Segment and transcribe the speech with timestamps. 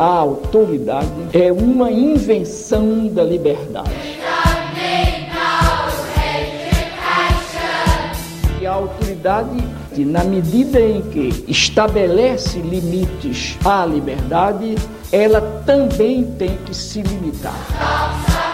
[0.00, 3.90] A autoridade é uma invenção da liberdade.
[8.58, 9.62] E a autoridade,
[9.98, 14.76] na medida em que estabelece limites à liberdade,
[15.12, 18.49] ela também tem que se limitar.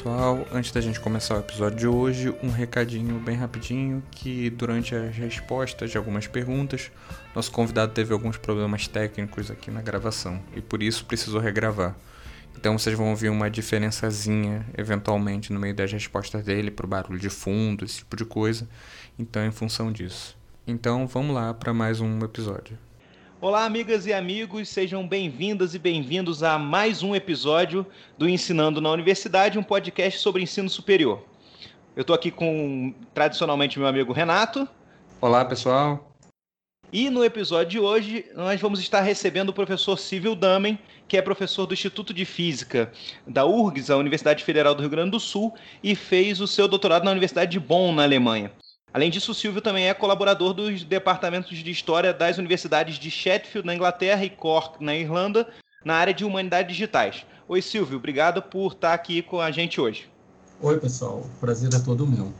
[0.00, 4.94] Pessoal, antes da gente começar o episódio de hoje, um recadinho bem rapidinho que durante
[4.94, 6.90] as respostas de algumas perguntas,
[7.34, 11.94] nosso convidado teve alguns problemas técnicos aqui na gravação e por isso precisou regravar.
[12.56, 17.28] Então vocês vão ouvir uma diferençazinha eventualmente no meio das respostas dele pro barulho de
[17.28, 18.66] fundo, esse tipo de coisa.
[19.18, 20.34] Então em função disso.
[20.66, 22.78] Então vamos lá para mais um episódio.
[23.42, 27.86] Olá, amigas e amigos, sejam bem-vindas e bem-vindos a mais um episódio
[28.18, 31.24] do Ensinando na Universidade, um podcast sobre ensino superior.
[31.96, 34.68] Eu estou aqui com, tradicionalmente, meu amigo Renato.
[35.22, 36.12] Olá, pessoal.
[36.92, 41.22] E no episódio de hoje, nós vamos estar recebendo o professor Cível Damen, que é
[41.22, 42.92] professor do Instituto de Física
[43.26, 47.04] da URGS, a Universidade Federal do Rio Grande do Sul, e fez o seu doutorado
[47.04, 48.52] na Universidade de Bonn, na Alemanha.
[48.92, 53.64] Além disso, o Silvio também é colaborador dos departamentos de História das universidades de Sheffield,
[53.64, 55.48] na Inglaterra, e Cork, na Irlanda,
[55.84, 57.24] na área de Humanidades Digitais.
[57.46, 60.08] Oi, Silvio, obrigado por estar aqui com a gente hoje.
[60.60, 62.32] Oi, pessoal, o prazer é todo meu.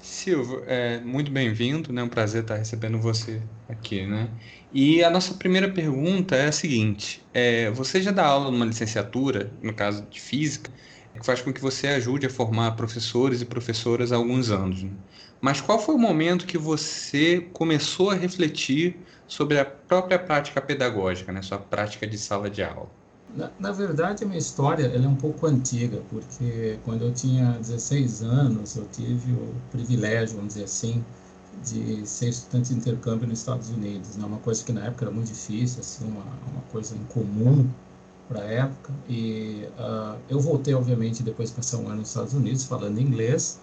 [0.00, 2.02] Silvio, é muito bem-vindo, né?
[2.02, 4.30] Um prazer estar recebendo você aqui, né?
[4.72, 9.50] E a nossa primeira pergunta é a seguinte: é, você já dá aula numa licenciatura,
[9.62, 10.70] no caso de física,
[11.14, 14.82] que faz com que você ajude a formar professores e professoras há alguns anos.
[14.82, 14.90] Né?
[15.40, 18.96] Mas qual foi o momento que você começou a refletir
[19.26, 21.40] sobre a própria prática pedagógica, né?
[21.40, 22.88] sua prática de sala de aula?
[23.34, 28.22] Na, na, verdade, a minha história é um pouco antiga, porque quando eu tinha 16
[28.22, 31.04] anos, eu tive o privilégio, vamos dizer assim,
[31.64, 34.16] de ser estudante de intercâmbio nos Estados Unidos.
[34.16, 34.26] Né?
[34.26, 37.68] Uma coisa que na época era muito difícil, assim, uma, uma coisa incomum
[38.28, 38.92] para a época.
[39.08, 43.60] E uh, eu voltei, obviamente, depois de passar um ano nos Estados Unidos falando inglês,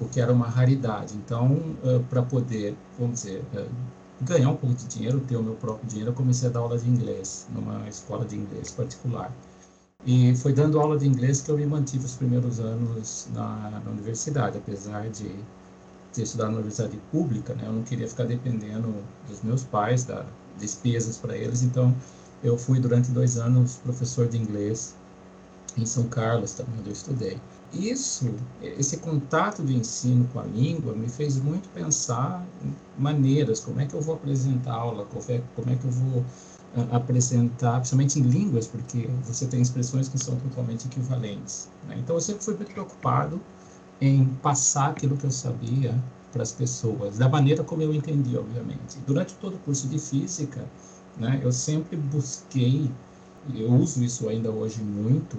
[0.00, 1.14] o que era uma raridade.
[1.16, 1.60] Então,
[2.08, 3.44] para poder, vamos dizer,
[4.20, 6.78] ganhar um pouco de dinheiro, ter o meu próprio dinheiro, eu comecei a dar aula
[6.78, 9.32] de inglês numa escola de inglês particular.
[10.06, 13.90] E foi dando aula de inglês que eu me mantive os primeiros anos na, na
[13.90, 15.28] universidade, apesar de
[16.12, 18.94] ter estudado na universidade pública, né, eu não queria ficar dependendo
[19.28, 20.24] dos meus pais, da
[20.58, 21.94] despesas para eles, então
[22.42, 24.96] eu fui durante dois anos professor de inglês
[25.76, 27.38] em São Carlos, também onde eu estudei
[27.72, 33.80] isso, esse contato de ensino com a língua me fez muito pensar em maneiras, como
[33.80, 38.18] é que eu vou apresentar aula, como é, é que eu vou uh, apresentar, principalmente
[38.18, 41.68] em línguas, porque você tem expressões que são totalmente equivalentes.
[41.86, 41.96] Né?
[41.98, 43.40] Então, eu sempre fui muito preocupado
[44.00, 45.94] em passar aquilo que eu sabia
[46.32, 48.98] para as pessoas, da maneira como eu entendi, obviamente.
[49.06, 50.64] Durante todo o curso de física,
[51.16, 52.90] né, eu sempre busquei,
[53.54, 55.36] eu uso isso ainda hoje muito,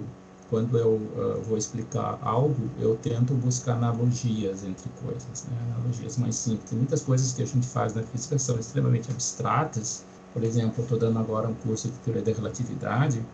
[0.50, 5.56] quando eu uh, vou explicar algo, eu tento buscar analogias entre coisas, né?
[5.70, 6.72] analogias mais simples.
[6.72, 10.04] muitas coisas que a gente faz na física são extremamente abstratas.
[10.34, 13.24] Por exemplo, eu estou dando agora um curso de teoria da relatividade,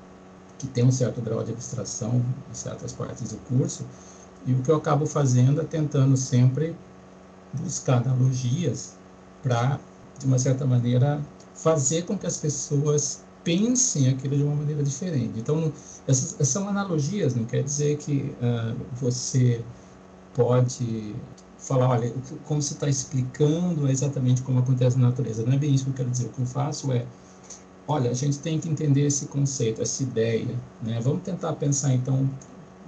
[0.59, 3.87] que tem um certo grau de abstração em certas partes do curso,
[4.45, 6.77] e o que eu acabo fazendo é tentando sempre
[7.53, 8.93] buscar analogias
[9.43, 9.81] para,
[10.19, 11.21] de uma certa maneira,
[11.55, 15.39] fazer com que as pessoas pensem aquilo de uma maneira diferente.
[15.39, 15.73] Então,
[16.05, 19.65] essas, são analogias, não quer dizer que uh, você
[20.35, 21.15] pode
[21.57, 22.13] falar, olha,
[22.45, 25.45] como você está explicando é exatamente como acontece na natureza.
[25.47, 26.27] Não é bem isso que eu quero dizer.
[26.27, 27.07] O que eu faço é,
[27.87, 30.59] olha, a gente tem que entender esse conceito, essa ideia.
[30.83, 30.99] Né?
[31.01, 32.29] Vamos tentar pensar, então,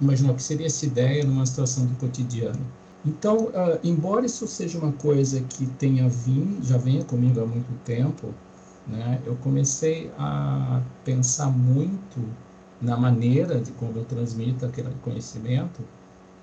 [0.01, 2.59] imaginar o que seria essa ideia numa situação do cotidiano.
[3.05, 7.71] Então, uh, embora isso seja uma coisa que tenha vindo, já venha comigo há muito
[7.85, 8.33] tempo,
[8.89, 12.19] né, eu comecei a pensar muito
[12.81, 15.81] na maneira de como eu transmito aquele conhecimento,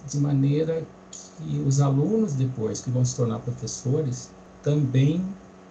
[0.08, 4.30] de maneira que os alunos depois que vão se tornar professores
[4.62, 5.22] também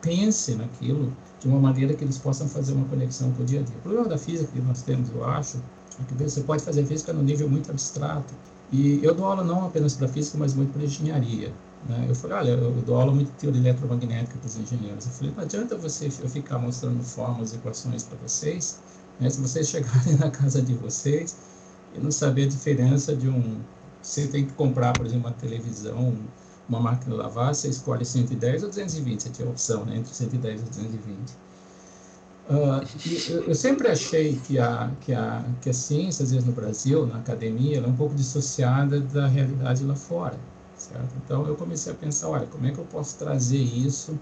[0.02, 3.64] pensem naquilo de uma maneira que eles possam fazer uma conexão com o dia a
[3.64, 3.76] dia.
[3.78, 5.58] O problema da física que nós temos, eu acho,
[6.00, 8.34] é que você pode fazer física no nível muito abstrato.
[8.72, 11.54] E eu dou aula não apenas para física, mas muito para engenharia.
[11.88, 12.06] Né?
[12.10, 15.06] Eu falei, olha, eu dou aula muito de teoria eletromagnética para os engenheiros.
[15.06, 18.80] Eu falei, não adianta você eu ficar mostrando fórmulas equações para vocês,
[19.20, 19.30] né?
[19.30, 21.38] se vocês chegarem na casa de vocês
[21.94, 23.60] e não saber a diferença de um
[24.06, 26.16] você tem que comprar, por exemplo, uma televisão,
[26.70, 30.62] uma máquina de lavar, você escolhe 110 ou 220, você tinha opção né, entre 110
[30.62, 31.32] e 220.
[32.48, 36.54] Uh, eu, eu, sempre achei que a, que, a, que a ciência, às vezes no
[36.54, 40.38] Brasil, na academia, ela é um pouco dissociada da realidade lá fora.
[40.88, 41.16] Certo?
[41.24, 44.20] Então eu comecei a pensar, olha, como é que eu posso trazer isso,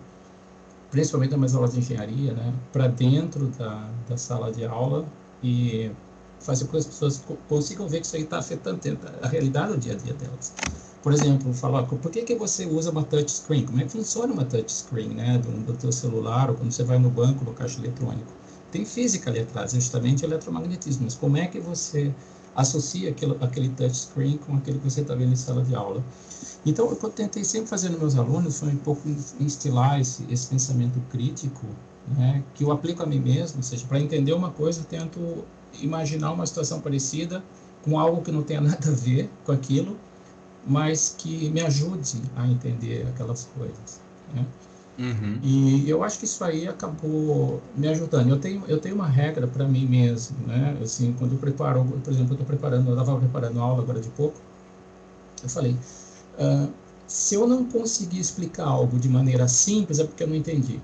[0.90, 5.06] principalmente nas minhas aulas de engenharia, né, para dentro da, da sala de aula
[5.42, 5.92] e
[6.40, 8.80] fazer com que as pessoas consigam ver que isso aí está afetando
[9.22, 10.54] a realidade do dia a dia delas.
[11.02, 13.66] Por exemplo, falar, por que, que você usa uma touchscreen?
[13.66, 16.98] Como é que funciona uma touchscreen, né, do, do teu celular ou quando você vai
[16.98, 18.32] no banco, no caixa eletrônico?
[18.72, 22.16] Tem física ali atrás, justamente eletromagnetismo, mas como é que você
[22.56, 26.04] associa aquele, aquele touchscreen com aquele que você está vendo em sala de aula?
[26.66, 29.02] Então, o que eu tentei sempre fazer nos meus alunos foi um pouco
[29.40, 31.66] instilar esse, esse pensamento crítico,
[32.18, 35.44] né, que eu aplico a mim mesmo, ou seja, para entender uma coisa, eu tento
[35.82, 37.44] imaginar uma situação parecida
[37.84, 39.98] com algo que não tenha nada a ver com aquilo,
[40.66, 44.00] mas que me ajude a entender aquelas coisas.
[44.34, 44.46] Né?
[44.98, 45.40] Uhum.
[45.42, 48.30] E eu acho que isso aí acabou me ajudando.
[48.30, 50.78] Eu tenho, eu tenho uma regra para mim mesmo, né?
[50.82, 54.10] Assim, quando eu preparo, por exemplo, eu estou preparando, eu estava preparando aula agora de
[54.10, 54.38] pouco,
[55.42, 55.76] eu falei,
[56.40, 56.72] uh,
[57.08, 60.80] se eu não conseguir explicar algo de maneira simples é porque eu não entendi.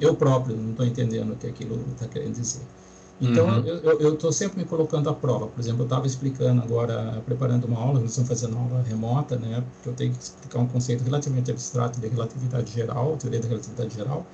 [0.00, 2.62] Eu próprio não estou entendendo o que aquilo está querendo dizer.
[3.20, 3.64] Então, uhum.
[3.64, 5.48] eu estou sempre me colocando à prova.
[5.48, 9.64] Por exemplo, eu estava explicando agora, preparando uma aula, nós estamos fazendo aula remota, né?
[9.74, 13.94] Porque eu tenho que explicar um conceito relativamente abstrato de relatividade geral, teoria da relatividade
[13.94, 14.24] geral.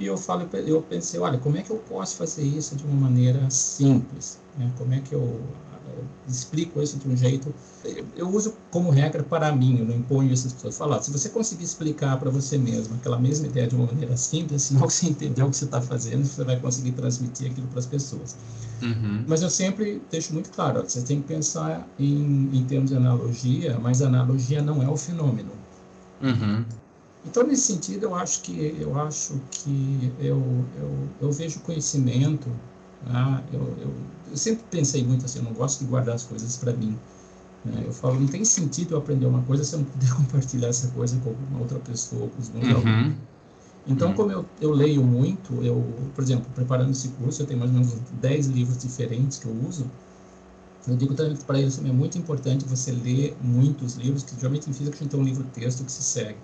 [0.00, 3.08] E eu falo, eu pensei, olha, como é que eu posso fazer isso de uma
[3.08, 4.40] maneira simples?
[4.58, 4.68] Né?
[4.76, 5.40] Como é que eu
[6.28, 7.54] explico isso de um jeito.
[8.16, 10.78] Eu uso como regra para mim, eu não imponho isso às pessoas.
[10.78, 14.62] Falar, se você conseguir explicar para você mesmo aquela mesma ideia de uma maneira simples,
[14.74, 17.78] sinal que você entendeu o que você está fazendo, você vai conseguir transmitir aquilo para
[17.78, 18.36] as pessoas.
[18.82, 19.24] Uhum.
[19.26, 23.78] Mas eu sempre deixo muito claro, você tem que pensar em, em termos de analogia,
[23.78, 25.52] mas a analogia não é o fenômeno.
[26.22, 26.64] Uhum.
[27.26, 30.42] Então, nesse sentido, eu acho que eu acho que eu,
[30.78, 32.48] eu, eu vejo conhecimento
[33.08, 33.94] ah, eu, eu,
[34.30, 36.98] eu, sempre pensei muito assim, eu não gosto de guardar as coisas para mim.
[37.64, 37.82] Né?
[37.86, 40.88] Eu falo, não tem sentido eu aprender uma coisa se eu não puder compartilhar essa
[40.88, 42.76] coisa com alguma outra pessoa, com os meus uhum.
[42.76, 43.16] alunos.
[43.86, 44.14] Então, uhum.
[44.14, 45.84] como eu, eu leio muito, eu,
[46.14, 49.54] por exemplo, preparando esse curso, eu tenho mais ou menos 10 livros diferentes que eu
[49.68, 49.90] uso.
[50.86, 54.72] Eu digo também para eles, é muito importante você ler muitos livros, que geralmente em
[54.72, 56.38] física a gente tem um livro-texto que se segue.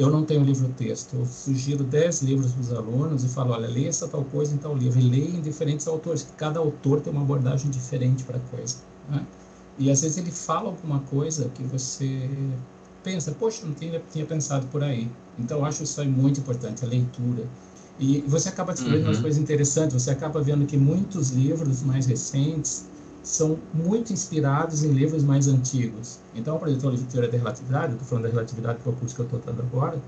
[0.00, 1.14] Eu não tenho livro-texto.
[1.14, 4.56] Eu sugiro 10 livros para os alunos e falo, olha, leia essa tal coisa em
[4.56, 4.98] tal livro.
[4.98, 8.76] E leia em diferentes autores, que cada autor tem uma abordagem diferente para a coisa.
[9.10, 9.26] Né?
[9.78, 12.30] E às vezes ele fala alguma coisa que você
[13.04, 15.06] pensa, poxa, não tinha, tinha pensado por aí.
[15.38, 17.46] Então, eu acho isso aí muito importante, a leitura.
[17.98, 19.10] E você acaba descobrindo uhum.
[19.10, 22.86] umas coisas interessantes, você acaba vendo que muitos livros mais recentes
[23.22, 26.18] são muito inspirados em livros mais antigos.
[26.34, 28.92] Então, por exemplo, o livro de Teoria da Relatividade, estou falando da relatividade que é
[28.92, 30.00] o curso que eu estou dando agora,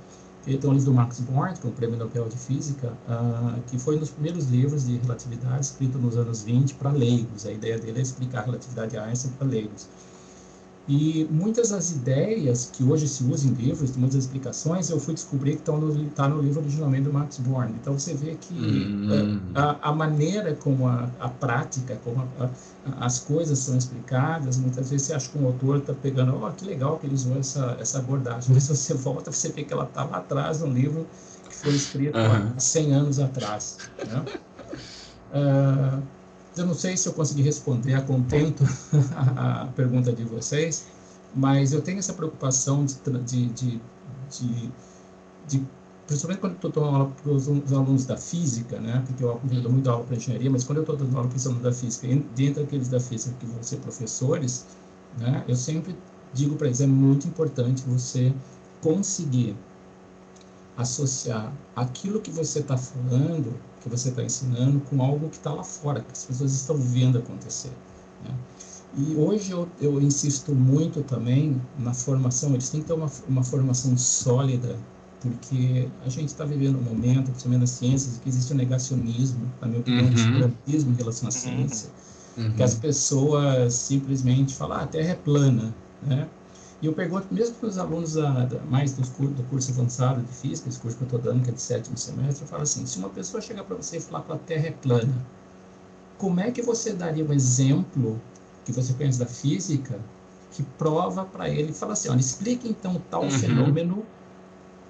[0.46, 3.60] ele tem um livro do Max Born, que é um prêmio Nobel de Física, uh,
[3.68, 7.46] que foi um dos primeiros livros de relatividade escrito nos anos 20 para leigos.
[7.46, 9.88] A ideia dele é explicar a relatividade de Einstein para leigos.
[10.94, 15.52] E muitas das ideias que hoje se usam em livros, muitas explicações, eu fui descobrir
[15.52, 17.72] que estão no, tá no livro originalmente do Max Born.
[17.80, 19.40] Então você vê que hum.
[19.54, 22.50] a, a, maneira como a, a prática, como a,
[23.06, 26.66] as coisas são explicadas, muitas vezes você acha que um autor está pegando, oh, que
[26.66, 28.52] legal que ele usou essa, essa abordagem.
[28.52, 31.06] Mas se você volta, você vê que ela está lá atrás no livro
[31.48, 32.52] que foi escrito uhum.
[32.54, 33.78] há 100 anos atrás.
[34.06, 34.24] Né?
[35.32, 36.02] Uh,
[36.56, 38.64] eu não sei se eu consegui responder a contento
[39.16, 40.86] a, pergunta de vocês,
[41.34, 43.80] mas eu tenho essa preocupação de, de, de,
[44.30, 44.72] de,
[45.48, 45.66] de
[46.06, 49.02] principalmente quando estou dando aula para os alunos da física, né?
[49.06, 51.46] Porque eu dou muito aula para engenharia, mas quando eu estou dando aula para os
[51.46, 52.06] alunos da física,
[52.36, 54.66] dentro daqueles da física que vão ser professores,
[55.18, 55.42] né?
[55.48, 55.96] Eu sempre
[56.34, 58.32] digo para eles é muito importante você
[58.82, 59.56] conseguir
[60.76, 65.64] associar aquilo que você está falando que você está ensinando com algo que está lá
[65.64, 67.72] fora, que as pessoas estão vendo acontecer.
[68.24, 68.34] Né?
[68.96, 73.42] E hoje eu, eu, insisto muito também na formação, eles têm que ter uma, uma
[73.42, 74.76] formação sólida,
[75.20, 79.68] porque a gente está vivendo um momento, principalmente nas ciências, que existe um negacionismo, na
[79.68, 80.10] minha opinião, uhum.
[80.10, 81.90] um escurantismo em relação à ciência,
[82.36, 82.52] uhum.
[82.52, 86.28] que as pessoas simplesmente falam, ah, a Terra é plana, né?
[86.82, 90.32] E eu pergunto, mesmo para os alunos da, da, mais dos do curso avançado de
[90.32, 92.84] física, esse curso que eu estou dando, que é de sétimo semestre, eu falo assim:
[92.84, 95.14] se uma pessoa chegar para você e falar que a Terra é plana,
[96.18, 98.20] como é que você daria um exemplo
[98.64, 100.00] que você conhece da física
[100.50, 103.30] que prova para ele e fala assim: olha, explique então tal uhum.
[103.30, 104.04] fenômeno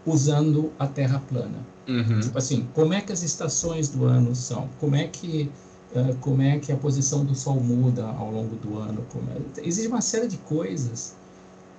[0.06, 1.58] usando a Terra plana?
[1.87, 2.20] Uhum.
[2.20, 4.66] Tipo assim, como é que as estações do ano são?
[4.80, 5.50] Como é que
[5.94, 9.04] uh, como é que a posição do Sol muda ao longo do ano?
[9.58, 9.68] É...
[9.68, 11.20] Existe uma série de coisas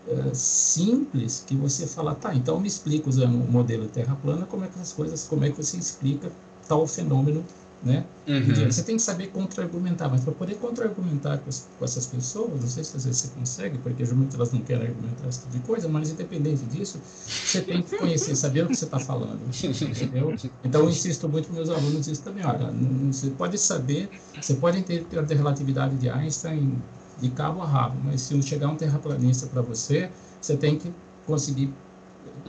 [0.08, 4.66] uh, simples que você fala, tá, então me explica usando o modelo Terra plana como
[4.66, 6.32] é que as coisas, como é que você explica
[6.68, 7.44] tal fenômeno
[7.84, 8.06] né?
[8.26, 8.72] Uhum.
[8.72, 12.84] Você tem que saber contra-argumentar, mas para poder contra-argumentar com, com, essas pessoas, não sei
[12.84, 15.90] se às vezes você consegue, porque geralmente elas não querem argumentar esse tipo de coisa,
[15.90, 20.34] mas independente disso, você tem que conhecer, saber o que você está falando, entendeu?
[20.64, 24.10] Então eu insisto muito para meus alunos isso também, olha, não, você pode saber,
[24.42, 26.82] você pode ter a relatividade de Einstein
[27.20, 30.10] de cabo a rabo, mas se chegar um terraplanista para você,
[30.42, 30.94] você tem que
[31.26, 31.74] conseguir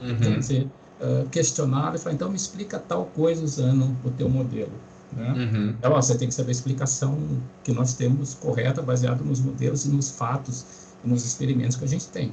[0.01, 0.39] uhum.
[0.39, 0.67] dizer,
[0.99, 4.71] uh, questionar e falar, então me explica tal coisa usando o teu modelo.
[5.13, 5.31] Né?
[5.31, 5.69] Uhum.
[5.69, 7.17] Então, ó, você tem que saber a explicação
[7.63, 10.65] que nós temos correta, baseada nos modelos e nos fatos
[11.03, 12.31] e nos experimentos que a gente tem.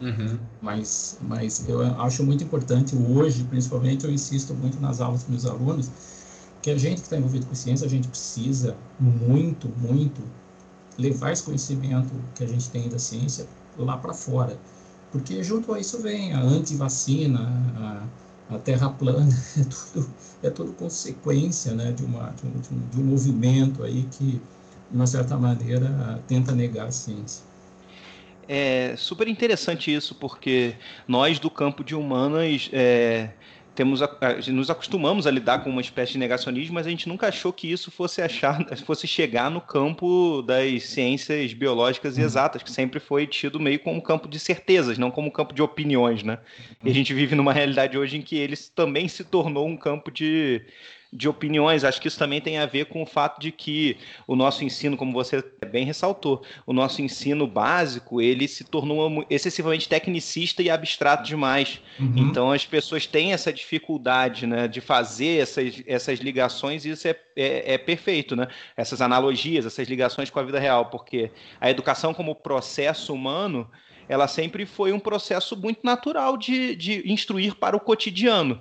[0.00, 0.38] Uhum.
[0.62, 5.44] Mas, mas eu acho muito importante hoje, principalmente, eu insisto muito nas aulas com meus
[5.44, 5.90] alunos,
[6.62, 10.22] que a gente que está envolvido com ciência, a gente precisa muito, muito
[11.00, 13.46] levar esse conhecimento que a gente tem da ciência
[13.78, 14.58] lá para fora.
[15.10, 17.40] Porque junto a isso vem a antivacina,
[17.76, 18.06] a
[18.50, 23.04] a Terra plana é tudo, é tudo consequência né, de, uma, de, um, de um
[23.04, 24.32] movimento aí que,
[24.90, 27.44] de uma certa maneira, tenta negar a ciência.
[28.48, 30.74] É super interessante isso, porque
[31.06, 33.30] nós do campo de humanas é,
[33.74, 34.00] temos
[34.48, 37.70] nos acostumamos a lidar com uma espécie de negacionismo, mas a gente nunca achou que
[37.70, 42.26] isso fosse achar, fosse chegar no campo das ciências biológicas e uhum.
[42.26, 46.22] exatas, que sempre foi tido meio como campo de certezas, não como campo de opiniões,
[46.22, 46.38] né?
[46.84, 50.10] E a gente vive numa realidade hoje em que ele também se tornou um campo
[50.10, 50.62] de
[51.12, 51.84] de opiniões.
[51.84, 54.96] Acho que isso também tem a ver com o fato de que o nosso ensino,
[54.96, 61.24] como você bem ressaltou, o nosso ensino básico ele se tornou excessivamente tecnicista e abstrato
[61.24, 61.80] demais.
[61.98, 62.14] Uhum.
[62.16, 67.16] Então as pessoas têm essa dificuldade, né, de fazer essas, essas ligações e isso é,
[67.36, 68.46] é, é perfeito, né?
[68.76, 73.68] Essas analogias, essas ligações com a vida real, porque a educação como processo humano
[74.10, 78.60] ela sempre foi um processo muito natural de, de instruir para o cotidiano.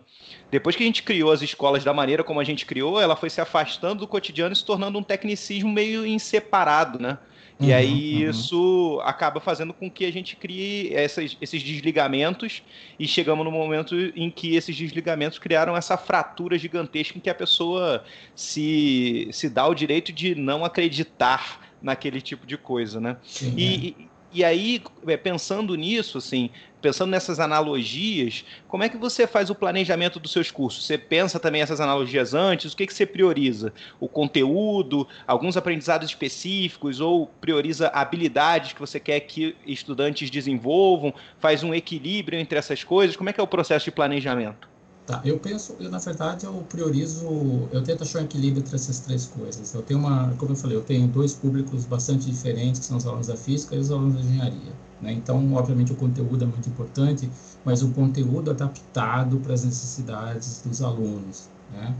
[0.51, 3.31] Depois que a gente criou as escolas da maneira como a gente criou, ela foi
[3.31, 7.17] se afastando do cotidiano e se tornando um tecnicismo meio inseparado, né?
[7.59, 8.29] E uhum, aí uhum.
[8.29, 12.61] isso acaba fazendo com que a gente crie essas, esses desligamentos
[12.99, 17.33] e chegamos no momento em que esses desligamentos criaram essa fratura gigantesca em que a
[17.33, 18.03] pessoa
[18.35, 23.17] se, se dá o direito de não acreditar naquele tipo de coisa, né?
[23.23, 24.08] Sim, e, é.
[24.31, 29.55] E aí, é, pensando nisso, assim, pensando nessas analogias, como é que você faz o
[29.55, 30.85] planejamento dos seus cursos?
[30.85, 32.71] Você pensa também essas analogias antes?
[32.71, 33.73] O que, que você prioriza?
[33.99, 41.11] O conteúdo, alguns aprendizados específicos, ou prioriza habilidades que você quer que estudantes desenvolvam?
[41.39, 43.15] Faz um equilíbrio entre essas coisas?
[43.15, 44.68] Como é que é o processo de planejamento?
[45.09, 48.99] Tá, eu penso, eu, na verdade, eu priorizo, eu tento achar um equilíbrio entre essas
[48.99, 49.73] três coisas.
[49.73, 53.07] Eu tenho uma, como eu falei, eu tenho dois públicos bastante diferentes, que são os
[53.07, 54.71] alunos da física e os alunos da engenharia.
[55.01, 55.13] Né?
[55.13, 57.27] Então, obviamente, o conteúdo é muito importante,
[57.65, 61.49] mas o conteúdo adaptado para as necessidades dos alunos.
[61.71, 61.97] Né?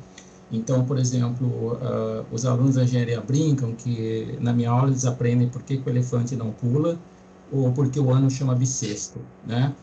[0.51, 1.47] Então, por exemplo,
[1.77, 5.89] uh, os alunos da engenharia brincam que na minha aula eles aprendem por que, que
[5.89, 6.99] o elefante não pula
[7.51, 9.75] ou porque o ano chama bissexto, né?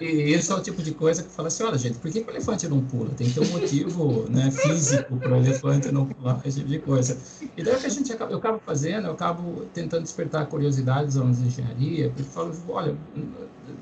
[0.00, 2.20] E, e, esse é o tipo de coisa que fala assim, olha gente, por que,
[2.20, 3.10] que o elefante não pula?
[3.10, 6.78] Tem que ter um motivo né, físico para o elefante não pular, esse tipo de
[6.78, 7.18] coisa.
[7.56, 11.06] E daí o que a gente acaba, eu acabo fazendo, eu acabo tentando despertar curiosidade
[11.06, 12.96] dos alunos de engenharia, porque falo, olha,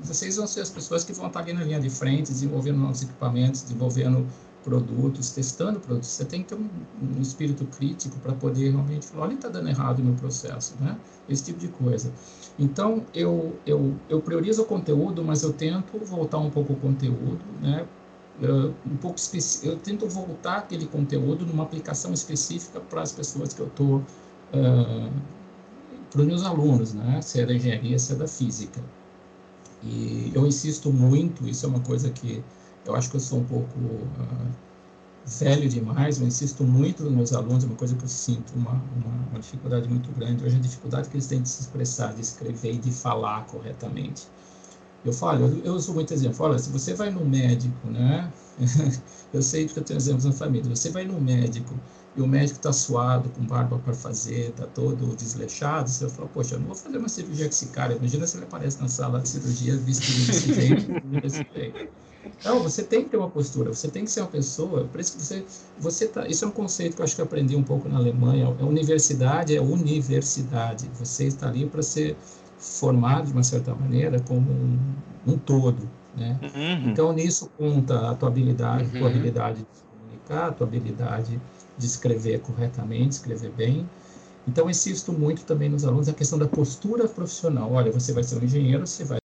[0.01, 3.03] vocês vão ser as pessoas que vão estar ali na linha de frente, desenvolvendo novos
[3.03, 4.25] equipamentos, desenvolvendo
[4.63, 6.09] produtos, testando produtos.
[6.09, 6.69] Você tem que ter um,
[7.17, 10.97] um espírito crítico para poder realmente falar, olha, está dando errado no processo, né?
[11.27, 12.11] Esse tipo de coisa.
[12.59, 17.45] Então, eu, eu, eu priorizo o conteúdo, mas eu tento voltar um pouco o conteúdo,
[17.61, 17.87] né?
[18.37, 19.17] Uh, um pouco
[19.63, 25.21] eu tento voltar aquele conteúdo numa aplicação específica para as pessoas que eu estou uh,
[26.09, 27.21] para os meus alunos, né?
[27.21, 28.83] Se é da engenharia, se é da física.
[29.81, 32.43] E eu insisto muito, isso é uma coisa que
[32.85, 34.53] eu acho que eu sou um pouco uh,
[35.29, 38.71] velho demais, eu insisto muito nos meus alunos, é uma coisa que eu sinto uma,
[38.71, 40.43] uma, uma, dificuldade muito grande.
[40.43, 44.27] Hoje a dificuldade que eles têm de se expressar, de escrever e de falar corretamente.
[45.05, 48.33] Eu falo, eu, eu uso muito exemplo, olha, se você vai no médico, né?
[49.31, 51.79] eu sei que eu tenho exemplos na família, você vai no médico
[52.15, 56.55] e o médico está suado, com barba para fazer, está todo desleixado, você fala, poxa,
[56.55, 59.21] eu não vou fazer uma cirurgia com esse cara, imagina se ele aparece na sala
[59.21, 60.91] de cirurgia vestido desse jeito.
[62.43, 65.17] Não, você tem que ter uma postura, você tem que ser uma pessoa, por isso
[65.17, 65.45] que você,
[65.77, 67.97] você tá, isso é um conceito que eu acho que eu aprendi um pouco na
[67.97, 72.15] Alemanha, a universidade é universidade, você está ali para ser
[72.57, 74.95] formado de uma certa maneira como um,
[75.27, 76.39] um todo, né?
[76.41, 76.91] Uhum.
[76.91, 78.99] Então nisso conta a tua habilidade, uhum.
[78.99, 81.41] tua habilidade de comunicar, a tua habilidade
[81.77, 83.89] de escrever corretamente, escrever bem,
[84.47, 87.71] Então, insisto muito também nos alunos a questão da postura profissional.
[87.71, 89.18] Olha, você vai ser um engenheiro, você vai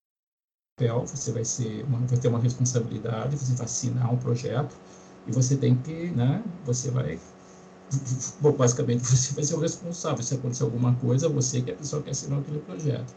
[0.77, 4.75] papel, você vai, ser vai ter uma responsabilidade, você vai assinar um projeto
[5.27, 7.19] e você tem que, né, você vai,
[8.57, 10.23] basicamente, você vai ser o responsável.
[10.23, 13.15] Se acontecer alguma coisa, você que é a pessoa que assinou aquele projeto.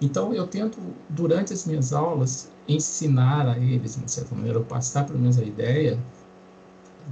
[0.00, 0.78] Então, eu tento,
[1.08, 5.44] durante as minhas aulas, ensinar a eles, de certa maneira, ou passar pelo menos a
[5.44, 5.96] ideia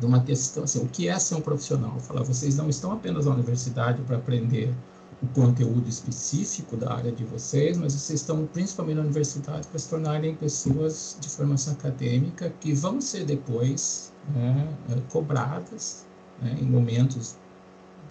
[0.00, 2.00] de uma questão assim, o que é ser um profissional?
[2.00, 4.74] Falar, vocês não estão apenas na universidade para aprender
[5.22, 9.88] o conteúdo específico da área de vocês, mas vocês estão principalmente na universidade para se
[9.88, 16.04] tornarem pessoas de formação acadêmica que vão ser depois né, eh, cobradas
[16.40, 17.36] né, em momentos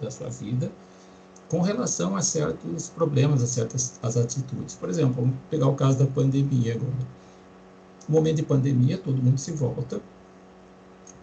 [0.02, 0.72] da sua vida
[1.52, 4.74] com relação a certos problemas, a certas as atitudes.
[4.76, 6.94] Por exemplo, vamos pegar o caso da pandemia agora.
[8.08, 10.00] No momento de pandemia, todo mundo se volta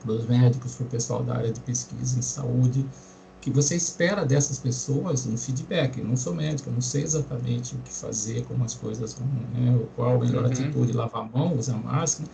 [0.02, 2.86] para os médicos, para o pessoal da área de pesquisa em saúde,
[3.50, 5.98] que você espera dessas pessoas um feedback.
[5.98, 9.26] Eu não sou médico, eu não sei exatamente o que fazer, como as coisas vão,
[9.54, 9.86] né?
[9.96, 10.50] qual a melhor uhum.
[10.50, 12.28] atitude, lavar a mão, usar máscara.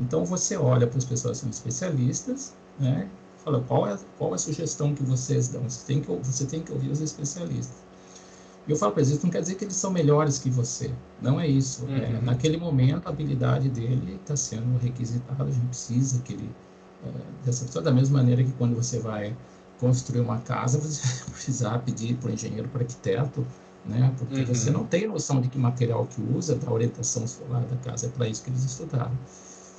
[0.00, 3.08] Então você olha para as pessoas que são especialistas, né?
[3.38, 5.62] Fala qual é qual é a sugestão que vocês dão.
[5.68, 7.76] Você tem que você tem que ouvir os especialistas.
[8.66, 10.90] E eu falo para eles, isso não quer dizer que eles são melhores que você.
[11.22, 11.86] Não é isso.
[11.86, 11.96] É, uhum.
[11.96, 15.44] É, naquele momento a habilidade dele está sendo requisitada.
[15.44, 16.50] A gente precisa que ele
[17.06, 17.10] é,
[17.46, 19.34] dessa pessoa da mesma maneira que quando você vai
[19.78, 23.46] construir uma casa, você vai precisar pedir para o engenheiro, para o arquiteto,
[23.84, 24.12] né?
[24.18, 24.46] Porque uhum.
[24.46, 28.10] você não tem noção de que material que usa, da orientação solar da casa, é
[28.10, 29.16] para isso que eles estudaram.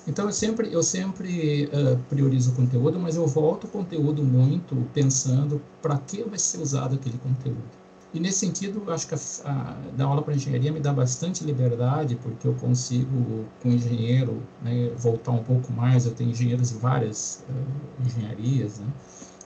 [0.08, 4.76] Então eu sempre eu sempre uh, priorizo o conteúdo, mas eu volto o conteúdo muito
[4.94, 7.80] pensando para que vai ser usado aquele conteúdo.
[8.12, 11.44] E nesse sentido, eu acho que a, a, dar aula para engenharia me dá bastante
[11.44, 16.08] liberdade, porque eu consigo, com engenheiro, né, voltar um pouco mais.
[16.08, 18.88] Eu tenho engenheiros de várias uh, engenharias, né?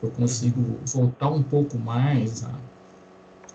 [0.05, 2.59] Eu consigo voltar um pouco mais a,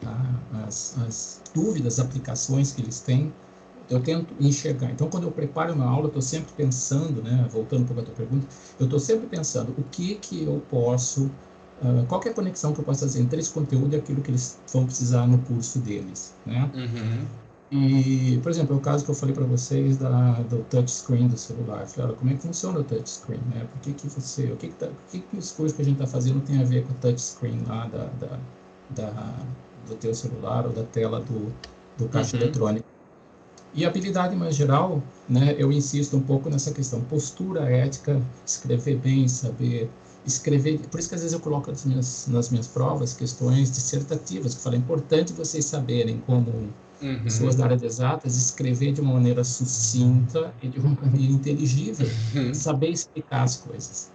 [0.06, 3.32] a, as, as, dúvidas, aplicações que eles têm,
[3.90, 4.90] eu tento enxergar.
[4.90, 8.14] Então, quando eu preparo uma aula, eu estou sempre pensando, né, voltando pouco à tua
[8.14, 8.46] pergunta,
[8.78, 11.26] eu estou sempre pensando o que que eu posso,
[11.82, 14.30] uh, qual é a conexão que eu posso fazer entre esse conteúdo e aquilo que
[14.30, 16.70] eles vão precisar no curso deles, né?
[16.74, 17.47] Uhum.
[17.70, 21.36] E, por exemplo, é o caso que eu falei para vocês da, do touchscreen do
[21.36, 21.82] celular.
[21.82, 23.40] Eu falei, olha, como é que funciona o touchscreen?
[23.54, 23.66] Né?
[23.70, 25.84] Por que, que você, o que, que, tá, o que, que os cursos que a
[25.84, 28.38] gente está fazendo tem a ver com o touchscreen lá da, da,
[28.90, 29.34] da,
[29.86, 31.52] do teu celular ou da tela do,
[31.98, 32.42] do caixa uhum.
[32.42, 32.86] eletrônico?
[33.74, 39.28] E habilidade mais geral, né, eu insisto um pouco nessa questão, postura ética, escrever bem,
[39.28, 39.90] saber
[40.26, 44.54] escrever, por isso que às vezes eu coloco nas minhas, nas minhas provas questões dissertativas,
[44.54, 46.70] que fala, é importante vocês saberem como
[47.02, 47.22] uhum.
[47.22, 52.08] pessoas da área de exatas, escrever de uma maneira sucinta e de uma maneira inteligível,
[52.34, 52.54] uhum.
[52.54, 54.10] saber explicar as coisas.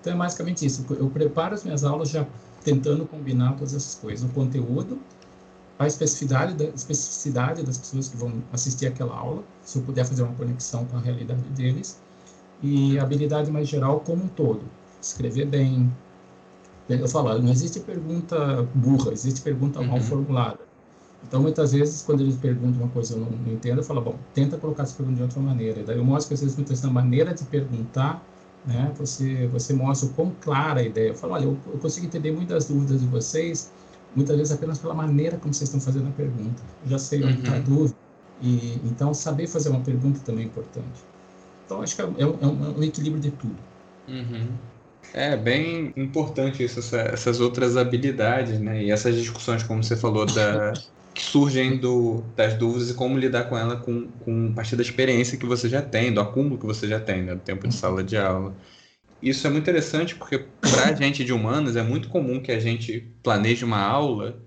[0.00, 0.84] Então é basicamente isso.
[0.90, 2.26] Eu preparo as minhas aulas já
[2.64, 4.98] tentando combinar todas essas coisas, o conteúdo,
[5.78, 10.22] a especificidade, da, especificidade das pessoas que vão assistir aquela aula, se eu puder fazer
[10.22, 12.00] uma conexão com a realidade deles,
[12.62, 14.62] e a habilidade mais geral como um todo.
[15.00, 15.92] Escrever bem.
[16.88, 19.88] Eu falo, não existe pergunta burra, existe pergunta uhum.
[19.88, 20.60] mal formulada.
[21.26, 24.00] Então, muitas vezes, quando eles perguntam uma coisa que eu não, não entendo, eu falo,
[24.00, 25.80] bom, tenta colocar essa pergunta de outra maneira.
[25.80, 28.22] E daí eu mostro que, às vezes, muitas vezes, na maneira de perguntar,
[28.66, 31.08] né, você, você mostra o quão clara a ideia.
[31.08, 33.72] Eu falo, olha, eu, eu consigo entender muitas dúvidas de vocês,
[34.14, 36.62] muitas vezes apenas pela maneira como vocês estão fazendo a pergunta.
[36.84, 37.62] Eu já sei onde está a uhum.
[37.62, 37.96] dúvida.
[38.40, 41.04] E, então, saber fazer uma pergunta também é importante.
[41.64, 42.46] Então, acho que é, é, um, é
[42.78, 43.56] um, equilíbrio de tudo.
[44.08, 44.48] Uhum.
[45.14, 48.82] É bem importante isso, essa, essas outras habilidades, né?
[48.82, 50.72] E essas discussões, como você falou, da,
[51.14, 54.82] que surgem do, das dúvidas e como lidar com ela com, com a partir da
[54.82, 57.74] experiência que você já tem, do acúmulo que você já tem, né, do tempo de
[57.74, 58.54] sala de aula.
[59.20, 62.58] Isso é muito interessante porque para a gente de humanas é muito comum que a
[62.58, 64.42] gente planeje uma aula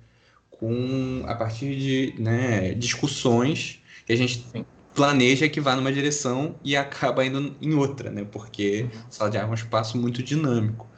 [0.49, 4.45] com a partir de né, discussões que a gente
[4.93, 8.25] planeja que vá numa direção e acaba indo em outra, né?
[8.29, 10.89] Porque a sala de aula é um espaço muito dinâmico.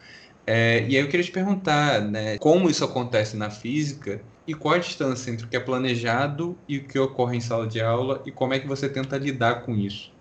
[0.45, 4.75] É, e aí eu queria te perguntar, né, como isso acontece na física e qual
[4.75, 8.23] a distância entre o que é planejado e o que ocorre em sala de aula
[8.25, 10.11] e como é que você tenta lidar com isso?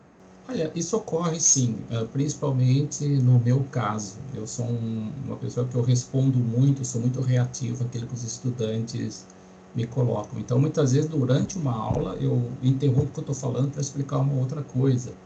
[0.48, 4.24] Olha, isso ocorre sim, eh, principalmente no meu caso.
[4.32, 8.22] Eu sou um, uma pessoa que eu respondo muito, sou muito reativo àquilo que os
[8.22, 9.26] estudantes
[9.74, 10.38] me colocam.
[10.38, 14.18] Então, muitas vezes, durante uma aula, eu interrompo o que eu estou falando para explicar
[14.18, 15.18] uma outra coisa,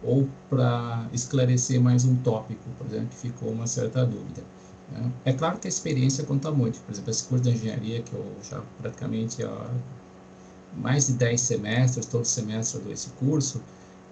[0.00, 4.46] ou para esclarecer mais um tópico, por exemplo, que ficou uma certa dúvida.
[4.92, 5.12] Né?
[5.24, 6.80] É claro que a experiência conta muito.
[6.80, 9.70] Por exemplo, esse curso de engenharia, que eu já praticamente há
[10.76, 13.58] mais de 10 semestres, todo semestre eu dou esse curso,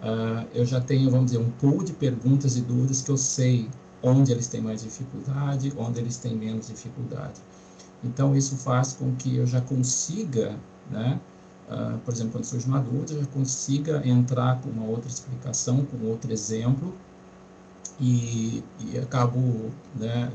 [0.02, 3.68] uh, eu já tenho, vamos dizer, um pool de perguntas e dúvidas que eu sei
[4.02, 7.40] onde eles têm mais dificuldade, onde eles têm menos dificuldade.
[8.02, 10.58] Então, isso faz com que eu já consiga,
[10.90, 11.18] né,
[11.68, 15.84] uh, por exemplo, quando surge uma dúvida, eu já consiga entrar com uma outra explicação,
[15.86, 16.94] com outro exemplo,
[18.00, 20.30] e, e acabo, né,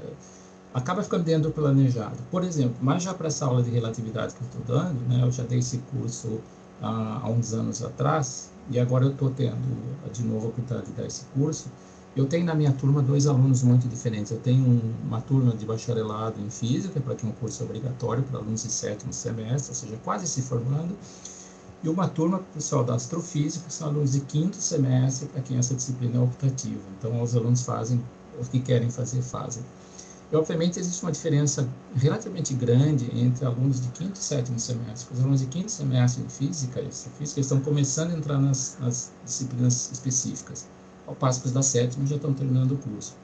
[0.74, 2.18] acaba ficando dentro do planejado.
[2.32, 5.32] Por exemplo, mas já para essa aula de relatividade que eu estou dando, né, eu
[5.32, 6.40] já dei esse curso
[6.82, 10.94] há, há uns anos atrás, e agora eu estou tendo de novo a oportunidade de
[10.94, 11.70] dar esse curso,
[12.16, 14.32] eu tenho na minha turma dois alunos muito diferentes.
[14.32, 18.40] Eu tenho uma turma de bacharelado em física, para quem é um curso obrigatório para
[18.40, 20.98] alunos de sétimo semestre, ou seja, quase se formando,
[21.84, 25.58] e uma turma para o pessoal da astrofísica, são alunos de quinto semestre, para quem
[25.58, 26.82] essa disciplina é optativa.
[26.98, 28.04] Então, os alunos fazem
[28.40, 29.64] o que querem fazer, fazem.
[30.32, 35.14] E, obviamente, existe uma diferença relativamente grande entre alunos de quinto e sétimo semestre.
[35.14, 39.12] Os alunos de quinto semestre de física e astrofísica estão começando a entrar nas, nas
[39.26, 40.68] disciplinas específicas
[41.10, 43.16] ao passo que os da sétima já estão terminando o curso.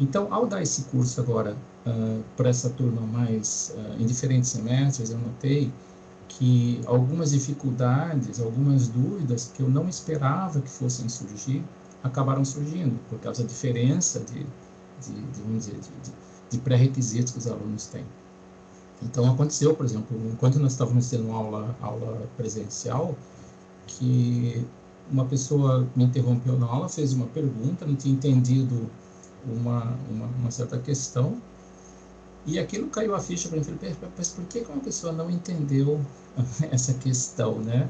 [0.00, 5.10] Então, ao dar esse curso agora uh, para essa turma mais uh, em diferentes semestres,
[5.10, 5.72] eu notei
[6.38, 11.62] que algumas dificuldades, algumas dúvidas que eu não esperava que fossem surgir,
[12.02, 14.46] acabaram surgindo, por causa da diferença de,
[15.00, 16.12] de, de de,
[16.50, 18.04] de pré-requisitos que os alunos têm.
[19.02, 23.16] Então, aconteceu, por exemplo, enquanto nós estávamos tendo aula, aula presencial,
[23.86, 24.64] que
[25.10, 28.88] uma pessoa me interrompeu na aula, fez uma pergunta, não tinha entendido
[29.44, 31.42] uma, uma, uma certa questão,
[32.46, 33.64] e aquilo caiu a ficha para mim.
[33.64, 36.00] Falei, mas por que uma pessoa não entendeu
[36.70, 37.88] essa questão, né?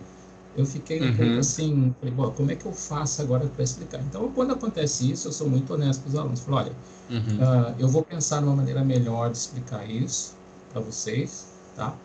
[0.55, 1.17] Eu fiquei um uhum.
[1.17, 4.01] pouco assim, falei, bom, como é que eu faço agora para explicar?
[4.03, 6.41] Então, quando acontece isso, eu sou muito honesto com os alunos.
[6.41, 6.73] Falei,
[7.11, 7.37] olha, uhum.
[7.37, 10.35] uh, eu vou pensar numa maneira melhor de explicar isso
[10.71, 11.97] para vocês, tá?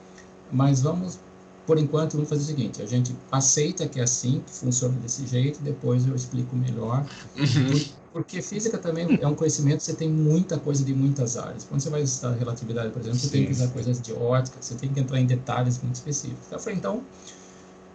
[0.49, 1.19] Mas vamos
[1.67, 5.27] por enquanto, vamos fazer o seguinte: a gente aceita que é assim, que funciona desse
[5.27, 7.05] jeito, depois eu explico melhor.
[7.35, 7.85] Uhum.
[8.17, 11.65] Porque física também é um conhecimento, você tem muita coisa de muitas áreas.
[11.65, 13.31] Quando você vai estudar relatividade, por exemplo, você Sim.
[13.31, 16.51] tem que usar coisas de ótica, você tem que entrar em detalhes muito específicos.
[16.51, 17.03] Eu falei, então,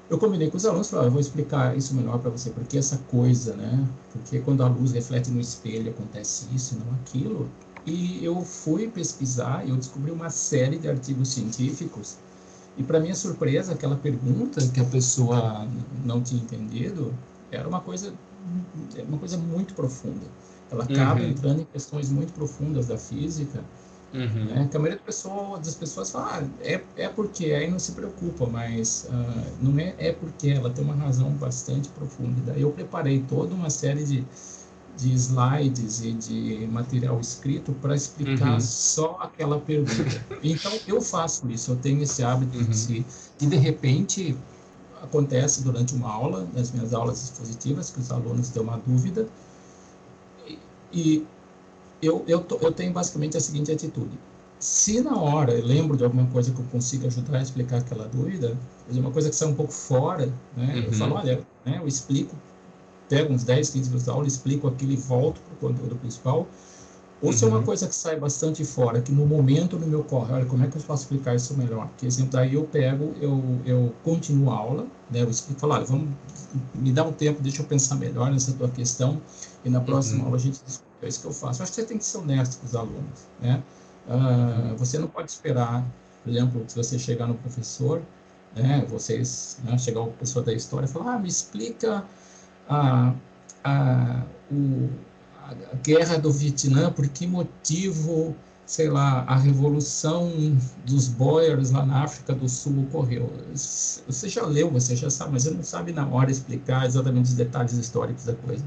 [0.08, 2.78] eu combinei com os alunos, falei, ah, eu vou explicar isso melhor para você, porque
[2.78, 3.84] essa coisa, né?
[4.12, 7.50] Porque quando a luz reflete no espelho, acontece isso e não aquilo.
[7.84, 12.16] E eu fui pesquisar e eu descobri uma série de artigos científicos
[12.78, 15.66] e para minha surpresa, aquela pergunta que a pessoa
[16.04, 17.12] não tinha entendido
[17.50, 18.14] era uma coisa,
[19.06, 20.26] uma coisa muito profunda.
[20.70, 21.28] Ela acaba uhum.
[21.28, 23.62] entrando em questões muito profundas da física,
[24.14, 24.44] uhum.
[24.46, 24.68] né?
[24.70, 27.92] que a maioria das pessoas, das pessoas fala, ah, é, é porque, aí não se
[27.92, 32.40] preocupa, mas uh, não é, é porque, ela tem uma razão bastante profunda.
[32.46, 34.24] Daí eu preparei toda uma série de
[34.96, 38.60] de slides e de material escrito para explicar uhum.
[38.60, 40.22] só aquela pergunta.
[40.42, 42.64] Então, eu faço isso, eu tenho esse hábito uhum.
[42.64, 43.06] de se...
[43.40, 44.36] E, de repente,
[45.02, 49.26] acontece durante uma aula, nas minhas aulas expositivas, que os alunos têm uma dúvida,
[50.46, 50.58] e,
[50.92, 51.26] e
[52.00, 54.18] eu, eu, eu tenho basicamente a seguinte atitude.
[54.58, 58.06] Se na hora eu lembro de alguma coisa que eu consiga ajudar a explicar aquela
[58.06, 58.56] dúvida,
[58.88, 60.82] uma coisa que sai um pouco fora, né, uhum.
[60.84, 62.36] eu falo, olha, né, eu explico
[63.12, 66.48] pego uns 10, 15 minutos da aula, explico aquilo e volto para o conteúdo principal.
[67.22, 67.32] Ou uhum.
[67.32, 67.64] se é uma uhum.
[67.64, 70.76] coisa que sai bastante fora, que no momento no meu corre, olha, como é que
[70.76, 71.88] eu posso explicar isso melhor?
[71.96, 75.84] Que exemplo, daí eu pego, eu, eu continuo a aula, né, eu explico, falo, olha,
[75.84, 76.08] vamos,
[76.74, 79.22] me dá um tempo, deixa eu pensar melhor nessa tua questão,
[79.64, 80.24] e na próxima uhum.
[80.26, 80.92] aula a gente discute.
[81.00, 81.60] É isso que eu faço.
[81.60, 83.60] Eu acho que você tem que ser honesto com os alunos, né?
[84.06, 84.76] Uh, uhum.
[84.76, 85.84] Você não pode esperar,
[86.22, 88.02] por exemplo, se você chegar no professor,
[88.54, 92.04] né, vocês, né, chegar o professor da história e falar, ah, me explica
[92.68, 93.14] a,
[93.64, 94.88] a, o,
[95.72, 98.34] a guerra do Vietnã, por que motivo,
[98.66, 100.32] sei lá, a revolução
[100.86, 103.30] dos Boers lá na África do Sul ocorreu.
[103.54, 107.34] Você já leu, você já sabe, mas você não sabe na hora explicar exatamente os
[107.34, 108.64] detalhes históricos da coisa.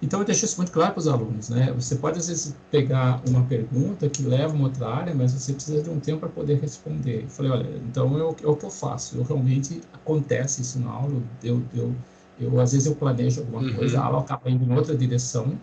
[0.00, 1.72] Então, eu deixo isso muito claro para os alunos, né?
[1.72, 5.82] Você pode, às vezes, pegar uma pergunta que leva uma outra área, mas você precisa
[5.82, 7.24] de um tempo para poder responder.
[7.24, 9.16] Eu falei, olha, então é o, é o que eu faço.
[9.16, 11.92] Eu realmente, acontece isso na aula, eu, eu
[12.40, 13.74] eu, às vezes, eu planejo alguma uhum.
[13.74, 15.58] coisa, a aula acaba indo em outra direção,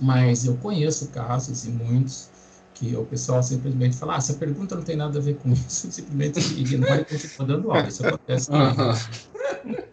[0.00, 2.28] mas eu conheço casos, e muitos,
[2.74, 5.90] que o pessoal simplesmente fala, ah, essa pergunta não tem nada a ver com isso,
[5.92, 7.88] simplesmente ignora e continua dando aula.
[7.88, 9.84] Isso acontece uhum.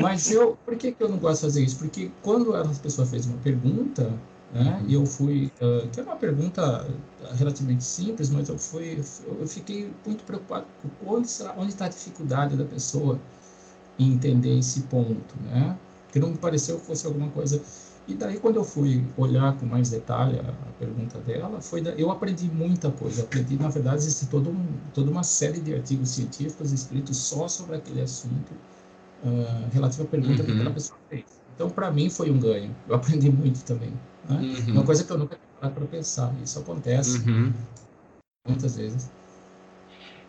[0.00, 1.78] Mas eu, por que, que eu não gosto de fazer isso?
[1.78, 4.12] Porque quando a pessoa fez uma pergunta,
[4.52, 6.86] né, e eu fui, uh, que é uma pergunta
[7.36, 12.56] relativamente simples, mas eu fui, eu fiquei muito preocupado com onde onde está a dificuldade
[12.56, 13.18] da pessoa
[13.98, 15.76] em entender esse ponto, né?
[16.10, 17.62] Que não me pareceu que fosse alguma coisa.
[18.08, 22.10] E daí, quando eu fui olhar com mais detalhe a, pergunta dela, foi da, eu
[22.10, 23.22] aprendi muita coisa.
[23.22, 27.76] Aprendi, na verdade, existe todo um, toda uma série de artigos científicos escritos só sobre
[27.76, 28.52] aquele assunto
[29.24, 30.46] uh, relativo à pergunta uhum.
[30.46, 31.24] que aquela pessoa fez.
[31.54, 32.74] Então, para mim, foi um ganho.
[32.88, 33.92] Eu aprendi muito também.
[34.26, 34.40] Né?
[34.40, 34.72] Uhum.
[34.72, 36.34] Uma coisa que eu nunca tinha para pensar.
[36.42, 37.52] Isso acontece uhum.
[38.46, 39.10] muitas vezes.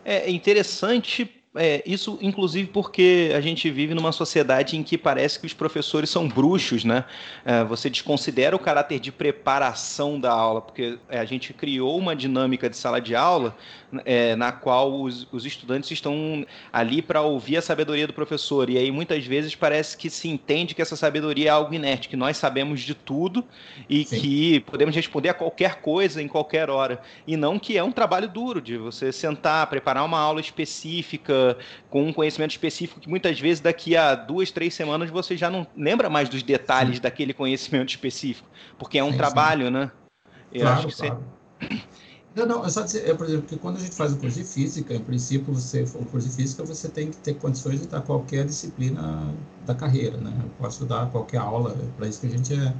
[0.04, 5.46] É interessante é, isso, inclusive, porque a gente vive numa sociedade em que parece que
[5.46, 7.04] os professores são bruxos, né?
[7.44, 12.14] É, você desconsidera o caráter de preparação da aula, porque é, a gente criou uma
[12.14, 13.56] dinâmica de sala de aula
[14.04, 18.70] é, na qual os, os, estudantes estão ali para ouvir a sabedoria do professor.
[18.70, 22.16] E aí, muitas vezes, parece que se entende que essa sabedoria é algo inerte, que
[22.16, 23.44] nós sabemos de tudo
[23.88, 24.20] e Sim.
[24.20, 27.02] que podemos responder a qualquer coisa em qualquer hora.
[27.26, 31.39] E não que é um trabalho duro de você sentar, preparar uma aula específica
[31.88, 35.66] com um conhecimento específico que muitas vezes daqui a duas, três semanas você já não
[35.76, 37.02] lembra mais dos detalhes sim.
[37.02, 38.48] daquele conhecimento específico,
[38.78, 39.72] porque é um sim, trabalho, sim.
[39.72, 39.92] né?
[40.52, 41.24] Eu claro, acho que claro.
[41.60, 41.80] Você...
[42.34, 44.38] Não, não, é só dizer, é, por exemplo, que quando a gente faz o curso
[44.38, 47.88] de física, em princípio, você o curso de física, você tem que ter condições de
[47.88, 49.34] dar qualquer disciplina
[49.66, 50.32] da carreira, né?
[50.40, 52.72] Eu posso dar qualquer aula, é para isso que a gente é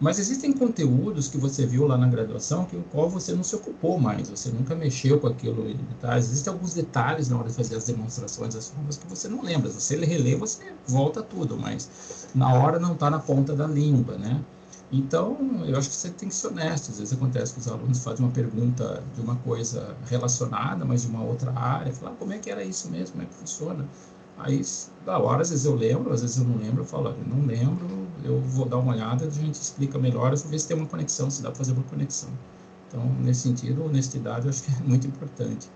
[0.00, 3.54] mas existem conteúdos que você viu lá na graduação que o qual você não se
[3.54, 5.78] ocupou mais, você nunca mexeu com aquilo em.
[6.16, 9.70] Existem alguns detalhes na hora de fazer as demonstrações, as formas que você não lembra.
[9.70, 14.18] Se você relê, você volta tudo, mas na hora não está na ponta da língua,
[14.18, 14.44] né?
[14.92, 16.90] Então, eu acho que você tem que ser honesto.
[16.90, 21.08] Às vezes acontece que os alunos fazem uma pergunta de uma coisa relacionada, mas de
[21.08, 21.92] uma outra área.
[21.92, 23.12] Falar, ah, como é que era isso mesmo?
[23.12, 23.88] Como é que funciona?
[24.36, 24.60] Aí,
[25.00, 28.12] da hora, às vezes eu lembro, às vezes eu não lembro, eu falo, não lembro,
[28.22, 30.88] eu vou dar uma olhada, a gente explica melhor, eu vou ver se tem uma
[30.88, 32.38] conexão, se dá para fazer uma conexão.
[32.86, 35.72] Então, nesse sentido, honestidade eu acho que é muito importante.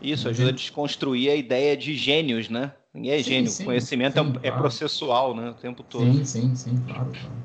[0.00, 2.74] Isso, ajuda a desconstruir a ideia de gênios, né?
[2.92, 4.46] Ninguém é sim, gênio, sim, conhecimento é sim, é, claro.
[4.46, 5.50] é, processual, né?
[5.50, 6.04] O tempo todo.
[6.04, 7.44] Sim, sim, sim, claro, claro.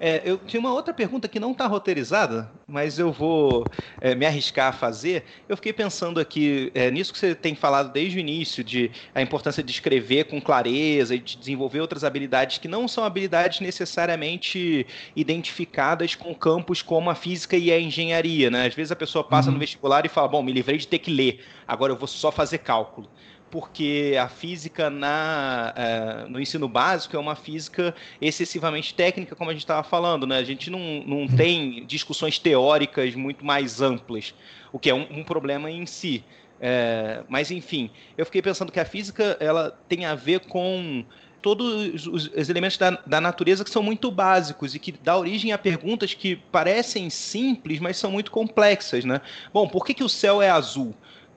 [0.00, 3.64] É, eu tinha uma outra pergunta que não está roteirizada, mas eu vou
[4.00, 5.24] é, me arriscar a fazer.
[5.48, 9.22] Eu fiquei pensando aqui é, nisso que você tem falado desde o início, de a
[9.22, 14.86] importância de escrever com clareza e de desenvolver outras habilidades que não são habilidades necessariamente
[15.14, 18.50] identificadas com campos como a física e a engenharia.
[18.50, 18.66] Né?
[18.66, 19.54] Às vezes a pessoa passa uhum.
[19.54, 22.30] no vestibular e fala: Bom, me livrei de ter que ler, agora eu vou só
[22.30, 23.08] fazer cálculo
[23.54, 29.52] porque a física na, uh, no ensino básico é uma física excessivamente técnica, como a
[29.52, 30.38] gente estava falando, né?
[30.38, 34.34] A gente não, não tem discussões teóricas muito mais amplas,
[34.72, 36.24] o que é um, um problema em si.
[36.60, 41.04] É, mas enfim, eu fiquei pensando que a física ela tem a ver com
[41.40, 45.52] todos os, os elementos da, da, natureza que são muito básicos e que dá origem
[45.52, 49.20] a perguntas que parecem simples, mas são muito complexas, né?
[49.52, 50.92] Bom, por que, que o céu é azul?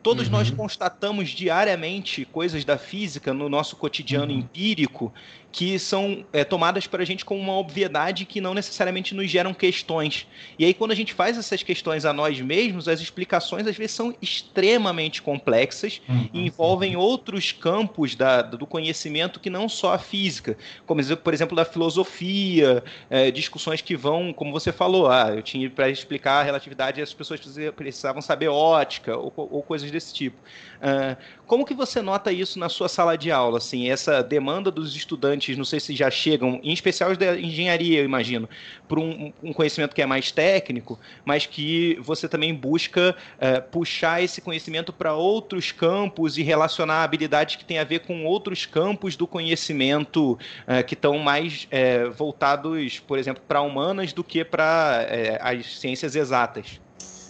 [0.07, 0.31] Todos uhum.
[0.31, 4.39] nós constatamos diariamente coisas da física no nosso cotidiano uhum.
[4.39, 5.13] empírico
[5.51, 9.53] que são é, tomadas para a gente como uma obviedade que não necessariamente nos geram
[9.53, 10.27] questões.
[10.59, 13.95] E aí, quando a gente faz essas questões a nós mesmos, as explicações às vezes
[13.95, 16.29] são extremamente complexas uhum.
[16.33, 21.55] e envolvem outros campos da, do conhecimento que não só a física, como por exemplo
[21.55, 26.43] da filosofia, é, discussões que vão, como você falou, ah, eu tinha para explicar a
[26.43, 27.39] relatividade, as pessoas
[27.75, 30.37] precisavam saber ótica ou, ou coisas desse tipo.
[30.77, 34.95] Uh, como que você nota isso na sua sala de aula, assim, essa demanda dos
[34.95, 38.49] estudantes, não sei se já chegam, em especial os da engenharia, eu imagino,
[38.87, 44.21] para um, um, conhecimento que é mais técnico, mas que você também busca uh, puxar
[44.21, 49.15] esse conhecimento para outros campos e relacionar habilidades que têm a ver com outros campos
[49.15, 55.07] do conhecimento uh, que estão mais eh, voltados, por exemplo, para humanas do que para
[55.41, 56.79] as ciências exatas.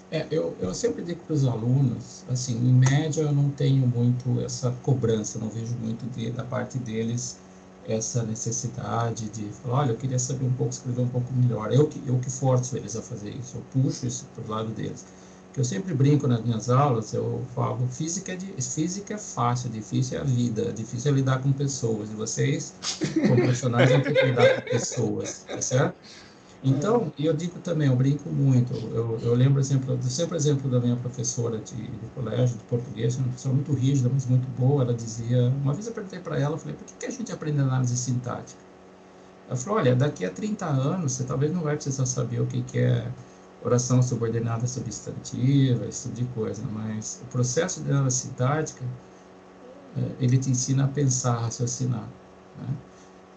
[0.09, 4.39] É, eu, eu sempre digo para os alunos, assim, em média eu não tenho muito
[4.39, 7.37] essa cobrança, não vejo muito de, da parte deles
[7.85, 11.73] essa necessidade de falar, olha, eu queria saber um pouco, escrever um pouco melhor.
[11.73, 14.69] Eu que, eu que forço eles a fazer isso, eu puxo isso para o lado
[14.71, 15.05] deles.
[15.55, 20.19] Eu sempre brinco nas minhas aulas, eu falo, física é, de, física é fácil, difícil
[20.19, 22.11] é a vida, difícil é lidar com pessoas.
[22.11, 22.75] E vocês,
[23.13, 25.95] como profissionais, que lidar com pessoas, tá certo?
[26.61, 30.97] Então, eu digo também, eu brinco muito, eu, eu lembro exemplo, sempre exemplo da minha
[30.97, 35.49] professora de, de colégio, de português, uma professora muito rígida, mas muito boa, ela dizia,
[35.49, 37.95] uma vez eu perguntei para ela, eu falei, por que, que a gente aprende análise
[37.95, 38.65] sintática?
[39.47, 42.63] Ela falou, olha, daqui a 30 anos, você talvez não vai precisar saber o que,
[42.63, 43.15] que é
[43.59, 48.97] oração subordinada substantiva, esse tipo de coisa, mas o processo de análise sintática,
[49.93, 52.17] é, ele te ensina a pensar, a raciocinar,
[52.55, 52.81] né?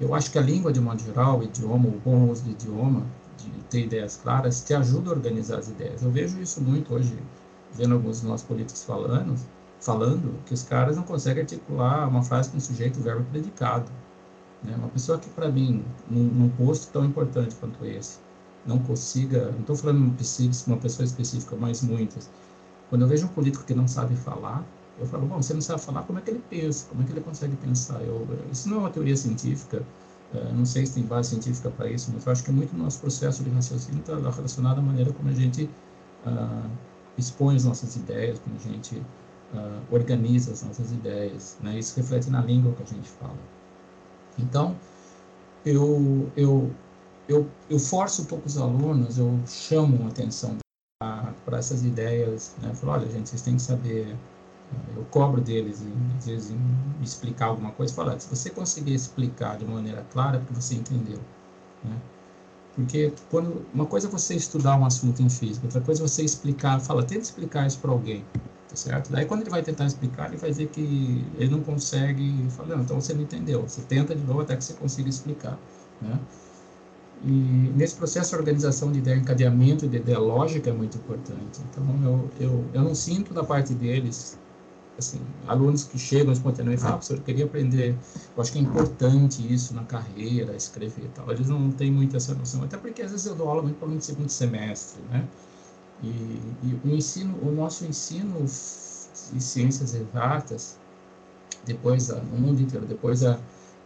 [0.00, 3.04] Eu acho que a língua, de modo geral, o idioma, o bom uso do idioma,
[3.36, 6.02] de ter ideias claras, te ajuda a organizar as ideias.
[6.02, 7.14] Eu vejo isso muito hoje,
[7.74, 9.38] vendo alguns dos nossos políticos falando,
[9.78, 13.92] falando que os caras não conseguem articular uma frase com sujeito, verbo predicado.
[14.62, 14.74] Né?
[14.74, 18.18] Uma pessoa que, para mim, num, num, posto tão importante quanto esse,
[18.66, 19.98] não consiga, não estou falando
[20.66, 22.30] uma pessoa específica, mas muitas.
[22.88, 24.64] Quando eu vejo um político que não sabe falar,
[25.00, 26.86] eu falo, bom, você não sabe falar, como é que ele pensa?
[26.88, 28.02] Como é que ele consegue pensar?
[28.02, 29.82] Eu, isso não é uma teoria científica,
[30.34, 32.82] uh, não sei se tem base científica para isso, mas eu acho que muito do
[32.82, 35.64] nosso processo de raciocínio está relacionado à maneira como a gente
[36.26, 36.70] uh,
[37.16, 38.96] expõe as nossas ideias, como a gente
[39.54, 41.56] uh, organiza as nossas ideias.
[41.62, 41.78] Né?
[41.78, 43.38] Isso reflete na língua que a gente fala.
[44.38, 44.76] Então,
[45.64, 46.70] eu, eu,
[47.26, 50.56] eu, eu forço um pouco os alunos, eu chamo a atenção
[51.44, 52.54] para essas ideias.
[52.60, 52.68] Né?
[52.70, 54.16] Eu falo, olha, gente, vocês têm que saber
[54.96, 55.82] eu cobro deles,
[56.18, 60.36] às vezes, em explicar alguma coisa, falar, se você conseguir explicar de uma maneira clara,
[60.36, 61.18] é porque você entendeu.
[61.84, 61.96] Né?
[62.74, 66.22] Porque quando uma coisa é você estudar um assunto em física, outra coisa é você
[66.22, 68.24] explicar, fala, tenta explicar isso para alguém,
[68.68, 69.10] tá certo?
[69.10, 72.82] Daí quando ele vai tentar explicar, ele vai ver que ele não consegue, fala, não,
[72.82, 73.62] então você não entendeu.
[73.62, 75.58] Você tenta de novo até que você consiga explicar,
[76.00, 76.18] né?
[77.22, 77.30] E
[77.76, 81.60] nesse processo de organização de ideia, encadeamento de ideia lógica é muito importante.
[81.70, 84.38] Então eu, eu, eu não sinto da parte deles
[85.00, 87.96] assim, alunos que chegam espontaneamente e falam, ah, professor, eu queria aprender,
[88.36, 91.30] eu acho que é importante isso na carreira, escrever e tal.
[91.30, 93.88] Eles não têm muito essa noção, até porque às vezes eu dou aula muito para
[93.88, 95.26] o segundo semestre, né?
[96.02, 100.78] E, e, o ensino, o nosso ensino de ciências exatas,
[101.64, 103.38] depois da, no mundo inteiro, depois da,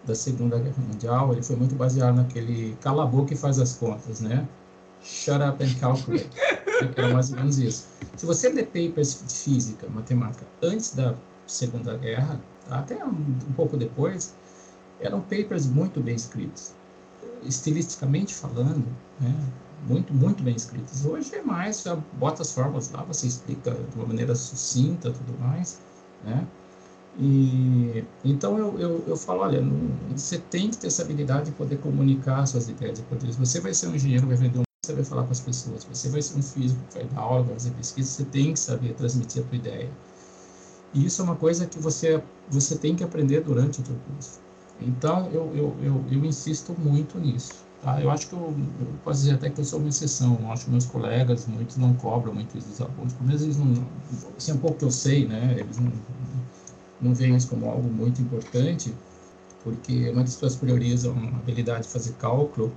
[0.04, 3.74] da Segunda Guerra Mundial, ele foi muito baseado naquele cala a boca e faz as
[3.74, 4.46] contas, né?
[5.02, 6.30] Shut up and calculate.
[6.96, 7.86] Era mais ou menos isso.
[8.16, 11.14] Se você ler papers de física, matemática, antes da
[11.46, 14.34] Segunda Guerra, até um, um pouco depois,
[15.00, 16.72] eram papers muito bem escritos.
[17.42, 18.86] Estilisticamente falando,
[19.20, 19.34] né,
[19.86, 21.04] muito, muito bem escritos.
[21.04, 25.38] Hoje é mais, já bota as fórmulas lá, você explica de uma maneira sucinta tudo
[25.38, 25.80] mais,
[26.24, 26.46] né?
[27.16, 31.52] E, então eu, eu, eu falo, olha, não, você tem que ter essa habilidade de
[31.52, 33.00] poder comunicar suas ideias.
[33.00, 35.84] Poder, você vai ser um engenheiro, vai vender um você vai falar com as pessoas,
[35.84, 38.94] você vai ser um físico, vai dar aula, vai fazer pesquisa, você tem que saber
[38.94, 39.90] transmitir a tua ideia.
[40.92, 44.40] E isso é uma coisa que você, você tem que aprender durante o teu curso.
[44.80, 47.64] Então, eu, eu, eu, eu insisto muito nisso.
[47.82, 48.00] Tá?
[48.00, 50.38] Eu acho que eu, eu, posso dizer até que eu sou uma exceção.
[50.40, 53.12] Eu acho que meus colegas, muitos não cobram muito isso dos alunos.
[53.12, 53.86] Pelo menos eles não...
[54.36, 55.56] Assim, é um pouco que eu sei, né?
[55.58, 55.92] Eles não,
[57.00, 58.94] não veem isso como algo muito importante,
[59.62, 62.72] porque muitas pessoas priorizam a habilidade de fazer cálculo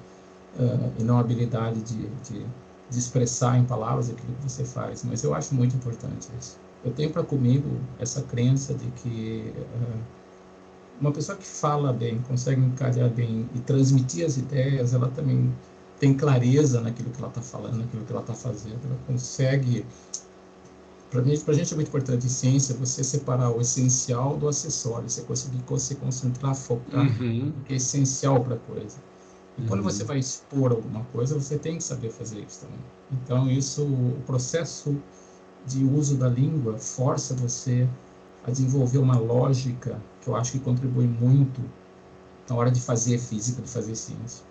[0.60, 2.46] uh, e não a habilidade de, de,
[2.90, 5.04] de, expressar em palavras aquilo que você faz.
[5.04, 6.58] Mas eu acho muito importante isso.
[6.84, 10.00] Eu tenho para comigo essa crença de que uh,
[11.00, 15.54] uma pessoa que fala bem, consegue encadear bem e transmitir as ideias, ela também
[16.00, 18.80] tem clareza naquilo que ela está falando, naquilo que ela está fazendo.
[18.84, 19.86] Ela consegue
[21.10, 24.48] para mim, para a gente é muito importante em ciência você separar o essencial do
[24.48, 27.46] acessório, você conseguir se concentrar, focar uhum.
[27.46, 28.98] no que é essencial para a coisa.
[29.58, 30.08] E quando você uhum.
[30.08, 32.80] vai expor alguma coisa, você tem que saber fazer isso também.
[33.12, 34.96] Então, isso, o processo
[35.66, 37.88] de uso da língua força você
[38.46, 41.62] a desenvolver uma lógica que eu acho que contribui muito
[42.48, 44.47] na hora de fazer física, de fazer ciência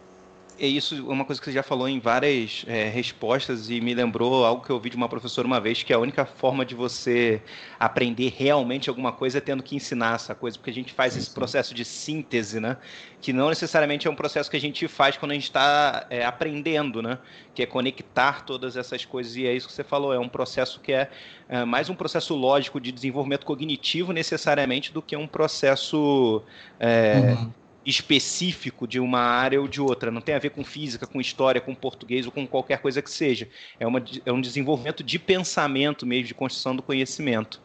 [0.59, 3.95] é isso é uma coisa que você já falou em várias é, respostas e me
[3.95, 6.75] lembrou algo que eu ouvi de uma professora uma vez, que a única forma de
[6.75, 7.42] você
[7.79, 11.31] aprender realmente alguma coisa é tendo que ensinar essa coisa, porque a gente faz esse
[11.31, 12.77] processo de síntese, né?
[13.21, 16.25] Que não necessariamente é um processo que a gente faz quando a gente está é,
[16.25, 17.19] aprendendo, né?
[17.55, 20.81] Que é conectar todas essas coisas, e é isso que você falou, é um processo
[20.81, 21.11] que é,
[21.49, 26.42] é mais um processo lógico de desenvolvimento cognitivo necessariamente do que um processo...
[26.81, 30.11] É, uhum específico de uma área ou de outra.
[30.11, 33.11] Não tem a ver com física, com história, com português ou com qualquer coisa que
[33.11, 33.49] seja.
[33.79, 37.61] É, uma, é um desenvolvimento de pensamento mesmo, de construção do conhecimento.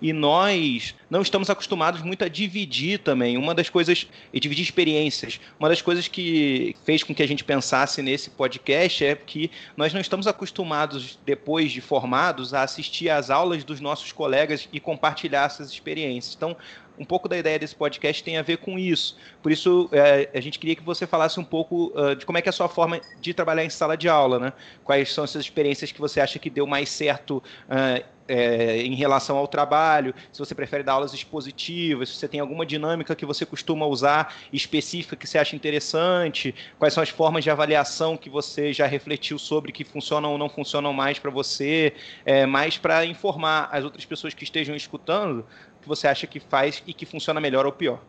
[0.00, 3.36] E nós não estamos acostumados muito a dividir também.
[3.36, 5.38] Uma das coisas, e dividir experiências.
[5.60, 9.92] Uma das coisas que fez com que a gente pensasse nesse podcast é que nós
[9.92, 15.44] não estamos acostumados, depois de formados, a assistir às aulas dos nossos colegas e compartilhar
[15.44, 16.34] essas experiências.
[16.34, 16.56] Então,
[16.98, 19.16] um pouco da ideia desse podcast tem a ver com isso.
[19.42, 22.42] Por isso, é, a gente queria que você falasse um pouco uh, de como é
[22.42, 24.52] que é a sua forma de trabalhar em sala de aula, né?
[24.84, 29.38] Quais são essas experiências que você acha que deu mais certo uh, é, em relação
[29.38, 33.46] ao trabalho, se você prefere dar aulas expositivas, se você tem alguma dinâmica que você
[33.46, 38.72] costuma usar específica que você acha interessante, quais são as formas de avaliação que você
[38.72, 41.94] já refletiu sobre que funcionam ou não funcionam mais para você,
[42.26, 45.46] é, mais para informar as outras pessoas que estejam escutando
[45.88, 48.00] que você acha que faz e que funciona melhor ou pior?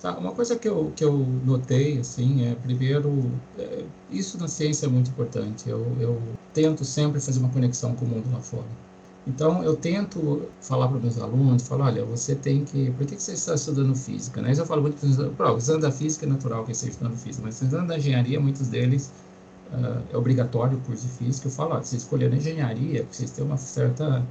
[0.00, 1.12] Tá, uma coisa que eu, que eu
[1.44, 5.68] notei, assim, é, primeiro, é, isso na ciência é muito importante.
[5.68, 6.22] Eu, eu
[6.54, 8.68] tento sempre fazer uma conexão com o mundo lá fora.
[9.26, 12.92] Então, eu tento falar para meus alunos, falar, olha, você tem que...
[12.92, 14.40] Por que, que você está estudando física?
[14.40, 14.52] Né?
[14.56, 14.96] Eu falo muito
[15.36, 18.40] para os estudando da física é natural que você estudando física, mas estudando da engenharia,
[18.40, 19.12] muitos deles
[19.72, 21.48] uh, é obrigatório o curso de física.
[21.48, 24.24] Eu falo, ó, vocês escolheram engenharia, vocês têm uma certa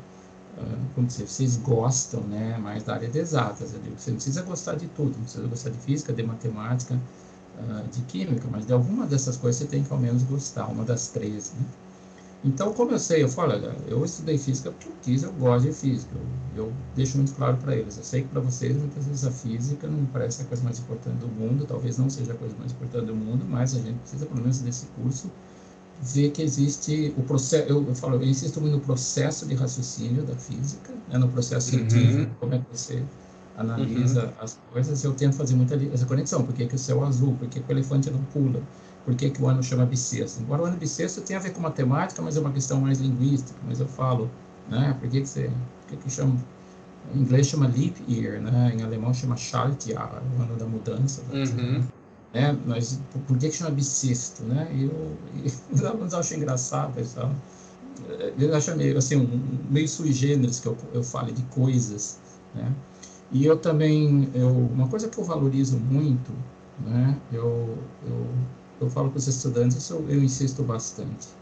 [0.95, 3.73] como dizer, vocês gostam né, mais da área de exatas.
[3.73, 6.95] Eu digo, você não precisa gostar de tudo, não precisa gostar de física, de matemática,
[6.95, 10.83] uh, de química, mas de alguma dessas coisas você tem que ao menos gostar, uma
[10.83, 11.53] das três.
[11.53, 11.65] Né?
[12.43, 15.65] Então, como eu sei, eu falo, olha, eu estudei física porque eu quis, eu gosto
[15.67, 16.11] de física.
[16.55, 17.97] Eu, eu deixo muito claro para eles.
[17.97, 21.17] Eu sei que para vocês, muitas vezes, a física não parece a coisa mais importante
[21.17, 24.25] do mundo, talvez não seja a coisa mais importante do mundo, mas a gente precisa,
[24.25, 25.31] pelo menos desse curso,
[26.01, 27.69] ver que existe o processo.
[27.69, 31.75] Eu, eu falo, eu insisto muito no processo de raciocínio da física, né, no processo
[31.75, 31.89] uhum.
[31.89, 33.03] científico, como é que você
[33.57, 34.31] analisa uhum.
[34.39, 35.03] as coisas.
[35.03, 36.43] Eu tento fazer muita essa conexão.
[36.43, 37.35] Por que, que o céu é azul?
[37.39, 38.61] Por que, que o elefante não pula?
[39.07, 40.41] por que, que o ano chama bissexto.
[40.41, 43.57] Embora o ano bissexto tenha a ver com matemática, mas é uma questão mais linguística.
[43.65, 44.29] Mas eu falo,
[44.69, 44.97] né?
[44.99, 45.43] Por que, que você.
[45.43, 46.35] Por que, que chama.
[47.15, 48.73] Em inglês chama leap year, né?
[48.75, 51.23] Em alemão chama Schaltjahr, o ano da mudança.
[51.31, 51.79] Uhum.
[51.79, 51.83] Né?
[52.65, 54.69] Mas por que, que chama bissexto, né?
[54.75, 57.41] Eu, e alunos acham engraçado, sabe?
[58.37, 62.21] Eu acho meio, assim, um, meio sui generis que eu, eu fale de coisas,
[62.53, 62.81] né?
[63.29, 66.45] E eu também, eu, uma coisa que eu valorizo muito,
[66.77, 67.25] né?
[67.29, 71.39] Eu, eu eu falo para os estudantes, isso eu, insisto bastante.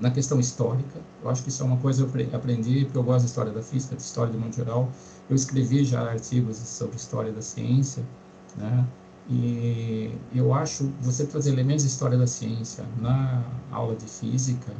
[0.00, 3.04] Na questão histórica, eu acho que isso é uma coisa que eu aprendi, porque eu
[3.04, 4.94] gosto da história da física, de história de modo geral.
[5.28, 8.12] Eu escrevi já artigos sobre história da ciência,
[8.54, 8.92] né?
[9.28, 14.72] E eu acho você trazer elementos de história da ciência na aula de física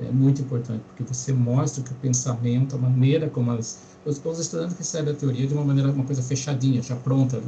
[0.00, 4.38] é muito importante, porque você mostra que o pensamento, a maneira como as, os, os
[4.38, 7.40] estudantes recebem a teoria de uma maneira, uma coisa fechadinha, já pronta,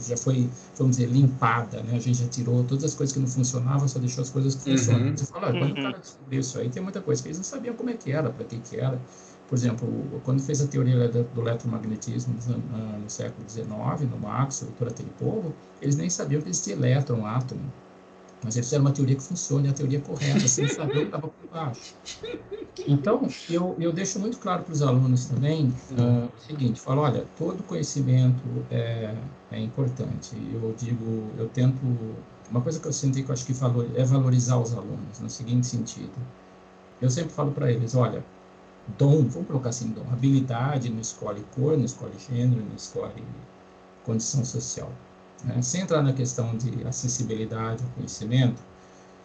[0.00, 1.96] já foi, vamos dizer, limpada, né?
[1.96, 4.70] A gente já tirou todas as coisas que não funcionavam, só deixou as coisas que
[4.70, 4.76] uhum.
[4.76, 5.16] funcionam.
[5.16, 5.78] Você fala, ah, quando uhum.
[5.78, 8.12] o cara descobriu isso aí, tem muita coisa que eles não sabiam como é que
[8.12, 9.00] era, para que que era.
[9.48, 13.68] Por exemplo, quando fez a teoria do eletromagnetismo no, século XIX,
[14.10, 17.72] no Max, o doutor aquele povo, eles nem sabiam que existia elétron, átomo.
[18.42, 21.28] Mas eles fizeram uma teoria que funciona, a teoria correta, sem saber o que estava
[21.28, 21.94] por baixo.
[22.86, 27.24] Então, eu, eu deixo muito claro para os alunos também uh, o seguinte, falo, olha,
[27.38, 29.14] todo conhecimento é,
[29.52, 30.36] é importante.
[30.52, 31.80] Eu digo, eu tento...
[32.50, 35.28] Uma coisa que eu senti que eu acho que valor, é valorizar os alunos, no
[35.28, 36.12] seguinte sentido.
[37.00, 38.22] Eu sempre falo para eles, olha,
[38.98, 43.22] dom, vamos colocar assim, dom, habilidade não escolhe cor, não escolhe gênero, não escolhe
[44.04, 44.90] condição social.
[45.44, 45.60] Né?
[45.62, 48.62] Sem entrar na questão de acessibilidade ao conhecimento,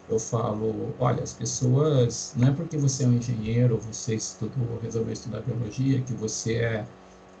[0.08, 5.12] eu falo, olha, as pessoas, não é porque você é um engenheiro, você estudou, resolveu
[5.12, 6.86] estudar biologia, que você é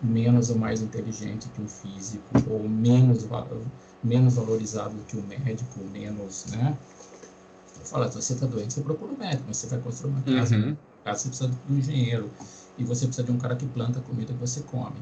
[0.00, 3.26] menos ou mais inteligente que um físico, ou menos,
[4.02, 6.76] menos valorizado que um médico, menos, né?
[7.78, 10.22] Eu falo, se você está doente, você procura um médico, mas você vai construir uma
[10.22, 10.76] casa, uhum.
[11.04, 12.30] Você precisa de um engenheiro,
[12.78, 14.96] e você precisa de um cara que planta a comida que você come.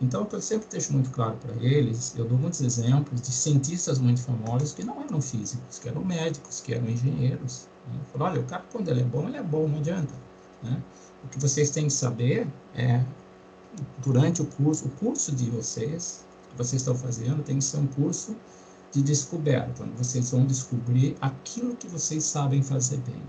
[0.00, 4.22] Então, eu sempre deixo muito claro para eles, eu dou muitos exemplos de cientistas muito
[4.22, 7.68] famosos que não eram físicos, que eram médicos, que eram engenheiros.
[7.88, 7.98] Né?
[8.12, 10.14] Falo, olha, o cara, quando ele é bom, ele é bom, não adianta.
[10.62, 10.80] Né?
[11.24, 12.46] O que vocês têm que saber
[12.76, 13.04] é,
[13.98, 17.86] durante o curso, o curso de vocês, que vocês estão fazendo, tem que ser um
[17.88, 18.36] curso
[18.92, 23.22] de descoberta, onde vocês vão descobrir aquilo que vocês sabem fazer bem.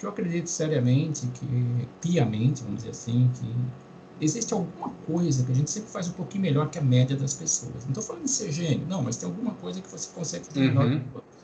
[0.00, 5.54] Porque eu acredito seriamente que, piamente, vamos dizer assim, que existe alguma coisa que a
[5.54, 7.82] gente sempre faz um pouquinho melhor que a média das pessoas.
[7.82, 10.60] Não estou falando de ser gênio, não, mas tem alguma coisa que você consegue fazer
[10.60, 11.00] melhor uhum.
[11.00, 11.40] que os outros.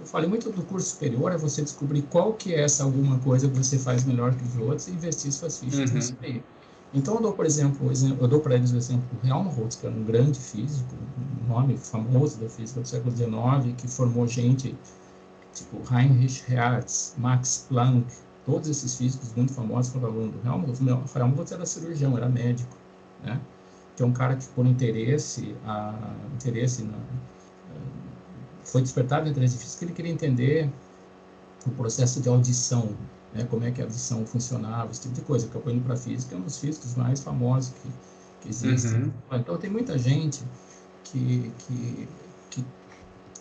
[0.00, 3.48] Eu falei muito do curso superior é você descobrir qual que é essa alguma coisa
[3.48, 5.96] que você faz melhor que os outros e investir suas fichas uhum.
[5.96, 6.42] nisso aí.
[6.92, 7.88] Então eu dou, por exemplo,
[8.20, 10.92] eu dou para eles o exemplo do Helmholtz, que era um grande físico,
[11.44, 14.74] um nome famoso da física do século XIX, que formou gente
[15.54, 18.06] tipo Heinrich Hertz, Max Planck,
[18.44, 20.80] todos esses físicos muito famosos foram alunos do Helmholtz.
[20.80, 22.76] O Helmholtz era cirurgião, era médico,
[23.22, 23.40] né?
[23.96, 25.94] Que é um cara que, por interesse, a,
[26.34, 26.98] interesse na,
[28.64, 30.70] foi despertado no interesse de física, ele queria entender
[31.66, 32.94] o processo de audição,
[33.34, 33.44] né?
[33.44, 35.48] Como é que a audição funcionava, esse tipo de coisa.
[35.52, 37.90] Eu indo para física, é um dos físicos mais famosos que,
[38.40, 39.02] que existem.
[39.02, 39.12] Uhum.
[39.32, 40.42] Então, tem muita gente
[41.04, 42.08] que, que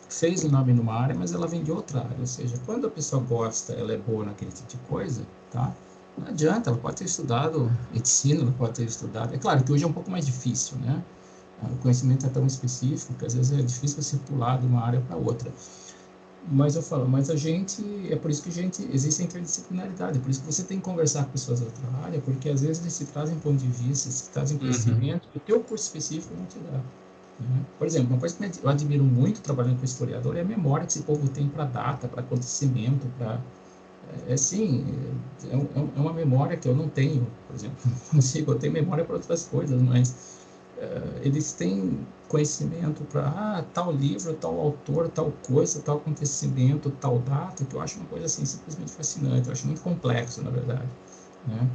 [0.09, 2.17] fez o nome numa área, mas ela vem de outra área.
[2.19, 5.73] Ou seja, quando a pessoa gosta, ela é boa naquele tipo de coisa, tá?
[6.17, 9.33] Não adianta, ela pode ter estudado medicina, ela pode ter estudado.
[9.33, 11.01] É claro que hoje é um pouco mais difícil, né?
[11.63, 15.01] O conhecimento é tão específico que às vezes é difícil você pular de uma área
[15.01, 15.51] para outra.
[16.49, 20.17] Mas eu falo, mas a gente, é por isso que a gente, existe a interdisciplinaridade,
[20.17, 22.61] é por isso que você tem que conversar com pessoas da outra área, porque às
[22.61, 24.63] vezes eles se trazem ponto de vista, se trazem uhum.
[24.63, 25.31] conhecimento, uhum.
[25.33, 26.79] que o teu curso específico não te dá.
[27.77, 30.91] Por exemplo, uma coisa que eu admiro muito trabalhando com historiador é a memória que
[30.93, 33.45] esse povo tem para data, para acontecimento, para
[34.27, 34.85] é assim,
[35.43, 37.77] é, é, uma memória que eu não tenho, por exemplo,
[38.09, 40.37] consigo, eu tenho memória para outras coisas, mas
[40.77, 47.19] uh, eles têm conhecimento para ah, tal livro, tal autor, tal coisa, tal acontecimento, tal
[47.21, 50.95] data, que eu acho uma coisa assim simplesmente fascinante, eu acho muito complexo, na verdade,
[51.43, 51.69] né?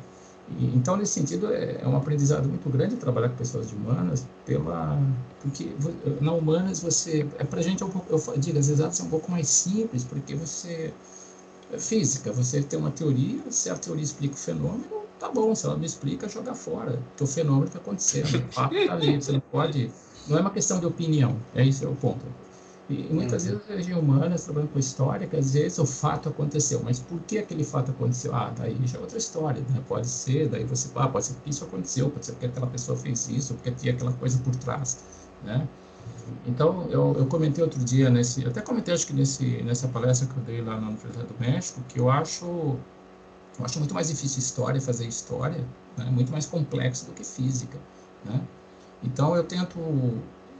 [0.60, 4.98] Então, nesse sentido, é, é, um aprendizado muito grande trabalhar com pessoas de humanas, pela,
[5.40, 5.72] porque
[6.20, 9.02] na humanas você, é para a gente, é um pouco, eu digo, as exatas é
[9.04, 10.92] um pouco mais simples, porque você,
[11.78, 14.84] física, você tem uma teoria, se a teoria explica o fenômeno,
[15.18, 18.74] tá bom, se ela não explica, joga fora, porque o fenômeno está acontecendo, o fato
[18.74, 19.90] está ali, você não pode,
[20.28, 22.43] não é uma questão de opinião, é isso é o ponto.
[22.90, 23.50] E, muitas uhum.
[23.50, 27.18] vezes a religião humana, trabalhando com história, que às vezes o fato aconteceu, mas por
[27.20, 28.34] que aquele fato aconteceu?
[28.34, 29.82] Ah, daí já é outra história, né?
[29.88, 32.96] Pode ser, daí você, ah, pode ser que isso aconteceu, pode ser porque aquela pessoa
[32.98, 35.02] fez isso, porque tinha aquela coisa por trás,
[35.42, 35.66] né?
[36.46, 40.36] Então, eu, eu comentei outro dia, nesse, até comentei acho que nesse, nessa palestra que
[40.36, 44.40] eu dei lá na Universidade do México, que eu acho, eu acho muito mais difícil
[44.40, 45.64] história, fazer história,
[45.96, 46.04] né?
[46.10, 47.78] muito mais complexo do que física.
[48.24, 48.40] Né?
[49.02, 49.78] Então, eu tento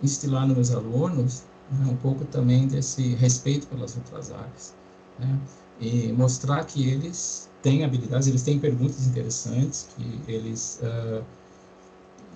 [0.03, 4.75] instilar nos meus alunos né, um pouco também desse respeito pelas outras áreas.
[5.19, 5.39] Né?
[5.81, 10.81] E mostrar que eles têm habilidades, eles têm perguntas interessantes, que eles.
[10.83, 11.25] Uh,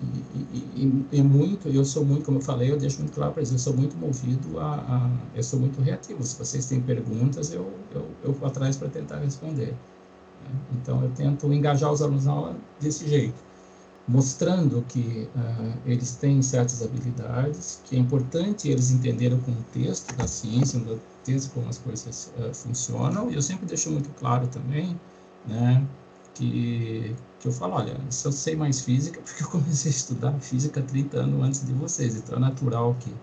[0.01, 3.41] e, e, e, muito, eu sou muito, como eu falei, eu deixo muito claro para
[3.41, 6.23] eles, eu sou muito movido a, a, eu sou muito reativo.
[6.23, 9.71] Se vocês têm perguntas, eu, eu, eu vou atrás para tentar responder.
[9.71, 10.59] Né?
[10.73, 13.48] Então, eu tento engajar os alunos na aula desse jeito
[14.09, 20.27] mostrando que uh, eles têm certas habilidades, que é importante eles entenderem o contexto da
[20.27, 23.29] ciência, o contexto como as coisas uh, funcionam.
[23.29, 24.99] E eu sempre deixo muito claro também,
[25.45, 25.87] né,
[26.33, 30.39] que, que eu falo, olha, se eu sei mais física, porque eu comecei a estudar
[30.39, 33.13] física 30 anos antes de vocês, então é natural que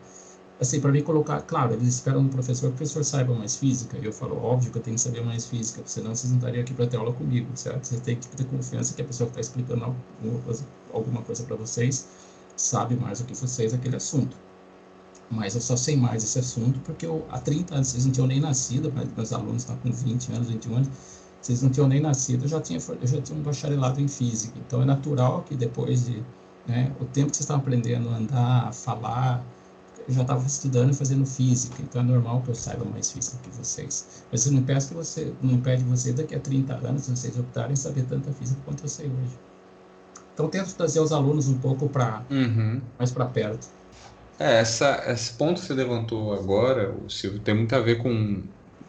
[0.60, 3.98] assim, para mim colocar, claro, eles esperam do professor que o professor saiba mais física,
[3.98, 6.62] e eu falo, óbvio que eu tenho que saber mais física, senão vocês não estariam
[6.62, 7.84] aqui para ter aula comigo, certo?
[7.84, 11.44] Você tem que ter confiança que a pessoa que está explicando alguma coisa, alguma coisa
[11.44, 12.08] para vocês
[12.56, 14.36] sabe mais do que vocês aquele assunto.
[15.30, 18.26] Mas eu só sei mais esse assunto porque eu, há 30 anos, vocês não tinham
[18.26, 20.88] nem nascido, meus alunos estão com 20 anos, 21 anos,
[21.42, 24.58] vocês não tinham nem nascido, eu já tinha, eu já tinha um bacharelado em física.
[24.66, 26.22] Então é natural que depois de
[26.66, 29.44] né, o tempo que vocês estão aprendendo a andar, a falar,
[30.08, 33.38] eu já estava estudando e fazendo física, então é normal que eu saiba mais física
[33.42, 34.24] que vocês.
[34.30, 37.72] Mas isso não impede, que você, não impede você, daqui a 30 anos, vocês optarem
[37.72, 39.38] em saber tanta física quanto eu sei hoje.
[40.32, 42.80] Então, tento trazer os alunos um pouco para uhum.
[42.98, 43.68] mais para perto.
[44.38, 48.42] É, essa, esse ponto que você levantou agora, o Silvio, tem muito a ver com,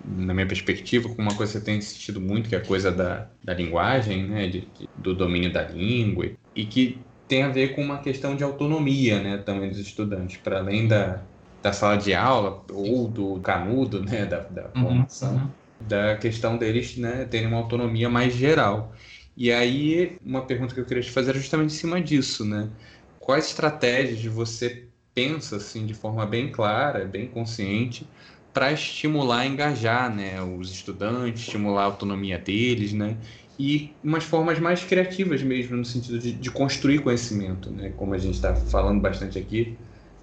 [0.06, 2.92] na minha perspectiva, com uma coisa que você tem insistido muito, que é a coisa
[2.92, 7.76] da, da linguagem, né, de, de, do domínio da língua, e que tem a ver
[7.76, 11.22] com uma questão de autonomia, né, também dos estudantes, para além da,
[11.62, 15.50] da sala de aula ou do canudo, né, da, da uhum, formação, uhum.
[15.82, 18.94] da questão deles, né, terem uma autonomia mais geral.
[19.36, 22.72] E aí, uma pergunta que eu queria te fazer era justamente em cima disso, né?
[23.20, 28.10] Quais estratégias você pensa, assim, de forma bem clara, bem consciente,
[28.54, 33.18] para estimular, engajar, né, os estudantes, estimular a autonomia deles, né,
[33.60, 37.92] e umas formas mais criativas mesmo, no sentido de, de construir conhecimento, né?
[37.98, 39.76] Como a gente está falando bastante aqui,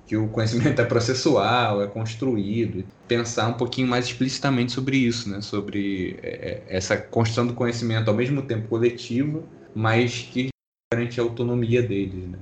[0.06, 2.84] que o conhecimento é processual, é construído.
[3.08, 5.40] Pensar um pouquinho mais explicitamente sobre isso, né?
[5.40, 9.42] Sobre é, é essa construção do conhecimento ao mesmo tempo coletiva,
[9.74, 10.48] mas que
[10.92, 12.38] garante a autonomia deles, né?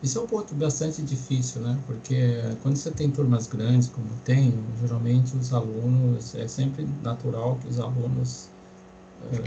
[0.00, 1.82] Isso é um ponto bastante difícil, né?
[1.86, 2.14] Porque
[2.62, 7.80] quando você tem turmas grandes, como tem, geralmente os alunos, é sempre natural que os
[7.80, 8.53] alunos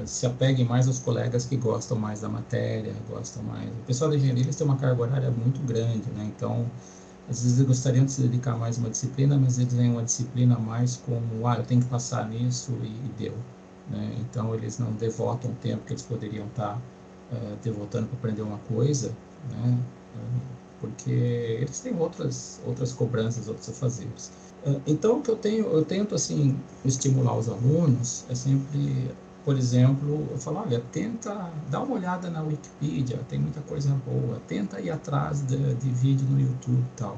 [0.06, 3.70] se apeguem mais aos colegas que gostam mais da matéria, gostam mais.
[3.70, 6.26] O pessoal da engenharia eles uma carga horária muito grande, né?
[6.26, 6.66] Então,
[7.30, 10.04] às vezes eles gostariam de se dedicar mais a uma disciplina, mas eles têm uma
[10.04, 13.34] disciplina mais como, ah, eu tenho que passar nisso e, e deu.
[13.88, 14.16] Né?
[14.20, 16.78] Então, eles não devotam o tempo que eles poderiam estar
[17.32, 19.78] uh, devotando para aprender uma coisa, né?
[20.16, 24.32] Uh, porque eles têm outras, outras cobranças, outros afazeres.
[24.64, 29.18] Uh, então, o que eu tenho, eu tento, assim, estimular os alunos é sempre
[29.48, 31.34] por exemplo, eu falo, olha, tenta
[31.72, 36.28] dar uma olhada na Wikipedia, tem muita coisa boa, tenta ir atrás de, de vídeo
[36.28, 37.18] no YouTube e tal.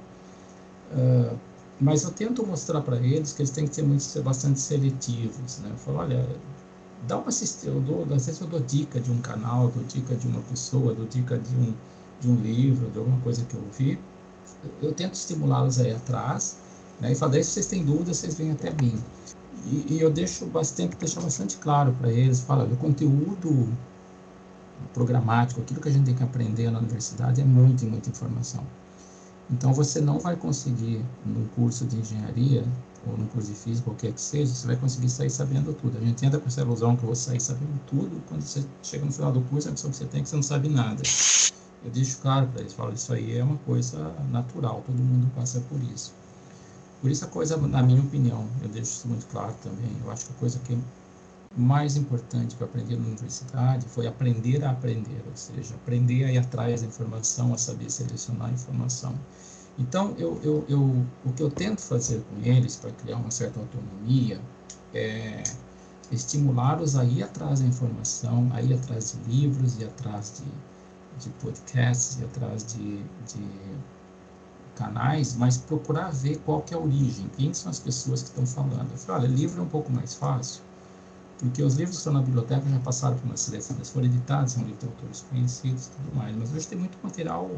[0.92, 1.36] Uh,
[1.82, 5.58] mas eu tento mostrar para eles que eles têm que ser, muito, ser bastante seletivos,
[5.58, 5.72] né?
[5.72, 6.24] Eu falo, olha,
[7.08, 10.14] dá uma assistência, eu dou, às vezes eu dou dica de um canal, dou dica
[10.14, 11.74] de uma pessoa, dou dica de um,
[12.20, 13.98] de um livro, de alguma coisa que eu vi.
[14.84, 16.58] Eu, tento estimulá-los aí atrás,
[17.00, 17.12] né?
[17.12, 18.94] E falo, daí se vocês têm dúvidas, vocês vêm até mim.
[19.66, 23.68] E, e eu deixo bastante, deixar bastante claro para eles, fala, o conteúdo
[24.94, 28.64] programático, aquilo que a gente tem que aprender na universidade é muita, muita informação.
[29.52, 32.64] Então você não vai conseguir no curso de engenharia
[33.08, 35.98] ou no curso de física, qualquer que seja, você vai conseguir sair sabendo tudo.
[35.98, 39.06] A gente entra com essa ilusão que eu vou sair sabendo tudo, quando você chega
[39.06, 41.02] no final do curso, a impressão que você tem é que você não sabe nada.
[41.84, 45.62] Eu deixo claro para eles, falo, isso aí é uma coisa natural, todo mundo passa
[45.62, 46.19] por isso.
[47.02, 50.26] Por isso a coisa, na minha opinião, eu deixo isso muito claro também, eu acho
[50.26, 50.78] que a coisa que é
[51.58, 56.32] mais importante que eu aprendi na universidade foi aprender a aprender, ou seja, aprender a
[56.32, 59.14] ir atrás da informação, a saber selecionar a informação.
[59.78, 63.60] Então, eu, eu, eu, o que eu tento fazer com eles para criar uma certa
[63.60, 64.42] autonomia
[64.94, 65.42] é
[66.12, 70.52] estimulá-los a ir atrás da informação, a ir atrás de livros, ir atrás de,
[71.18, 73.80] de podcasts, ir atrás de, de
[74.80, 78.46] canais, mas procurar ver qual que é a origem, quem são as pessoas que estão
[78.46, 78.90] falando.
[78.92, 80.62] Eu falei, olha, livro é um pouco mais fácil,
[81.38, 84.64] porque os livros que estão na biblioteca já passaram por uma seleção, foram editados, são
[84.64, 87.50] livros de autores conhecidos e tudo mais, mas hoje tem muito material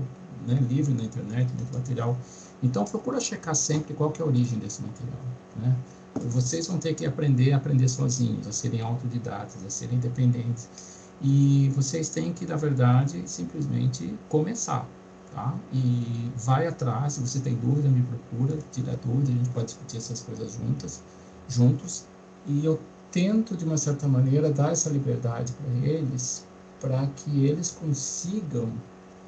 [0.47, 2.17] né, livre na internet, muito material.
[2.63, 5.21] Então procura checar sempre qual que é a origem desse material,
[5.55, 5.75] né?
[6.15, 10.69] vocês vão ter que aprender a aprender sozinhos, a serem autodidatas, a serem independentes.
[11.21, 14.87] E vocês têm que, na verdade, simplesmente começar,
[15.33, 15.55] tá?
[15.73, 19.97] E vai atrás, se você tem dúvida, me procura, tira dúvida, a gente pode discutir
[19.97, 21.01] essas coisas juntas,
[21.47, 22.05] juntos.
[22.45, 22.79] E eu
[23.11, 26.45] tento, de uma certa maneira, dar essa liberdade para eles,
[26.79, 28.71] para que eles consigam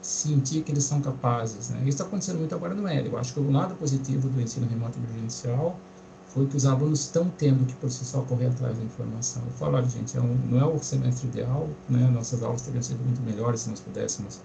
[0.02, 1.70] sentir que eles são capazes.
[1.70, 1.80] Né?
[1.80, 3.06] Isso está acontecendo muito agora no EL.
[3.06, 5.80] Eu acho que o lado positivo do ensino remoto emergencial
[6.28, 9.44] foi que os alunos estão tendo que por si só correr atrás da informação.
[9.46, 12.10] Eu falo, olha gente, é um, não é o semestre ideal, né?
[12.10, 14.42] nossas aulas teriam sido muito melhores se nós pudéssemos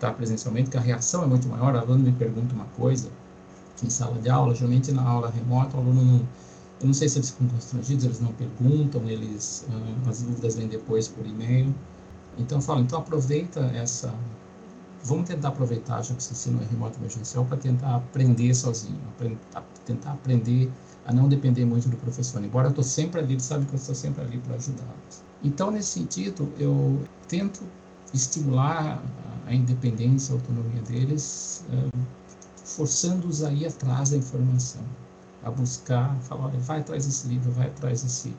[0.00, 3.10] estar presencialmente, porque a reação é muito maior, o aluno me pergunta uma coisa
[3.84, 6.28] em sala de aula, geralmente na aula remota o aluno não,
[6.80, 10.66] eu não sei se eles ficam constrangidos, eles não perguntam, eles, uh, as dúvidas vêm
[10.66, 11.74] depois por e-mail.
[12.38, 14.14] Então eu falo, então aproveita essa,
[15.04, 18.98] vamos tentar aproveitar, já que esse ensino é remoto emergencial, para tentar aprender sozinho,
[19.84, 20.70] tentar aprender
[21.04, 22.42] a não depender muito do professor.
[22.42, 25.22] Embora eu estou sempre ali, sabe que eu estou sempre ali para ajudá-los.
[25.42, 27.62] Então, nesse sentido, eu tento
[28.12, 29.02] estimular
[29.50, 31.64] a independência, a autonomia deles,
[32.64, 34.80] forçando-os a ir atrás da informação,
[35.42, 38.32] a buscar, falar, olha, vai atrás desse livro, vai atrás desse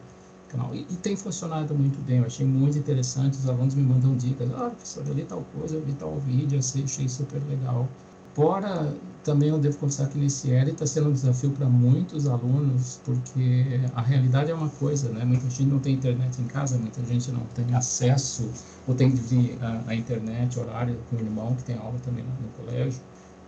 [0.48, 0.74] canal.
[0.74, 4.50] E, e tem funcionado muito bem, eu achei muito interessante, os alunos me mandam dicas,
[4.54, 7.88] ah, professor, eu li tal coisa, eu vi tal vídeo, eu achei super legal.
[8.34, 13.00] Fora, também eu devo confessar que nesse ERI está sendo um desafio para muitos alunos,
[13.06, 15.24] porque a realidade é uma coisa, né?
[15.24, 18.50] Muita gente não tem internet em casa, muita gente não tem acesso,
[18.88, 22.66] ou tem que vir à internet, horário com o irmão, que tem aula também no
[22.66, 23.00] colégio.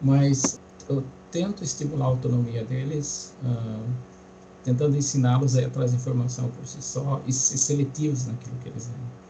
[0.02, 3.90] Mas eu tento estimular a autonomia deles, uh,
[4.64, 9.23] tentando ensiná-los a de informação por si só e ser seletivos naquilo que eles veem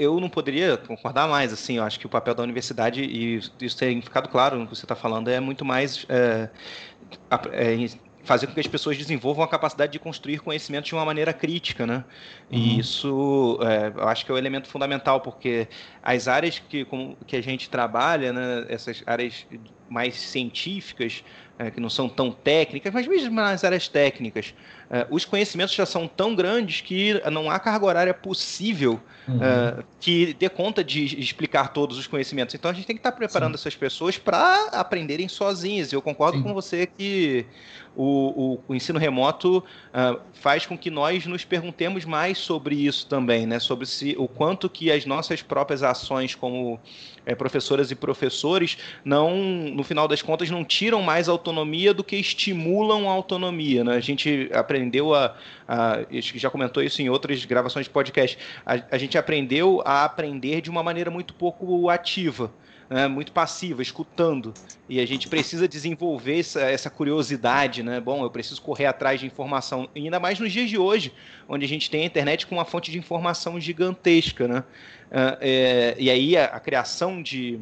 [0.00, 3.76] eu não poderia concordar mais, assim, eu acho que o papel da universidade, e isso
[3.76, 6.48] tem ficado claro no que você está falando, é muito mais é,
[7.52, 7.88] é,
[8.24, 11.86] fazer com que as pessoas desenvolvam a capacidade de construir conhecimento de uma maneira crítica,
[11.86, 12.04] né?
[12.50, 12.58] Uhum.
[12.58, 15.68] E isso, é, eu acho que é o elemento fundamental, porque
[16.02, 19.46] as áreas que, com, que a gente trabalha, né, essas áreas
[19.88, 21.22] mais científicas,
[21.58, 24.54] é, que não são tão técnicas, mas mesmo nas áreas técnicas,
[25.08, 29.42] os conhecimentos já são tão grandes que não há carga horária possível uhum.
[29.42, 32.54] é, que dê conta de explicar todos os conhecimentos.
[32.54, 33.62] Então a gente tem que estar preparando Sim.
[33.62, 35.92] essas pessoas para aprenderem sozinhas.
[35.92, 36.42] Eu concordo Sim.
[36.42, 37.46] com você que
[37.96, 43.06] o, o, o ensino remoto uh, faz com que nós nos perguntemos mais sobre isso
[43.06, 43.58] também, né?
[43.58, 46.80] Sobre se, o quanto que as nossas próprias ações como
[47.26, 52.16] é, professoras e professores não, no final das contas, não tiram mais autonomia do que
[52.16, 53.84] estimulam a autonomia.
[53.84, 53.94] Né?
[53.94, 54.48] A gente
[54.80, 55.36] aprendeu a,
[55.68, 55.98] a.
[56.10, 58.38] Já comentou isso em outras gravações de podcast.
[58.64, 62.50] A, a gente aprendeu a aprender de uma maneira muito pouco ativa
[62.90, 64.52] né, muito passiva, escutando.
[64.88, 68.00] E a gente precisa desenvolver essa, essa, curiosidade, né?
[68.00, 71.14] Bom, eu preciso correr atrás de informação, ainda mais nos dias de hoje,
[71.48, 74.64] onde a gente tem a internet com uma fonte de informação gigantesca, né?
[75.10, 77.60] Uh, é, e aí a, a criação de,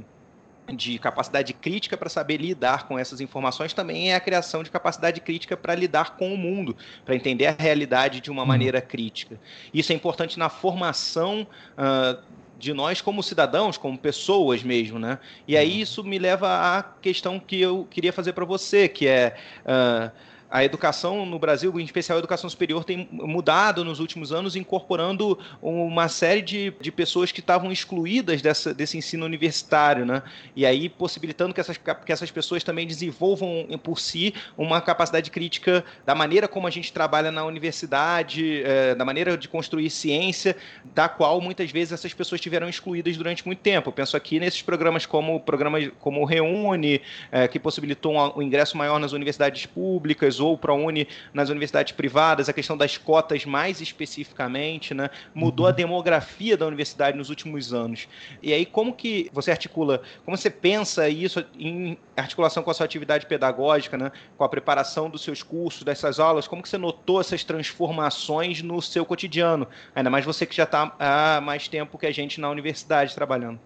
[0.77, 5.21] de capacidade crítica para saber lidar com essas informações também é a criação de capacidade
[5.21, 8.49] crítica para lidar com o mundo, para entender a realidade de uma uhum.
[8.49, 9.39] maneira crítica.
[9.73, 11.47] Isso é importante na formação
[11.77, 12.23] uh,
[12.59, 15.19] de nós como cidadãos, como pessoas mesmo, né?
[15.47, 15.83] E aí uhum.
[15.83, 20.11] isso me leva à questão que eu queria fazer para você, que é uh,
[20.51, 25.39] a educação no Brasil, em especial a educação superior, tem mudado nos últimos anos, incorporando
[25.61, 30.23] uma série de, de pessoas que estavam excluídas dessa, desse ensino universitário, né?
[30.57, 35.85] E aí possibilitando que essas, que essas pessoas também desenvolvam por si uma capacidade crítica
[36.07, 40.57] da maneira como a gente trabalha na universidade, é, da maneira de construir ciência,
[40.95, 43.91] da qual muitas vezes essas pessoas tiveram excluídas durante muito tempo.
[43.91, 48.39] Eu penso aqui nesses programas como o programa como o Reúne, é, que possibilitou um,
[48.39, 52.77] um ingresso maior nas universidades públicas, ou para a Uni nas universidades privadas, a questão
[52.77, 55.11] das cotas mais especificamente, né?
[55.35, 55.71] Mudou uhum.
[55.71, 58.09] a demografia da universidade nos últimos anos.
[58.43, 62.87] E aí, como que você articula, como você pensa isso em articulação com a sua
[62.87, 64.13] atividade pedagógica, né?
[64.37, 68.81] Com a preparação dos seus cursos, dessas aulas, como que você notou essas transformações no
[68.83, 69.67] seu cotidiano?
[69.95, 73.59] Ainda mais você que já está há mais tempo que a gente na universidade trabalhando.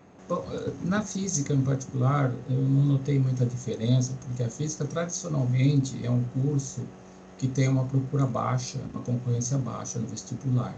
[0.84, 6.24] Na física, em particular, eu não notei muita diferença, porque a física, tradicionalmente, é um
[6.24, 6.80] curso
[7.38, 10.74] que tem uma procura baixa, uma concorrência baixa no vestibular.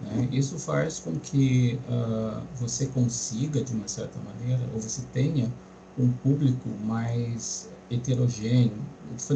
[0.00, 0.28] Né?
[0.32, 5.50] Isso faz com que uh, você consiga, de uma certa maneira, ou você tenha
[5.96, 8.84] um público mais heterogêneo,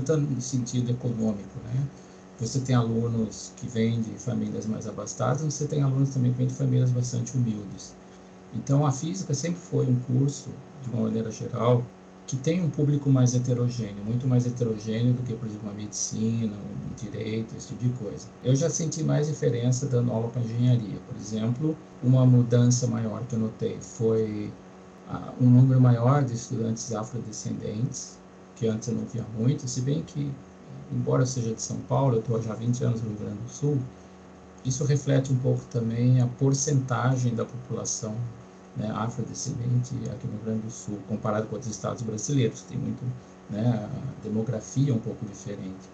[0.05, 1.91] tanto no sentido econômico, né?
[2.39, 6.47] Você tem alunos que vêm de famílias mais abastadas, você tem alunos também que vêm
[6.47, 8.00] de famílias bastante humildes.
[8.55, 10.51] Então, a física sempre foi um curso,
[10.83, 11.85] de uma maneira geral,
[12.31, 16.53] que tem um público mais heterogêneo, muito mais heterogêneo do que, por exemplo, a medicina,
[16.53, 18.29] o direito, esse tipo de coisa.
[18.45, 20.97] Eu já senti mais diferença dando aula para engenharia.
[21.09, 24.53] Por exemplo, uma mudança maior que eu notei foi
[25.09, 28.17] uh, um número maior de estudantes afrodescendentes,
[28.55, 30.31] que antes eu não via muito, se bem que,
[30.93, 33.39] embora eu seja de São Paulo, eu estou já há 20 anos no Rio Grande
[33.39, 33.79] do Sul,
[34.65, 38.15] isso reflete um pouco também a porcentagem da população
[38.77, 43.03] né, afrodescendente aqui no Rio Grande do Sul, comparado com outros estados brasileiros, tem muito,
[43.51, 45.89] né, a demografia é um pouco diferente.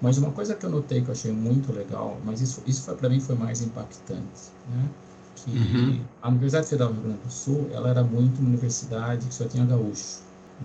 [0.00, 3.08] Mas uma coisa que eu notei que eu achei muito legal, mas isso, isso para
[3.08, 4.88] mim foi mais impactante, né,
[5.36, 6.00] que uhum.
[6.22, 9.44] a Universidade Federal do Rio Grande do Sul, ela era muito uma universidade que só
[9.46, 10.20] tinha gaúcho,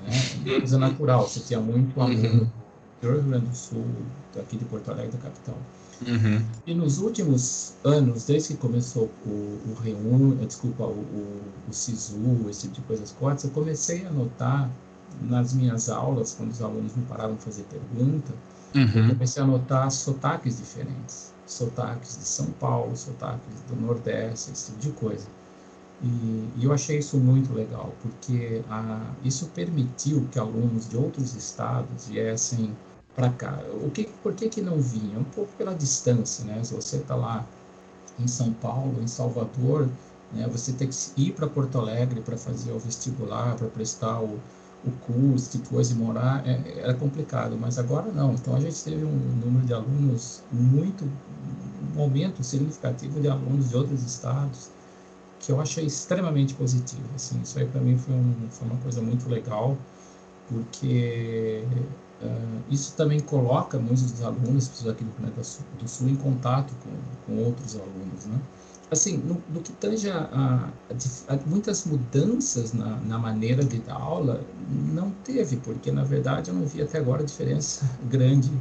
[0.06, 2.49] né, coisa natural, você tinha muito aluno uhum.
[3.01, 3.86] do Rio Grande do Sul,
[4.38, 5.58] aqui de Porto Alegre, da capital.
[6.06, 6.43] Uhum.
[6.68, 11.74] E nos últimos anos, desde que começou o, o Reun, eh, desculpa, o, o, o
[11.74, 14.70] SISU, esse tipo de coisas cortas, eu comecei a notar
[15.22, 18.34] nas minhas aulas, quando os alunos me paravam fazer pergunta,
[18.76, 19.08] uhum.
[19.08, 21.34] eu comecei a notar sotaques diferentes.
[21.46, 25.28] Sotaques de São Paulo, sotaques do Nordeste, esse tipo de coisa.
[26.04, 31.36] E, e eu achei isso muito legal, porque a, isso permitiu que alunos de outros
[31.36, 32.76] estados viessem
[33.16, 33.59] para cá.
[33.84, 35.18] O que, por que, que não vinha?
[35.20, 36.63] Um pouco pela distância, né?
[36.63, 37.45] Se você está lá
[38.20, 39.89] em São Paulo, em Salvador,
[40.32, 44.39] né, você tem que ir para Porto Alegre para fazer o vestibular, para prestar o,
[44.86, 48.34] o curso, depois de morar, é, era complicado, mas agora não.
[48.34, 49.11] Então a gente teve um
[49.43, 51.05] número de alunos muito,
[51.95, 54.70] um aumento significativo de alunos de outros estados,
[55.39, 57.03] que eu achei extremamente positivo.
[57.16, 59.78] Assim, isso aí para mim foi, um, foi uma coisa muito legal,
[60.47, 61.63] porque
[62.22, 65.41] Uh, isso também coloca muitos dos alunos, aqui do Planeta
[65.80, 66.89] do Sul, em contato com,
[67.26, 68.39] com outros alunos, né?
[68.89, 73.95] Assim, no, no que tange a, a, a, muitas mudanças na, na maneira de dar
[73.95, 74.41] aula,
[74.93, 78.51] não teve, porque na verdade eu não vi até agora diferença grande.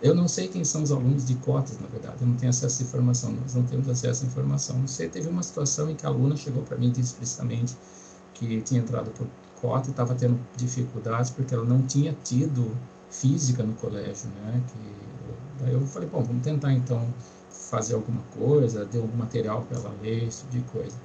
[0.00, 2.82] Eu não sei quem são os alunos de cotas, na verdade, eu não tenho acesso
[2.82, 4.78] à informação, nós não temos acesso à informação.
[4.78, 7.76] Não sei, teve uma situação em que a aluna chegou para mim explicitamente
[8.32, 9.26] que tinha entrado por
[9.60, 12.76] cota estava tendo dificuldades porque ela não tinha tido
[13.10, 14.62] física no colégio, né?
[14.68, 17.06] Que, daí eu falei, bom, vamos tentar então
[17.50, 20.96] fazer alguma coisa, ter algum material para ela ler, esse tipo de coisa.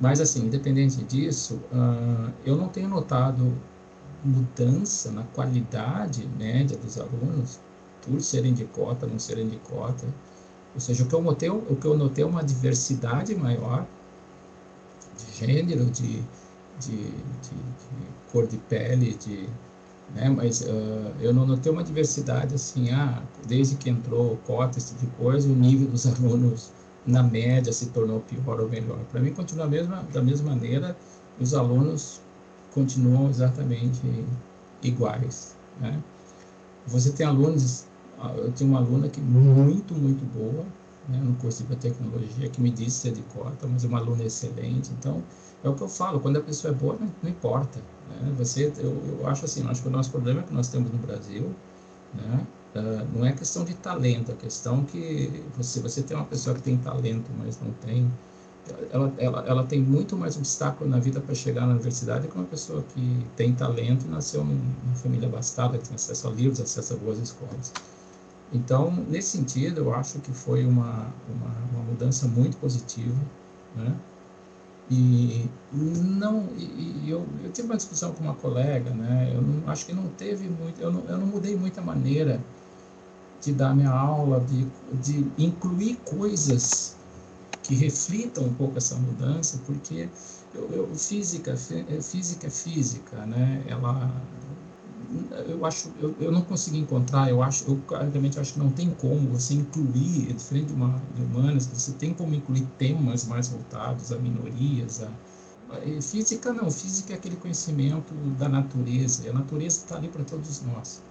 [0.00, 3.56] Mas assim, independente disso, uh, eu não tenho notado
[4.24, 7.60] mudança na qualidade média dos alunos
[8.02, 10.06] por serem de cota, não serem de cota.
[10.74, 13.86] Ou seja, o que eu notei, o que eu notei é uma diversidade maior
[15.16, 16.22] de gênero, de,
[16.80, 19.48] de, de, de cor de pele, de,
[20.14, 20.28] né?
[20.28, 25.06] mas uh, eu não notei uma diversidade assim, ah, desde que entrou cota, esse tipo
[25.06, 26.72] de coisa, o nível dos alunos
[27.06, 28.98] na média se tornou pior ou melhor.
[29.10, 30.96] Para mim continua mesma, da mesma maneira,
[31.40, 32.20] os alunos
[32.72, 34.00] continuam exatamente
[34.82, 35.56] iguais.
[35.80, 36.02] Né?
[36.86, 37.86] Você tem alunos,
[38.18, 40.64] ah, eu tenho uma aluna que muito, muito boa,
[41.08, 44.24] né, no curso de biotecnologia, que me disse ser de cota, mas é uma aluna
[44.24, 45.22] excelente, então
[45.66, 47.80] é o que eu falo, quando a pessoa é boa, não, não importa.
[48.08, 48.34] Né?
[48.38, 51.54] Você, eu, eu acho assim, acho que o nosso problema que nós temos no Brasil,
[52.14, 52.46] né?
[52.74, 56.60] Uh, não é questão de talento, é questão que você, você tem uma pessoa que
[56.60, 58.10] tem talento, mas não tem.
[58.92, 62.44] Ela, ela, ela tem muito mais obstáculo na vida para chegar na universidade que uma
[62.44, 66.94] pessoa que tem talento e nasceu numa família abastada, que tem acesso a livros, acesso
[66.94, 67.72] a boas escolas.
[68.52, 73.16] Então, nesse sentido, eu acho que foi uma, uma, uma mudança muito positiva,
[73.74, 73.96] né?
[74.88, 79.32] E não, e, eu, eu tive uma discussão com uma colega, né?
[79.34, 82.40] Eu não, acho que não teve muito, eu não, eu não mudei muita maneira
[83.42, 84.66] de dar minha aula, de,
[85.02, 86.96] de incluir coisas
[87.62, 90.08] que reflitam um pouco essa mudança, porque
[90.54, 93.64] eu, eu, física, física é física, né?
[93.66, 94.10] Ela
[95.48, 98.90] eu acho, eu, eu não consegui encontrar, eu acho, eu claramente acho que não tem
[98.90, 103.48] como você incluir, é diferente de, uma, de humanas, você tem como incluir temas mais
[103.48, 105.10] voltados a minorias, a,
[105.74, 110.24] a física não, física é aquele conhecimento da natureza, e a natureza está ali para
[110.24, 111.02] todos nós.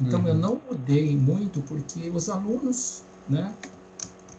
[0.00, 0.28] Então uhum.
[0.28, 3.52] eu não mudei muito porque os alunos, né,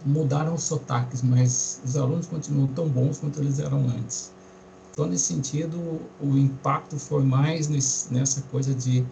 [0.06, 4.32] mudaram os sotaques, mas os alunos continuam tão bons quanto eles eram antes.
[4.92, 5.78] Então, nesse sentido,
[6.20, 7.68] o impacto foi mais
[8.10, 9.06] nessa coisa de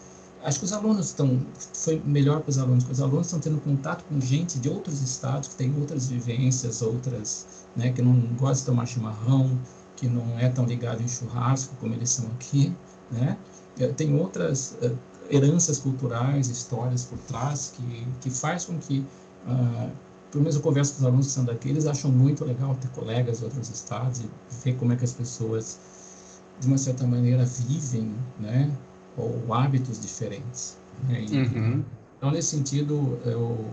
[0.44, 3.60] acho que os alunos estão, foi melhor para os alunos, porque os alunos estão tendo
[3.62, 8.60] contato com gente de outros estados, que tem outras vivências, outras, né, que não gosta
[8.60, 9.60] de tomar chimarrão,
[9.96, 12.74] que não é tão ligado em churrasco como eles são aqui,
[13.12, 13.38] né,
[13.80, 14.98] é, tem outras uh,
[15.30, 19.06] heranças culturais, histórias por trás, que, que faz com que,
[19.46, 19.92] uh,
[20.32, 22.90] pelo menos eu converso com os alunos que são daqui, eles acham muito legal ter
[22.90, 24.30] colegas de outros estados e
[24.64, 28.72] ver como é que as pessoas, de uma certa maneira, vivem, né,
[29.16, 30.78] ou hábitos diferentes.
[31.08, 31.24] Né?
[31.24, 31.84] E, uhum.
[32.18, 33.72] Então, nesse sentido, eu,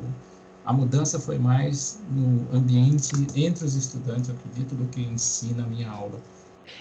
[0.65, 5.55] a mudança foi mais no ambiente entre os estudantes, eu acredito, do que em si
[5.55, 6.21] na minha aula.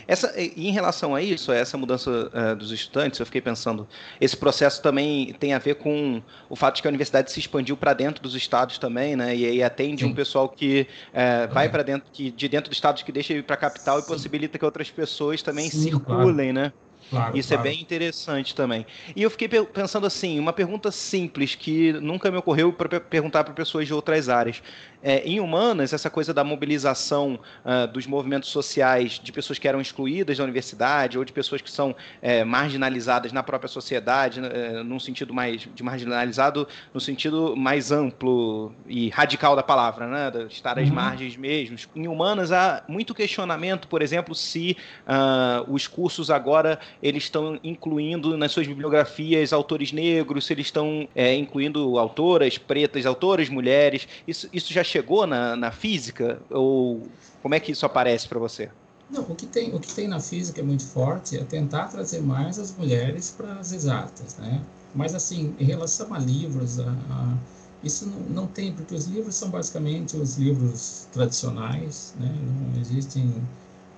[0.08, 3.88] Essa, em relação a isso, a essa mudança uh, dos estudantes, eu fiquei pensando,
[4.20, 7.78] esse processo também tem a ver com o fato de que a universidade se expandiu
[7.78, 9.36] para dentro dos estados também, né?
[9.36, 10.12] E aí atende Sim.
[10.12, 13.44] um pessoal que uh, vai para dentro, que de dentro dos estados que deixa ir
[13.44, 14.04] para a capital Sim.
[14.04, 16.54] e possibilita que outras pessoas também Sim, circulem, claro.
[16.54, 16.74] né?
[17.10, 17.70] Claro, Isso é claro.
[17.70, 18.86] é bem interessante também.
[19.16, 23.54] E eu fiquei pensando assim, uma pergunta simples que nunca me ocorreu para perguntar para
[23.54, 24.62] pessoas de outras áreas.
[25.06, 29.82] É, em humanas, essa coisa da mobilização uh, dos movimentos sociais de pessoas que eram
[29.82, 35.02] excluídas da universidade ou de pessoas que são é, marginalizadas na própria sociedade, é, num
[35.02, 40.32] sentido mais de marginalizado, no sentido mais amplo e radical da palavra, né?
[40.32, 40.96] De estar às uhum.
[40.96, 41.76] margens mesmo.
[41.94, 48.38] Em humanas há muito questionamento, por exemplo, se uh, os cursos agora eles estão incluindo
[48.38, 54.08] nas suas bibliografias autores negros, se eles estão é, incluindo autoras pretas, autoras mulheres.
[54.26, 56.42] Isso, isso já chegou na, na física?
[56.50, 57.06] Ou
[57.42, 58.70] como é que isso aparece para você?
[59.12, 62.22] Não, o que, tem, o que tem na física é muito forte é tentar trazer
[62.22, 64.62] mais as mulheres para as exatas, né?
[64.96, 67.38] Mas, assim, em relação a livros, a, a,
[67.84, 72.34] isso não, não, tem, porque os livros são basicamente os livros tradicionais, né?
[72.74, 73.34] Não existem...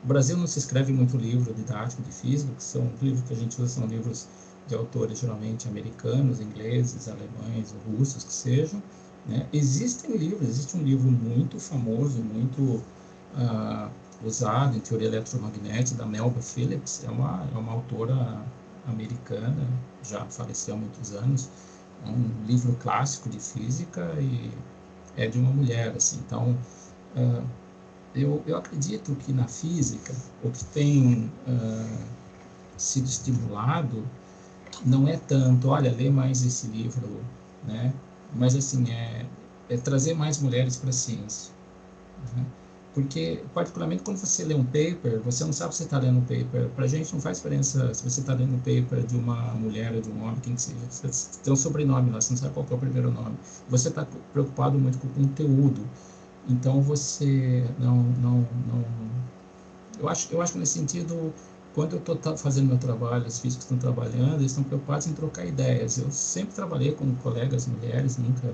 [0.06, 3.36] O Brasil não se escreve muito livro didático de física, que são livros que a
[3.36, 4.28] gente usa, são livros
[4.68, 8.84] de autores geralmente americanos, ingleses, alemães, russos, que sejam,
[9.26, 9.48] né?
[9.52, 12.62] Existem livros, existe um livro muito famoso, muito
[13.34, 13.90] uh,
[14.24, 18.46] usado em teoria eletromagnética, da Melba Phillips, é uma, é uma autora
[18.86, 19.68] americana,
[20.04, 21.50] já faleceu há muitos anos,
[22.06, 24.52] é um livro clássico de física e
[25.18, 26.56] é de uma mulher, assim, então...
[27.16, 27.65] Uh,
[28.16, 30.14] eu, eu acredito que na física,
[30.44, 32.06] o que tem uh,
[32.78, 34.04] sido estimulado
[34.86, 37.24] não é tanto, olha, lê mais esse livro,
[37.68, 37.94] né?
[38.34, 39.26] mas assim é,
[39.70, 41.52] é trazer mais mulheres para a ciência,
[42.36, 42.46] né?
[42.94, 46.70] porque particularmente quando você lê um paper, você não sabe se está lendo um paper.
[46.70, 49.94] Para a gente não faz diferença se você está lendo um paper de uma mulher
[49.94, 50.78] ou de um homem, quem que seja.
[50.90, 53.36] Você tem um sobrenome lá, você não sabe qual é o primeiro nome.
[53.68, 55.86] Você está preocupado muito com o conteúdo.
[56.48, 58.86] Então você não, não, não.
[60.00, 61.34] Eu acho, eu acho que nesse sentido
[61.74, 65.46] quando eu estou fazendo meu trabalho, os físicos estão trabalhando, eles estão preocupados em trocar
[65.46, 65.98] ideias.
[65.98, 68.54] Eu sempre trabalhei com colegas mulheres, nunca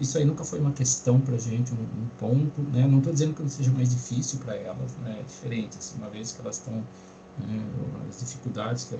[0.00, 2.62] isso aí nunca foi uma questão para gente, um, um, ponto.
[2.62, 2.86] Né?
[2.86, 5.18] Não estou dizendo que não seja mais difícil para elas, né?
[5.20, 6.74] é diferente, assim, uma vez que elas estão,
[7.38, 7.64] né,
[8.08, 8.98] as dificuldades que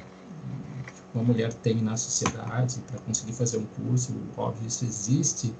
[1.15, 5.55] uma mulher tem na sociedade para conseguir fazer um curso, óbvio, isso existe,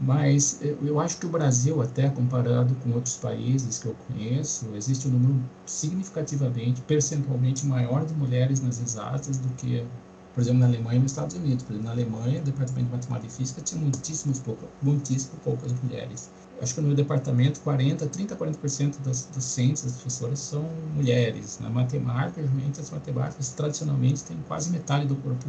[0.00, 5.06] mas eu acho que o Brasil, até comparado com outros países que eu conheço, existe
[5.06, 9.86] um número significativamente, percentualmente maior de mulheres nas exatas do que,
[10.34, 11.64] por exemplo, na Alemanha e nos Estados Unidos.
[11.64, 15.72] Por exemplo, na Alemanha, o departamento de matemática e física tinha muitíssimas poucas, muitíssimo poucas
[15.82, 16.30] mulheres.
[16.62, 20.62] Acho que no meu departamento, 40, 30, 40% das docentes, das professoras são
[20.94, 21.58] mulheres.
[21.58, 25.48] Na matemática, realmente, as matemáticas tradicionalmente têm quase metade do corpo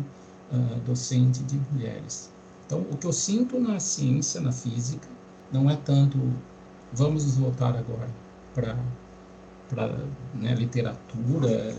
[0.51, 2.33] uh, docente de mulheres.
[2.71, 5.05] Então, o que eu sinto na ciência, na física,
[5.51, 6.17] não é tanto
[6.93, 8.07] vamos nos voltar agora
[8.55, 8.77] para
[9.67, 11.75] para né, literatura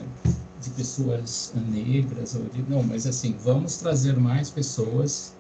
[0.61, 5.35] de pessoas negras ou não, mas assim vamos trazer mais pessoas,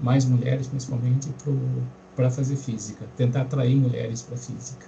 [0.00, 1.32] mais mulheres principalmente
[2.16, 4.86] para fazer física, tentar atrair mulheres para física.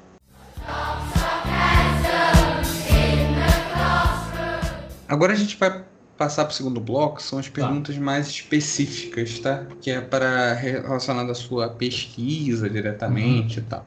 [5.06, 5.84] Agora a gente vai
[6.18, 7.52] passar para o segundo bloco são as tá.
[7.52, 8.00] perguntas tá.
[8.02, 9.64] mais específicas, tá?
[9.80, 13.64] Que é para relacionada à sua pesquisa diretamente uhum.
[13.64, 13.86] e tal.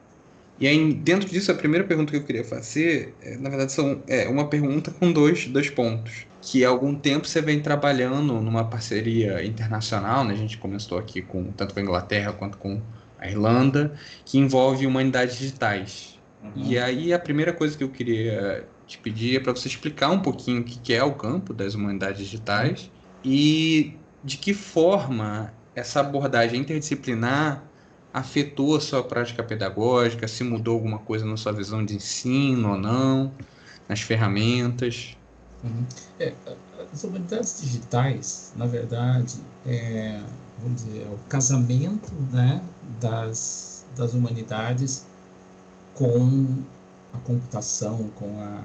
[0.59, 4.01] E aí, dentro disso, a primeira pergunta que eu queria fazer, é, na verdade, são,
[4.07, 6.27] é uma pergunta com dois, dois pontos.
[6.39, 10.33] Que há algum tempo você vem trabalhando numa parceria internacional, né?
[10.33, 12.79] A gente começou aqui com tanto com a Inglaterra quanto com
[13.19, 16.19] a Irlanda, que envolve humanidades digitais.
[16.43, 16.51] Uhum.
[16.55, 20.61] E aí, a primeira coisa que eu queria te pedir para você explicar um pouquinho
[20.61, 22.91] o que é o campo das humanidades digitais
[23.23, 27.63] e de que forma essa abordagem interdisciplinar
[28.13, 32.77] afetou a sua prática pedagógica, se mudou alguma coisa na sua visão de ensino ou
[32.77, 33.33] não,
[33.87, 35.15] nas ferramentas.
[35.63, 35.85] Uhum.
[36.19, 36.33] É,
[36.91, 40.19] as humanidades digitais, na verdade, é,
[40.57, 42.61] vamos dizer, é o casamento né,
[42.99, 45.05] das, das humanidades
[45.93, 46.65] com
[47.13, 48.63] a computação, com a,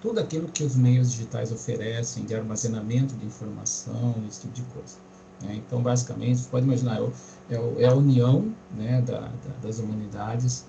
[0.00, 4.96] tudo aquilo que os meios digitais oferecem de armazenamento de informação, esse tipo de coisa.
[5.42, 5.56] Né?
[5.56, 10.64] Então, basicamente, você pode imaginar, é, é, é a união né, da, da, das humanidades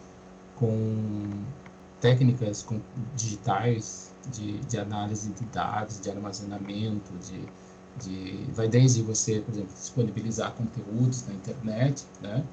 [0.55, 1.29] com
[2.01, 2.79] técnicas com,
[3.15, 7.47] digitais de, de análise de dados, de armazenamento, de,
[8.03, 12.43] de, vai desde você, por exemplo, disponibilizar conteúdos na internet, né,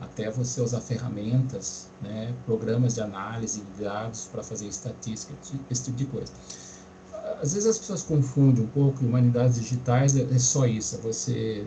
[0.00, 5.32] até você usar ferramentas, né, programas de análise de dados para fazer estatística,
[5.70, 6.32] esse tipo de coisa.
[7.40, 11.66] Às vezes as pessoas confundem um pouco humanidades digitais é, é só isso, é você,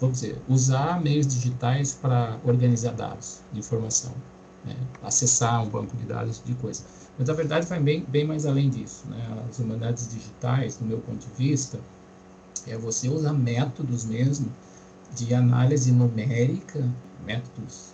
[0.00, 4.12] vamos dizer, usar meios digitais para organizar dados, informação,
[4.64, 6.84] né, acessar um banco de dados, esse tipo de coisa.
[7.18, 9.04] Mas a verdade vai bem, bem mais além disso.
[9.08, 9.44] Né?
[9.48, 11.78] As humanidades digitais, do meu ponto de vista,
[12.66, 14.50] é você usar métodos mesmo
[15.14, 16.88] de análise numérica,
[17.24, 17.92] métodos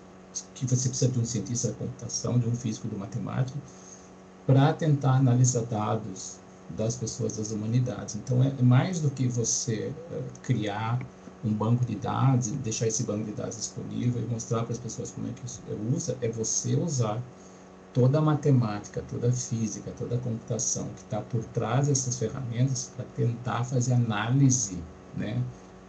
[0.55, 3.59] que você precisa de um cientista da computação, de um físico, de um matemático,
[4.47, 6.39] para tentar analisar dados
[6.70, 8.16] das pessoas das humanidades.
[8.16, 10.99] Então, é, é mais do que você uh, criar
[11.45, 15.11] um banco de dados, deixar esse banco de dados disponível e mostrar para as pessoas
[15.12, 15.62] como é que isso
[15.95, 17.22] usa, é você usar
[17.93, 22.93] toda a matemática, toda a física, toda a computação que está por trás dessas ferramentas
[22.97, 24.79] para tentar fazer análise,
[25.16, 25.43] né,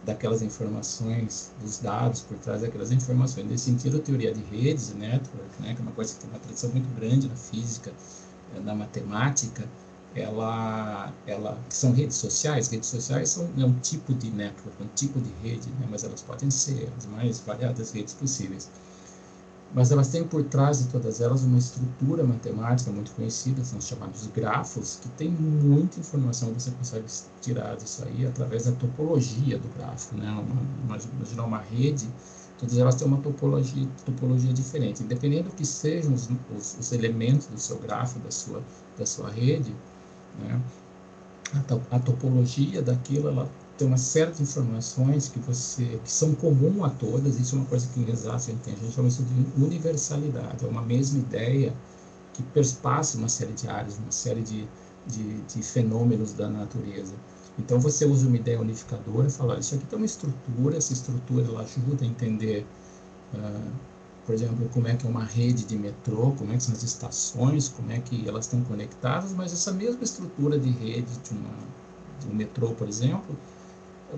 [0.04, 3.46] daquelas informações, dos dados por trás daquelas informações.
[3.46, 6.38] Nesse sentido, a teoria de redes, network, né, que é uma coisa que tem uma
[6.38, 7.92] tradição muito grande na física,
[8.54, 9.70] eh, na matemática,
[10.14, 12.68] ela, ela que são redes sociais.
[12.68, 16.22] Redes sociais são é um tipo de network, um tipo de rede, né, mas elas
[16.22, 18.70] podem ser as mais variadas redes possíveis
[19.72, 23.86] mas elas têm por trás de todas elas uma estrutura matemática muito conhecida, são os
[23.86, 27.06] chamados grafos, que tem muita informação que você consegue
[27.40, 30.16] tirar disso aí através da topologia do grafo.
[30.16, 30.26] Né?
[31.14, 32.08] Imaginar uma rede,
[32.58, 35.04] todas elas têm uma topologia, topologia diferente.
[35.04, 38.62] Independente do que sejam os, os, os elementos do seu grafo, da sua,
[38.98, 39.72] da sua rede,
[40.40, 40.60] né?
[41.54, 43.48] a, a topologia daquilo ela
[43.80, 47.66] tem uma série de informações que você que são comum a todas, isso é uma
[47.66, 51.74] coisa que em exato tem, a gente chama isso de universalidade, é uma mesma ideia
[52.34, 54.68] que perspassa uma série de áreas, uma série de,
[55.06, 57.14] de, de fenômenos da natureza.
[57.58, 61.46] Então você usa uma ideia unificadora e fala, isso aqui tem uma estrutura, essa estrutura
[61.46, 62.66] ela ajuda a entender,
[63.32, 63.72] uh,
[64.26, 66.82] por exemplo, como é que é uma rede de metrô, como é que são as
[66.82, 71.54] estações, como é que elas estão conectadas, mas essa mesma estrutura de rede de, uma,
[72.20, 73.38] de um metrô, por exemplo,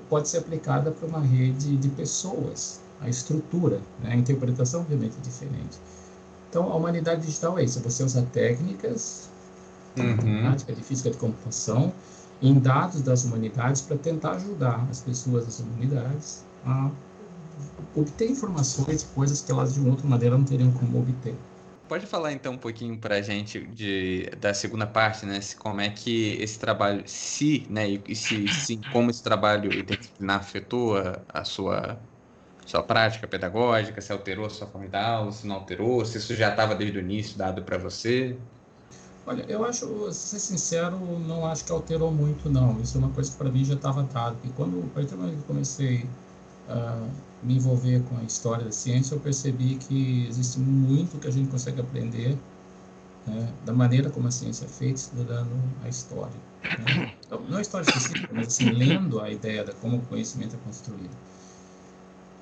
[0.08, 4.12] pode ser aplicada para uma rede de pessoas, a estrutura, né?
[4.12, 5.78] a interpretação obviamente é diferente.
[6.48, 9.28] Então, a humanidade digital é isso, é você usa técnicas
[9.94, 10.16] de uhum.
[10.16, 11.92] matemática, de física de computação,
[12.40, 16.90] em dados das humanidades para tentar ajudar as pessoas das humanidades a
[17.94, 21.34] obter informações, coisas que elas de outra maneira não teriam como obter.
[21.92, 25.42] Pode falar então um pouquinho para a gente de, da segunda parte, né?
[25.42, 30.38] Se, como é que esse trabalho, se, né, e se, se como esse trabalho interdisciplinar
[30.40, 32.00] afetou a, a sua,
[32.64, 36.34] sua prática pedagógica, se alterou a sua forma de aula, se não alterou, se isso
[36.34, 38.38] já estava desde o início dado para você?
[39.26, 42.80] Olha, eu acho, ser sincero, não acho que alterou muito, não.
[42.80, 44.38] Isso é uma coisa que para mim já estava dado.
[44.44, 46.06] E quando, a partir do comecei
[46.70, 51.30] a me envolver com a história da ciência, eu percebi que existe muito que a
[51.30, 52.38] gente consegue aprender
[53.26, 55.50] né, da maneira como a ciência é feita, estudando
[55.84, 56.40] a história.
[56.62, 57.12] Né?
[57.48, 61.16] Não a história específica, mas assim, lendo a ideia de como o conhecimento é construído.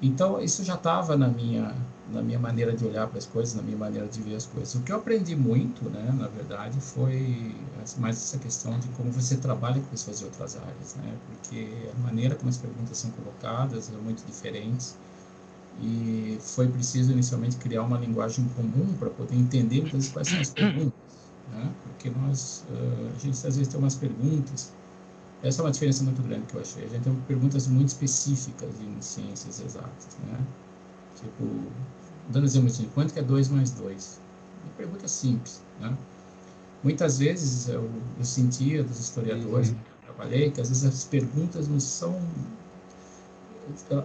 [0.02, 1.74] Então, isso já estava na minha,
[2.10, 4.74] na minha maneira de olhar para as coisas, na minha maneira de ver as coisas.
[4.74, 7.54] O que eu aprendi muito, né, na verdade, foi
[7.98, 11.98] mais essa questão de como você trabalha com pessoas de outras áreas, né, porque a
[11.98, 14.94] maneira como as perguntas são colocadas é muito diferente
[15.78, 20.50] e foi preciso inicialmente criar uma linguagem comum para poder entender muitas quais são as
[20.50, 20.94] perguntas,
[21.46, 24.76] né, porque nós, uh, a gente às vezes tem umas perguntas
[25.42, 26.84] essa é uma diferença muito grande que eu achei.
[26.84, 30.46] A gente tem perguntas muito específicas em ciências exatas, né?
[31.14, 31.74] Tipo,
[32.28, 34.20] dando exemplo assim, quanto que é 2 mais 2?
[34.64, 35.96] Uma pergunta simples, né?
[36.82, 39.74] Muitas vezes eu, eu sentia dos historiadores uhum.
[39.74, 42.20] que eu trabalhei que às vezes as perguntas não são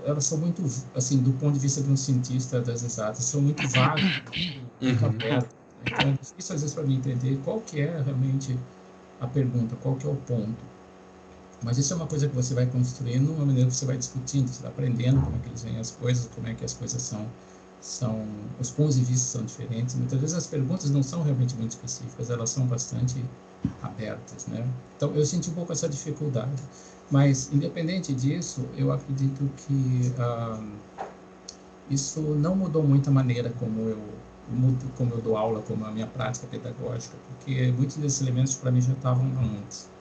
[0.06, 0.62] elas são muito
[0.94, 4.04] assim do ponto de vista de um cientista das exatas são muito vagas
[4.80, 5.10] muito uhum.
[5.10, 5.50] abertas
[5.82, 8.60] então é difícil às vezes para mim entender qual que é realmente
[9.22, 10.76] a pergunta qual que é o ponto
[11.64, 14.48] mas isso é uma coisa que você vai construindo, uma maneira que você vai discutindo,
[14.48, 17.02] você vai aprendendo como é que eles veem as coisas, como é que as coisas
[17.02, 17.26] são
[17.80, 18.26] são
[18.60, 19.96] os pontos de vista são diferentes.
[19.96, 23.24] Muitas vezes as perguntas não são realmente muito específicas, elas são bastante
[23.82, 24.68] abertas, né?
[24.96, 26.62] Então eu senti um pouco essa dificuldade,
[27.10, 30.60] mas independente disso, eu acredito que ah,
[31.90, 34.26] isso não mudou muito a maneira como eu
[34.96, 38.80] como eu dou aula, como a minha prática pedagógica, porque muitos desses elementos para mim
[38.80, 39.95] já estavam antes.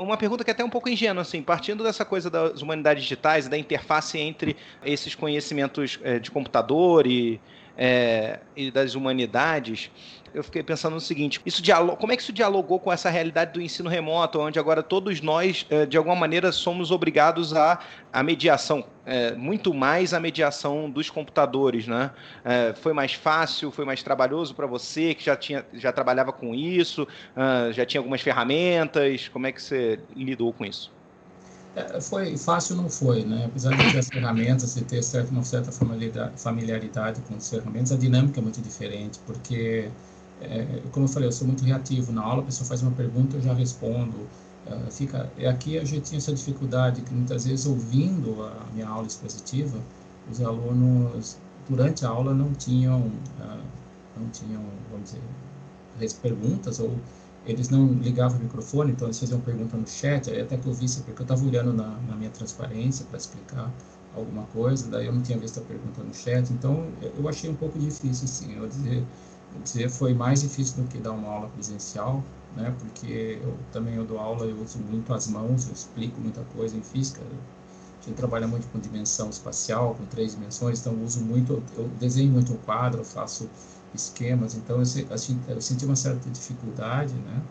[0.00, 3.48] Uma pergunta que é até um pouco ingênua, assim, partindo dessa coisa das humanidades digitais
[3.48, 7.38] da interface entre esses conhecimentos é, de computador e,
[7.76, 9.90] é, e das humanidades,
[10.34, 11.62] eu fiquei pensando no seguinte: isso
[11.98, 15.66] como é que isso dialogou com essa realidade do ensino remoto, onde agora todos nós,
[15.70, 17.78] eh, de alguma maneira, somos obrigados a,
[18.12, 22.12] a mediação, é, muito mais a mediação dos computadores, né?
[22.44, 26.54] É, foi mais fácil, foi mais trabalhoso para você que já tinha, já trabalhava com
[26.54, 27.06] isso,
[27.72, 29.28] já tinha algumas ferramentas.
[29.28, 30.92] Como é que você lidou com isso?
[31.74, 33.44] É, foi fácil, não foi, né?
[33.46, 35.70] Apesar de ter as ferramentas e ter certa, uma certa
[36.36, 39.96] familiaridade com as ferramentas, a dinâmica é muito diferente, porque
[40.40, 43.36] é, como eu falei, eu sou muito reativo na aula, a pessoa faz uma pergunta,
[43.36, 44.16] eu já respondo.
[44.66, 49.06] Uh, fica, aqui a gente tinha essa dificuldade que muitas vezes ouvindo a minha aula
[49.06, 49.78] expositiva,
[50.30, 51.36] os alunos
[51.68, 53.62] durante a aula não tinham, uh,
[54.16, 56.90] não tinham, vamos dizer, perguntas ou
[57.46, 61.00] eles não ligavam o microfone, então eles faziam pergunta no chat, até que eu visse,
[61.02, 63.70] porque eu estava olhando na, na minha transparência para explicar
[64.14, 67.54] alguma coisa, daí eu não tinha visto a pergunta no chat, então eu achei um
[67.54, 69.04] pouco difícil, assim, eu dizer,
[69.58, 72.22] dizer foi mais difícil do que dar uma aula presencial,
[72.56, 72.74] né?
[72.78, 76.76] Porque eu também eu dou aula, eu uso muito as mãos, eu explico muita coisa
[76.76, 77.22] em física.
[77.22, 81.88] A gente trabalha muito com dimensão espacial, com três dimensões, então eu uso muito, eu
[81.88, 83.50] desenho muito o quadro, faço
[83.92, 84.82] esquemas, então eu,
[85.12, 87.42] assim, eu senti uma certa dificuldade, né?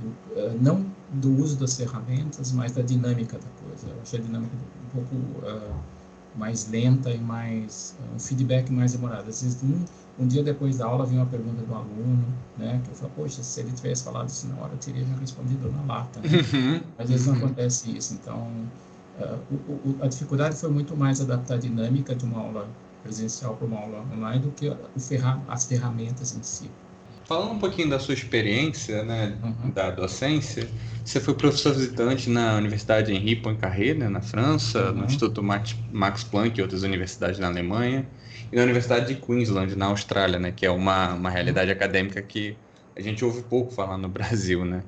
[0.00, 3.88] Uh, não do uso das ferramentas, mas da dinâmica da coisa.
[3.88, 5.84] Eu achei a dinâmica um pouco uh,
[6.34, 9.28] mais lenta e mais uh, um feedback mais demorado.
[9.28, 9.84] Às vezes um,
[10.18, 12.24] um dia depois da aula vinha uma pergunta do aluno,
[12.56, 15.14] né, que eu falei, poxa, se ele tivesse falado isso na hora, eu teria já
[15.16, 16.20] respondido na lata.
[16.20, 16.28] Né?
[16.52, 16.80] Uhum.
[16.98, 18.14] Às vezes não acontece isso.
[18.14, 18.48] Então,
[19.20, 22.68] uh, o, o, a dificuldade foi muito mais adaptar a dinâmica de uma aula
[23.02, 26.70] presencial para uma aula online do que o ferra as ferramentas em si.
[27.28, 29.70] Falando um pouquinho da sua experiência, né, uhum.
[29.70, 30.66] da docência,
[31.04, 35.00] você foi professor visitante na Universidade Henri Poincaré, né, na França, uhum.
[35.00, 38.08] no Instituto Max Planck e outras universidades na Alemanha
[38.50, 42.56] e na Universidade de Queensland, na Austrália, né, que é uma, uma realidade acadêmica que
[42.96, 44.82] a gente ouve pouco falar no Brasil, né?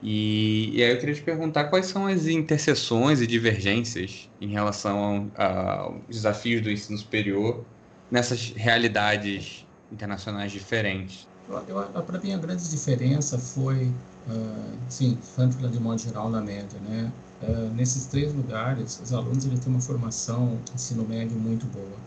[0.00, 5.28] E, e aí eu queria te perguntar quais são as interseções e divergências em relação
[5.36, 7.64] aos desafios do ensino superior
[8.08, 11.28] nessas realidades internacionais diferentes.
[11.50, 13.88] Para mim, a grande diferença foi,
[14.28, 17.12] uh, sim, falando de modo geral, na média, né?
[17.42, 21.98] Uh, nesses três lugares, os alunos eles têm uma formação ensino médio muito boa.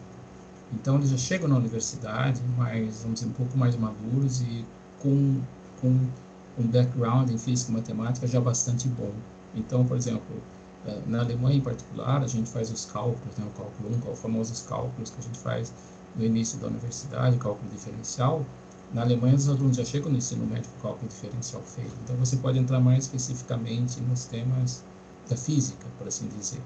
[0.72, 4.66] Então, eles já chegam na universidade, mas, vamos dizer, um pouco mais maduros e
[5.02, 5.42] com,
[5.82, 5.90] com
[6.58, 9.12] um background em física e matemática já bastante bom.
[9.54, 10.42] Então, por exemplo,
[11.06, 14.62] na Alemanha em particular, a gente faz os cálculos, né, o cálculo 1, os famosos
[14.62, 15.74] cálculos que a gente faz
[16.16, 18.46] no início da universidade, cálculo diferencial.
[18.94, 21.94] Na Alemanha, os alunos já chegam no ensino médio com cálculo diferencial feito.
[22.04, 24.84] Então, você pode entrar mais especificamente nos temas
[25.28, 26.62] da física, por assim dizer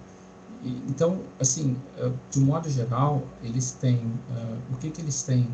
[0.87, 5.47] então, assim, eh, de um modo geral, eles têm, uh, o que que eles têm?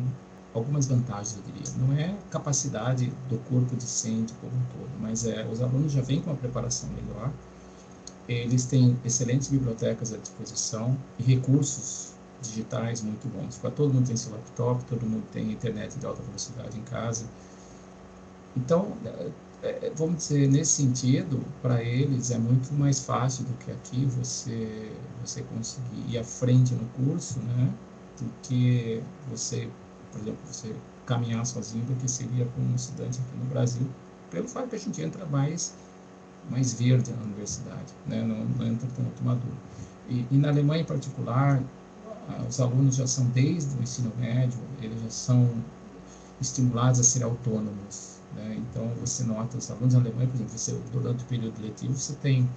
[0.54, 1.68] Algumas vantagens, eu diria.
[1.76, 6.20] Não é capacidade do corpo docente como um todo, mas é, os alunos já vêm
[6.22, 7.32] com uma preparação melhor,
[8.28, 12.13] eles têm excelentes bibliotecas à disposição e recursos
[12.48, 13.58] digitais muito bons.
[13.58, 17.26] Todo mundo tem seu laptop, todo mundo tem internet de alta velocidade em casa.
[18.56, 18.96] Então,
[19.62, 25.00] é, vamos dizer, nesse sentido, para eles é muito mais fácil do que aqui você,
[25.20, 27.78] você conseguir ir à frente no curso, né?
[28.20, 29.74] Do que você,
[30.12, 33.94] por exemplo, você caminhar sozinho do que seria para um estudante aqui no Brasil,
[34.30, 35.80] pelo fato que a gente entra mais,
[36.42, 38.22] mais verde na universidade, né?
[38.22, 39.62] Não, não entra tanto maduro.
[40.06, 41.62] E, e na Alemanha, em particular,
[42.48, 45.50] os alunos já são, desde o ensino médio, eles já são
[46.40, 48.56] estimulados a ser autônomos, né?
[48.58, 52.48] Então, você nota, os alunos alemães, por exemplo, você, durante o período letivo, você tem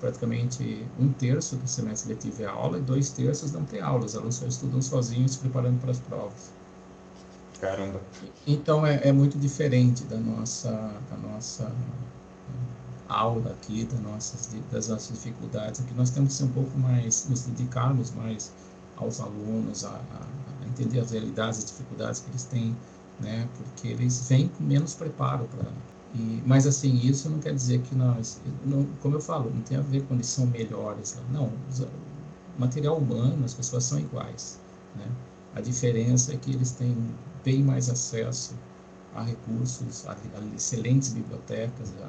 [0.00, 4.04] praticamente um terço do semestre letivo é aula e dois terços não tem aula.
[4.06, 6.50] Os alunos só estudam sozinhos, se preparando para as provas.
[7.60, 8.00] Caramba.
[8.46, 10.70] Então, é, é muito diferente da nossa,
[11.10, 11.70] da nossa
[13.08, 15.80] aula aqui, das nossas, das nossas dificuldades.
[15.80, 18.52] Aqui nós temos que ser um pouco mais, nos dedicarmos mais
[19.00, 22.76] aos alunos, a, a entender as realidades, as dificuldades que eles têm
[23.20, 23.48] né?
[23.56, 25.70] Porque eles vêm com menos preparo para.
[26.44, 29.80] Mas assim, isso não quer dizer que nós, não, como eu falo, não tem a
[29.80, 31.16] ver com eles são melhores.
[31.30, 34.58] Não, o material humano, as pessoas são iguais,
[34.96, 35.06] né?
[35.54, 36.96] A diferença é que eles têm
[37.44, 38.54] bem mais acesso
[39.14, 42.08] a recursos, a, a excelentes bibliotecas, a,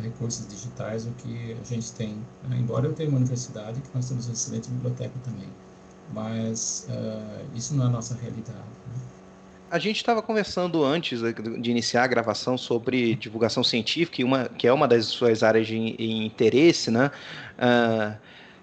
[0.00, 2.16] a, recursos digitais do que a gente tem.
[2.48, 2.58] Né?
[2.58, 5.48] Embora eu tenha uma universidade que nós temos uma excelente biblioteca também,
[6.12, 8.58] mas uh, isso não é a nossa realidade.
[8.58, 9.00] Né?
[9.70, 11.20] A gente estava conversando antes
[11.60, 15.96] de iniciar a gravação sobre divulgação científica, uma, que é uma das suas áreas de,
[15.96, 17.10] de interesse, né?
[17.58, 18.16] Uh,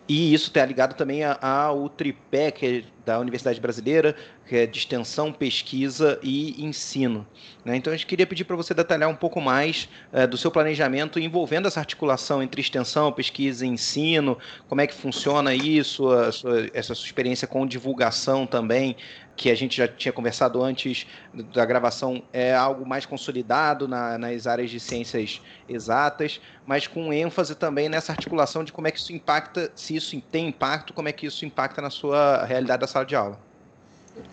[0.08, 4.16] e isso está ligado também ao tripé que é da Universidade Brasileira,
[4.48, 7.28] que é de extensão, pesquisa e ensino.
[7.66, 7.76] Né?
[7.76, 11.20] Então, a gente queria pedir para você detalhar um pouco mais é, do seu planejamento
[11.20, 14.38] envolvendo essa articulação entre extensão, pesquisa e ensino,
[14.70, 18.96] como é que funciona isso, sua, essa sua experiência com divulgação também,
[19.36, 21.08] que a gente já tinha conversado antes
[21.54, 27.56] da gravação, é algo mais consolidado na, nas áreas de ciências exatas, mas com ênfase
[27.56, 31.12] também nessa articulação de como é que isso impacta, se isso tem impacto, como é
[31.12, 33.40] que isso impacta na sua realidade da sala de aula.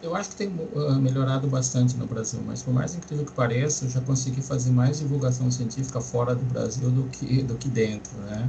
[0.03, 3.87] Eu acho que tem uh, melhorado bastante no Brasil, mas por mais incrível que pareça,
[3.87, 8.13] eu já consegui fazer mais divulgação científica fora do Brasil do que, do que dentro,
[8.19, 8.49] né?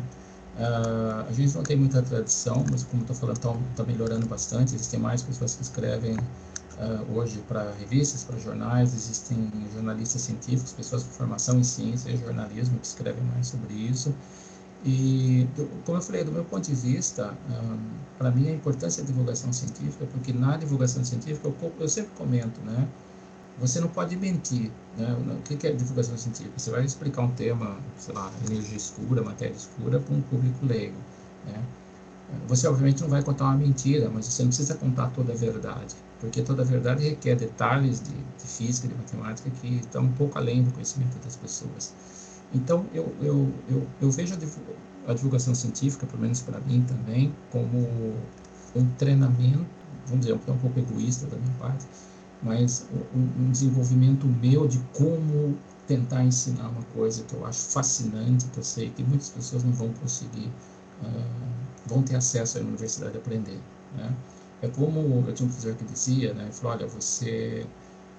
[0.55, 4.75] Uh, a gente não tem muita tradição, mas como estou falando, está tá melhorando bastante.
[4.75, 11.03] Existem mais pessoas que escrevem uh, hoje para revistas, para jornais, existem jornalistas científicos, pessoas
[11.03, 14.13] com formação em ciência e jornalismo que escrevem mais sobre isso.
[14.83, 15.47] E,
[15.85, 19.53] como eu falei, do meu ponto de vista, um, para mim a importância da divulgação
[19.53, 22.91] científica, porque na divulgação científica, eu, eu sempre comento, né?
[23.57, 25.13] Você não pode mentir, né?
[25.15, 26.59] O que é divulgação científica?
[26.59, 30.99] Você vai explicar um tema, sei lá, energia escura, matéria escura, para um público leigo,
[31.43, 31.68] né?
[32.47, 35.95] Você, obviamente, não vai contar uma mentira, mas você não precisa contar toda a verdade,
[36.18, 40.38] porque toda a verdade requer detalhes de, de física, de matemática, que estão um pouco
[40.38, 41.93] além do conhecimento das pessoas.
[42.51, 44.35] Então, eu, eu, eu, eu vejo
[45.05, 48.31] a divulgação científica, pelo menos para mim também, como
[48.76, 49.69] um treinamento,
[50.05, 51.85] vamos dizer, um pouco egoísta da minha parte,
[52.41, 55.57] mas um, desenvolvimento meu de como
[55.88, 59.73] tentar ensinar uma coisa que eu acho fascinante, que eu sei que muitas pessoas não
[59.73, 60.51] vão conseguir,
[61.01, 63.59] uh, vão ter acesso à universidade a aprender.
[63.95, 64.15] Né?
[64.61, 67.65] É como eu tinha um professor que dizia, né, ele falou, olha, você,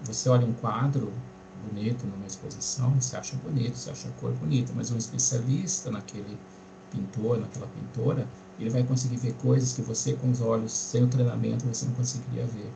[0.02, 1.12] você olha um quadro
[1.68, 6.38] bonito numa exposição, você acha bonito, você acha a cor bonita, mas um especialista naquele
[6.90, 8.28] pintor, naquela pintora,
[8.58, 11.94] ele vai conseguir ver coisas que você, com os olhos, sem o treinamento, você não
[11.94, 12.70] conseguiria ver.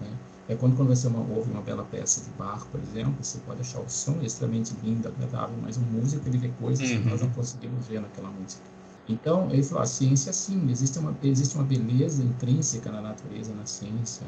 [0.00, 0.18] Né?
[0.48, 3.60] É quando, quando você uma, ouve uma bela peça de bar, por exemplo, você pode
[3.60, 7.02] achar o som extremamente lindo, agradável, mas um músico ele vê coisas uhum.
[7.02, 8.62] que nós não conseguimos ver naquela música.
[9.06, 13.66] Então, ele falou, a ciência sim, existe uma, existe uma beleza intrínseca na natureza, na
[13.66, 14.26] ciência,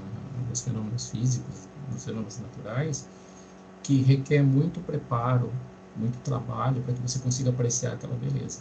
[0.48, 3.06] nos fenômenos físicos, nos fenômenos naturais,
[3.82, 5.50] que requer muito preparo,
[5.96, 8.60] muito trabalho para que você consiga apreciar aquela beleza.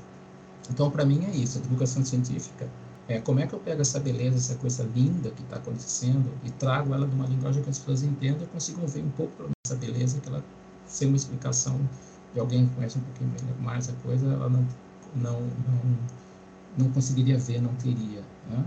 [0.69, 2.69] Então, para mim é isso, a divulgação científica
[3.10, 6.52] é como é que eu pego essa beleza, essa coisa linda que está acontecendo e
[6.52, 9.76] trago ela de uma linguagem que as pessoas entendam e consigam ver um pouco essa
[9.76, 10.44] beleza que ela,
[10.86, 11.80] sem uma explicação
[12.34, 14.65] de alguém que conhece um pouquinho mais a coisa, ela não,
[15.15, 15.98] não, não,
[16.77, 18.22] não conseguiria ver, não teria.
[18.48, 18.65] Né?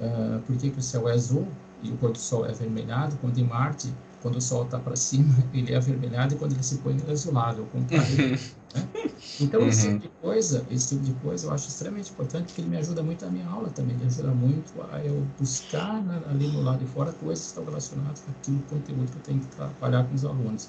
[0.00, 1.46] Uh, por que, que o céu é azul
[1.82, 4.96] e o pôr do sol é avermelhado, quando em Marte quando o sol está para
[4.96, 8.16] cima, ele é avermelhado e quando ele se põe, ele é azulado, ao contrário.
[8.74, 9.09] né?
[9.40, 9.68] Então, uhum.
[9.68, 12.76] esse tipo de coisa, esse tipo de coisa eu acho extremamente importante, porque ele me
[12.76, 16.62] ajuda muito na minha aula também, ele ajuda muito a eu buscar na, ali no
[16.62, 20.04] lado de fora coisas que estão relacionadas com aquilo, conteúdo que eu tenho que trabalhar
[20.04, 20.68] com os alunos.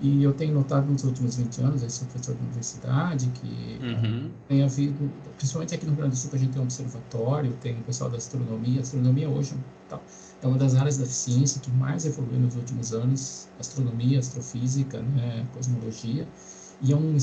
[0.00, 4.30] E eu tenho notado nos últimos 20 anos, eu sou professor de universidade, que uhum.
[4.48, 7.52] tem havido, principalmente aqui no Rio Grande do Sul, que a gente tem um observatório,
[7.60, 9.54] tem o pessoal da astronomia, a astronomia hoje
[9.88, 10.00] tá,
[10.42, 15.46] é uma das áreas da ciência que mais evoluiu nos últimos anos, astronomia, astrofísica, né,
[15.54, 16.26] cosmologia,
[16.80, 17.16] e é um,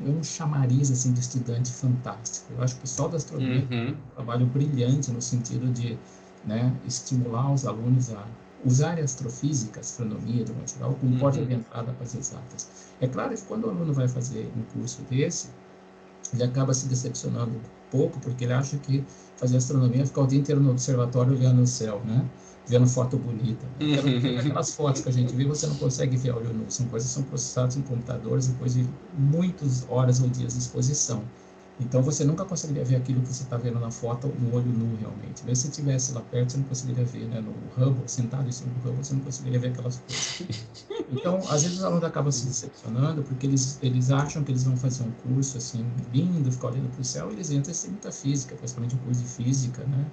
[0.00, 2.52] um chamariz assim, de estudante fantástico.
[2.52, 3.90] Eu acho que o pessoal da astronomia uhum.
[3.90, 5.98] um trabalho brilhante no sentido de
[6.44, 8.26] né, estimular os alunos a
[8.64, 11.18] usar a astrofísica, a astronomia, de uma geral, como uhum.
[11.18, 12.70] porta de entrada para as exatas.
[13.00, 15.48] É claro que quando o aluno vai fazer um curso desse,
[16.32, 17.60] ele acaba se decepcionando um
[17.90, 19.04] pouco, porque ele acha que
[19.36, 22.24] fazer astronomia é ficar o dia inteiro no observatório olhando o céu, né?
[22.66, 23.66] Vendo foto bonita.
[23.80, 24.38] Uhum.
[24.38, 26.70] Aquelas fotos que a gente vê, você não consegue ver a olho nu.
[26.70, 31.24] São coisas que são processadas em computadores depois de muitas horas ou dias de exposição.
[31.78, 34.96] Então você nunca conseguiria ver aquilo que você está vendo na foto no olho nu
[34.96, 35.44] realmente.
[35.44, 37.40] Mesmo se estivesse lá perto, você não conseguiria ver, né?
[37.40, 40.46] No Hubble, sentado em cima do Hubble, você não conseguiria ver aquelas coisas.
[41.10, 44.76] Então, às vezes os alunos acabam se decepcionando porque eles, eles acham que eles vão
[44.76, 48.10] fazer um curso assim lindo, ficar olhando para o céu, e eles entram sem muita
[48.12, 50.12] física, principalmente um curso de física, né?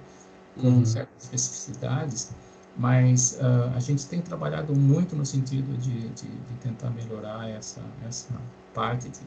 [0.60, 0.84] Com uhum.
[0.84, 2.30] certas especificidades.
[2.74, 7.82] Mas uh, a gente tem trabalhado muito no sentido de, de, de tentar melhorar essa,
[8.06, 8.34] essa
[8.72, 9.20] parte de,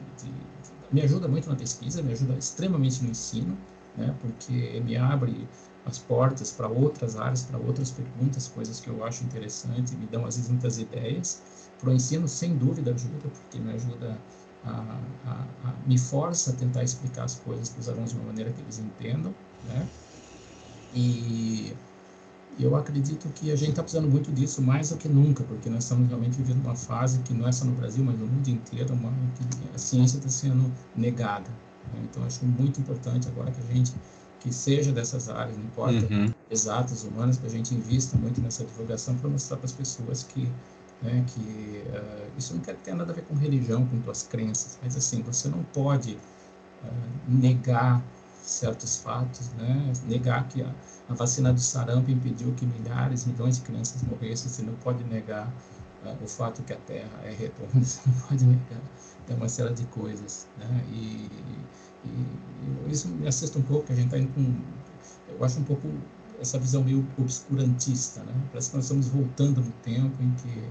[0.92, 3.56] me ajuda muito na pesquisa, me ajuda extremamente no ensino,
[3.96, 5.48] né, porque me abre
[5.84, 10.26] as portas para outras áreas, para outras perguntas, coisas que eu acho interessante, me dão
[10.26, 11.70] às vezes muitas ideias.
[11.78, 14.18] Para o ensino, sem dúvida, ajuda, porque me ajuda
[14.64, 18.26] a, a, a, me força a tentar explicar as coisas para os alunos de uma
[18.26, 19.32] maneira que eles entendam,
[19.62, 19.92] né?
[20.94, 21.74] E
[22.58, 25.84] eu acredito que a gente está precisando muito disso mais do que nunca, porque nós
[25.84, 28.94] estamos realmente vivendo uma fase que não é só no Brasil, mas no mundo inteiro,
[28.94, 31.50] uma, que a ciência está sendo negada.
[31.92, 32.00] Né?
[32.04, 33.92] Então, acho muito importante agora que a gente
[34.40, 36.32] que seja dessas áreas, não importa, uhum.
[36.50, 40.48] exatas, humanas, que a gente invista muito nessa divulgação para mostrar para as pessoas que,
[41.02, 44.78] né, que uh, isso não quer ter nada a ver com religião, com tuas crenças,
[44.82, 46.88] mas assim, você não pode uh,
[47.28, 48.04] negar
[48.46, 50.72] certos fatos, né, negar que a,
[51.08, 55.48] a, vacina do sarampo impediu que milhares, milhões de crianças morressem, você não pode negar
[56.04, 58.80] uh, o fato que a Terra é redonda, você não pode negar
[59.28, 61.28] é uma série de coisas, né, e
[62.06, 64.54] e isso me assusta um pouco, a gente está indo com.
[65.28, 65.88] Eu acho um pouco
[66.40, 68.32] essa visão meio obscurantista, né?
[68.50, 70.68] Parece que nós estamos voltando no tempo em que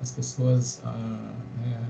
[0.00, 0.80] as pessoas.
[0.84, 1.88] Ah, né,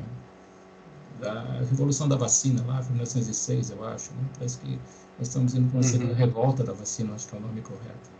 [1.23, 4.24] da Revolução da Vacina, lá, em 1906, eu acho, né?
[4.35, 4.78] Parece que
[5.19, 6.15] nós estamos indo para uma uhum.
[6.15, 8.11] revolta da vacina, acho que é o nome correto.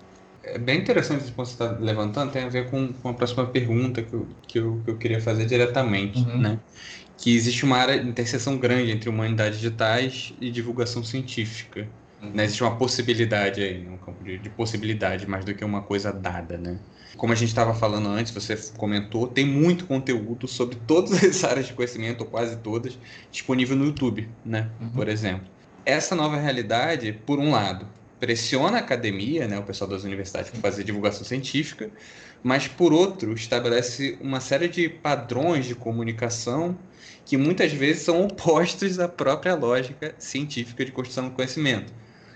[0.45, 3.15] É bem interessante esse ponto que você está levantando, tem a ver com, com a
[3.15, 6.39] próxima pergunta que eu, que eu, que eu queria fazer diretamente, uhum.
[6.39, 6.61] né?
[7.17, 11.89] que existe uma área de interseção grande entre humanidades digitais e divulgação científica.
[12.23, 12.45] Né?
[12.45, 16.57] Existe uma possibilidade aí, um campo de, de, possibilidade mais do que uma coisa dada,
[16.57, 16.79] né?
[17.17, 21.67] Como a gente estava falando antes, você comentou, tem muito conteúdo sobre todas as áreas
[21.67, 22.97] de conhecimento, ou quase todas,
[23.31, 24.71] disponível no YouTube, né?
[24.81, 24.91] Uhum.
[24.91, 25.51] Por exemplo.
[25.85, 27.89] Essa nova realidade, por um lado,
[28.21, 31.91] pressiona a academia, né, o pessoal das universidades, para fazer divulgação científica,
[32.41, 36.79] mas, por outro, estabelece uma série de padrões de comunicação
[37.25, 41.93] que muitas vezes são opostos à própria lógica científica de construção do conhecimento.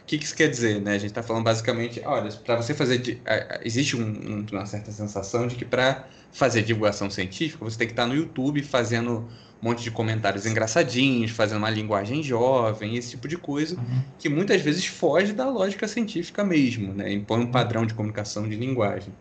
[0.06, 0.80] O que, isso quer dizer?
[0.80, 0.92] Né?
[0.92, 3.20] A gente está falando basicamente, olha, para você fazer.
[3.64, 8.04] Existe um, uma certa sensação de que para fazer divulgação científica você tem que estar
[8.04, 9.28] tá no YouTube fazendo
[9.60, 14.02] um monte de comentários engraçadinhos, fazendo uma linguagem jovem, esse tipo de coisa, uhum.
[14.16, 17.12] que muitas vezes foge da lógica científica mesmo, né?
[17.12, 19.12] impõe um padrão de comunicação de linguagem.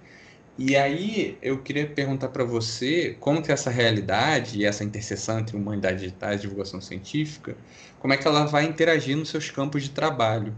[0.56, 5.58] E aí eu queria perguntar para você como que essa realidade e essa interseção entre
[5.58, 7.58] humanidades digitais e divulgação científica,
[8.00, 10.54] como é que ela vai interagir nos seus campos de trabalho?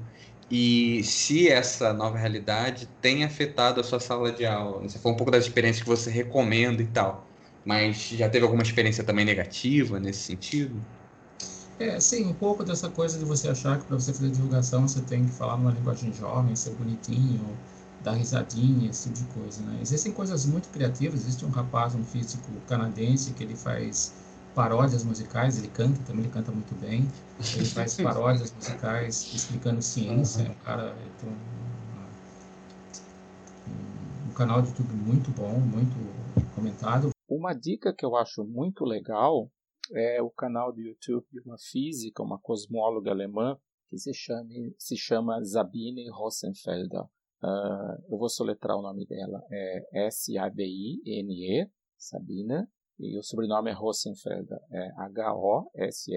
[0.49, 4.81] E se essa nova realidade tem afetado a sua sala de aula?
[4.83, 7.33] Você falou um pouco das experiências que você recomenda e tal,
[7.65, 10.85] mas já teve alguma experiência também negativa nesse sentido?
[11.79, 15.01] É, sim, um pouco dessa coisa de você achar que para você fazer divulgação você
[15.01, 17.59] tem que falar numa linguagem jovem, ser bonitinho,
[17.99, 19.79] dar risadinha, esse tipo de coisa, né?
[19.81, 24.15] Existem coisas muito criativas, existe um rapaz, um físico canadense, que ele faz
[24.57, 27.07] paródias musicais, ele canta, também ele canta muito bem,
[27.55, 31.35] ele faz paródias musicais explicando ciência, é um cara, tem um,
[34.27, 35.95] um, canal de YouTube muito bom, muito
[36.55, 37.11] comentado.
[37.29, 39.47] Uma dica que eu acho muito legal
[39.93, 44.97] é o canal do YouTube de uma física, uma cosmóloga alemã, que se chama, se
[44.97, 47.03] chama Sabine Rosenfelder.
[47.43, 49.39] Uh, eu vou soletrar o nome dela.
[49.51, 52.67] É S-A-B-I-N-E, Sabina.
[52.99, 54.59] E o sobrenome é Rosenfelder.
[54.71, 56.07] É H-O-S-S-E-N-F-E-L-D-E-R.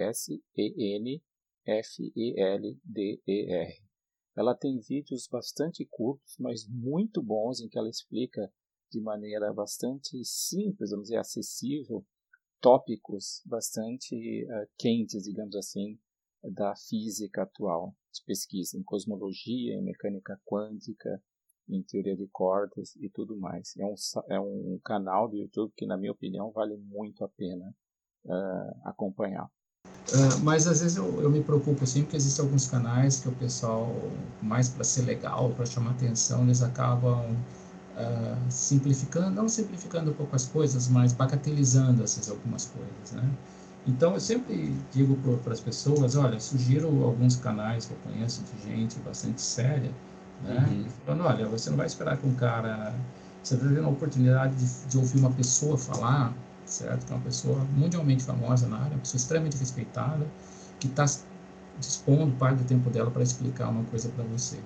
[4.36, 8.50] Ela tem vídeos bastante curtos, mas muito bons, em que ela explica
[8.90, 12.04] de maneira bastante simples, vamos dizer, acessível,
[12.60, 15.98] tópicos bastante uh, quentes, digamos assim,
[16.42, 21.22] da física atual, de pesquisa em cosmologia, em mecânica quântica,
[21.70, 23.74] em teoria de cordas e tudo mais.
[23.76, 23.94] É um,
[24.28, 27.74] é um canal do YouTube que, na minha opinião, vale muito a pena
[28.24, 29.48] uh, acompanhar.
[29.84, 33.32] Uh, mas às vezes eu, eu, me preocupo assim, porque existem alguns canais que o
[33.32, 33.88] pessoal,
[34.42, 40.34] mais para ser legal, para chamar atenção, eles acabam uh, simplificando, não simplificando um pouco
[40.34, 43.30] as coisas, mas bagatelizando essas algumas coisas, né?
[43.86, 48.62] Então, eu sempre digo para as pessoas, olha, sugiro alguns canais que eu conheço de
[48.62, 49.90] gente bastante séria,
[50.42, 50.66] né?
[50.70, 50.86] Uhum.
[51.04, 52.94] Falando, olha, você não vai esperar que um cara...
[53.42, 56.34] Você está tendo a oportunidade de, de, ouvir uma pessoa falar,
[56.66, 57.06] certo?
[57.06, 60.26] Que é uma pessoa mundialmente famosa na área, uma pessoa extremamente respeitada,
[60.78, 61.06] que está
[61.78, 64.58] dispondo parte do tempo dela para explicar uma coisa para você.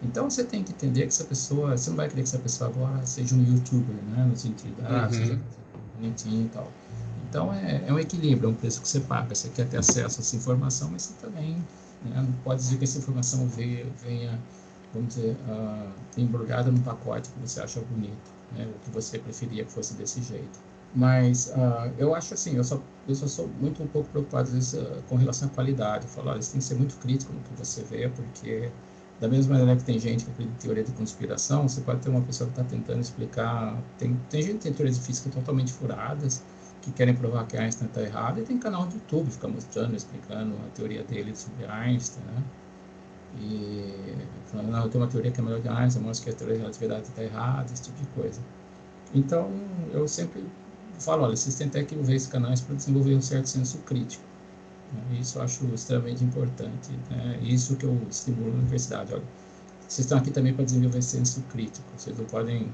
[0.00, 1.76] Então, você tem que entender que essa pessoa...
[1.76, 4.24] Você não vai querer que essa pessoa agora seja um youtuber, né?
[4.24, 5.12] No sentido, ah, uhum.
[5.12, 5.40] seja
[5.96, 6.70] bonitinho e tal
[7.30, 9.32] então é, é, um equilíbrio, é um preço que você paga.
[9.32, 11.54] Você quer ter acesso a essa informação, mas você também
[12.04, 14.38] né, não pode dizer que essa informação venha, venha
[14.92, 19.64] vamos dizer, uh, embrulhada num pacote que você acha bonito, né, o que você preferia
[19.64, 20.60] que fosse desse jeito.
[20.92, 24.72] Mas uh, eu acho assim, eu só, eu só sou muito um pouco preocupado vezes,
[24.74, 26.06] uh, com relação à qualidade.
[26.06, 28.74] Eu falo, olha, você tem que ser muito crítico no que você vê, porque
[29.20, 32.08] Da mesma maneira que tem gente que acredita em teoria de conspiração, você pode ter
[32.08, 33.86] uma pessoa que está tentando explicar.
[33.98, 36.46] Tem, tem gente que tem teorias de física totalmente furadas,
[36.80, 39.94] que querem provar que Einstein está errado, e tem canal do YouTube que fica mostrando,
[39.94, 42.50] explicando a teoria dele sobre Einstein, né?
[43.38, 44.16] E
[44.46, 46.56] falando, não, eu tenho uma teoria que é melhor que Einstein, mostra que a teoria
[46.56, 48.40] da relatividade está errada, esse tipo de coisa.
[49.14, 49.50] Então,
[49.92, 50.44] eu sempre
[50.98, 54.24] falo, olha, vocês têm até que ver esses canais para desenvolver um certo senso crítico.
[54.92, 55.18] Né?
[55.20, 56.90] Isso eu acho extremamente importante.
[57.10, 57.38] Né?
[57.42, 59.12] Isso que eu estimulo na universidade.
[59.12, 59.22] Olha,
[59.88, 61.86] vocês estão aqui também para desenvolver senso crítico.
[61.96, 62.70] Vocês não podem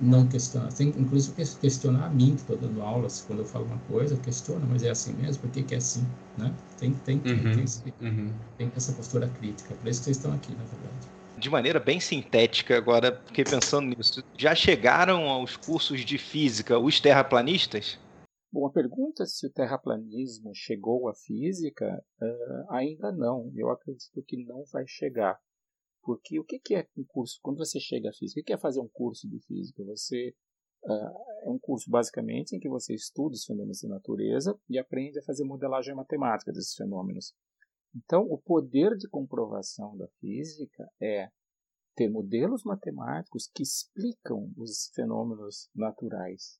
[0.00, 0.72] não questionar.
[0.72, 3.24] Tem, inclusive, questionar a mim, que estou dando aulas.
[3.26, 5.42] Quando eu falo uma coisa, questiona, mas é assim mesmo?
[5.42, 6.06] Por que, que é assim?
[6.36, 6.52] Né?
[6.78, 8.32] Tem, tem, tem, uhum, tem, uhum.
[8.56, 9.74] tem essa postura crítica.
[9.74, 13.94] Por isso que vocês estão aqui, na verdade de maneira bem sintética agora, fiquei pensando
[13.96, 14.24] nisso.
[14.36, 17.96] Já chegaram aos cursos de física os terraplanistas?
[18.50, 23.52] Bom, a pergunta se o terraplanismo chegou à física, uh, ainda não.
[23.54, 25.38] Eu acredito que não vai chegar.
[26.08, 27.38] Porque o que é um curso?
[27.42, 29.84] Quando você chega à física, o que é fazer um curso de física?
[29.84, 30.34] Você
[30.84, 35.18] uh, é um curso basicamente em que você estuda os fenômenos da natureza e aprende
[35.18, 37.34] a fazer modelagem matemática desses fenômenos.
[37.94, 41.28] Então, o poder de comprovação da física é
[41.94, 46.58] ter modelos matemáticos que explicam os fenômenos naturais.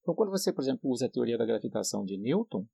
[0.00, 2.66] Então, quando você, por exemplo, usa a teoria da gravitação de Newton,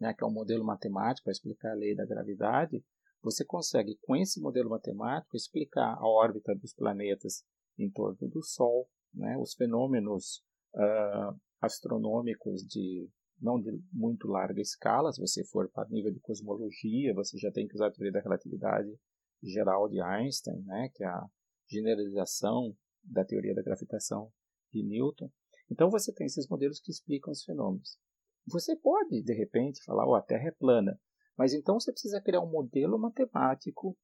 [0.00, 2.82] né, que é um modelo matemático para explicar a lei da gravidade,
[3.26, 7.44] você consegue, com esse modelo matemático, explicar a órbita dos planetas
[7.76, 10.44] em torno do Sol, né, os fenômenos
[10.76, 13.10] uh, astronômicos de
[13.42, 17.66] não de muito larga escala, se você for para nível de cosmologia, você já tem
[17.66, 18.96] que usar a teoria da relatividade
[19.42, 21.26] geral de Einstein, né, que é a
[21.68, 24.30] generalização da teoria da gravitação
[24.72, 25.30] de Newton.
[25.68, 27.98] Então você tem esses modelos que explicam os fenômenos.
[28.46, 30.98] Você pode, de repente, falar, oh, a Terra é plana,
[31.36, 33.96] mas então você precisa criar um modelo matemático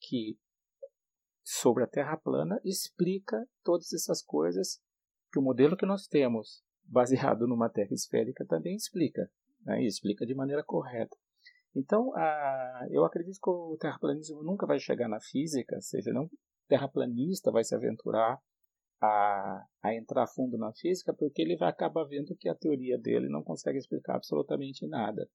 [0.00, 0.38] que,
[1.44, 4.80] sobre a Terra plana, explica todas essas coisas
[5.32, 9.30] que o modelo que nós temos baseado numa Terra esférica também explica,
[9.64, 9.82] né?
[9.82, 11.16] e explica de maneira correta.
[11.74, 16.28] Então, a, eu acredito que o terraplanismo nunca vai chegar na física, seja, não
[16.68, 18.38] terraplanista vai se aventurar
[19.00, 23.28] a, a entrar fundo na física, porque ele vai acabar vendo que a teoria dele
[23.28, 25.28] não consegue explicar absolutamente nada.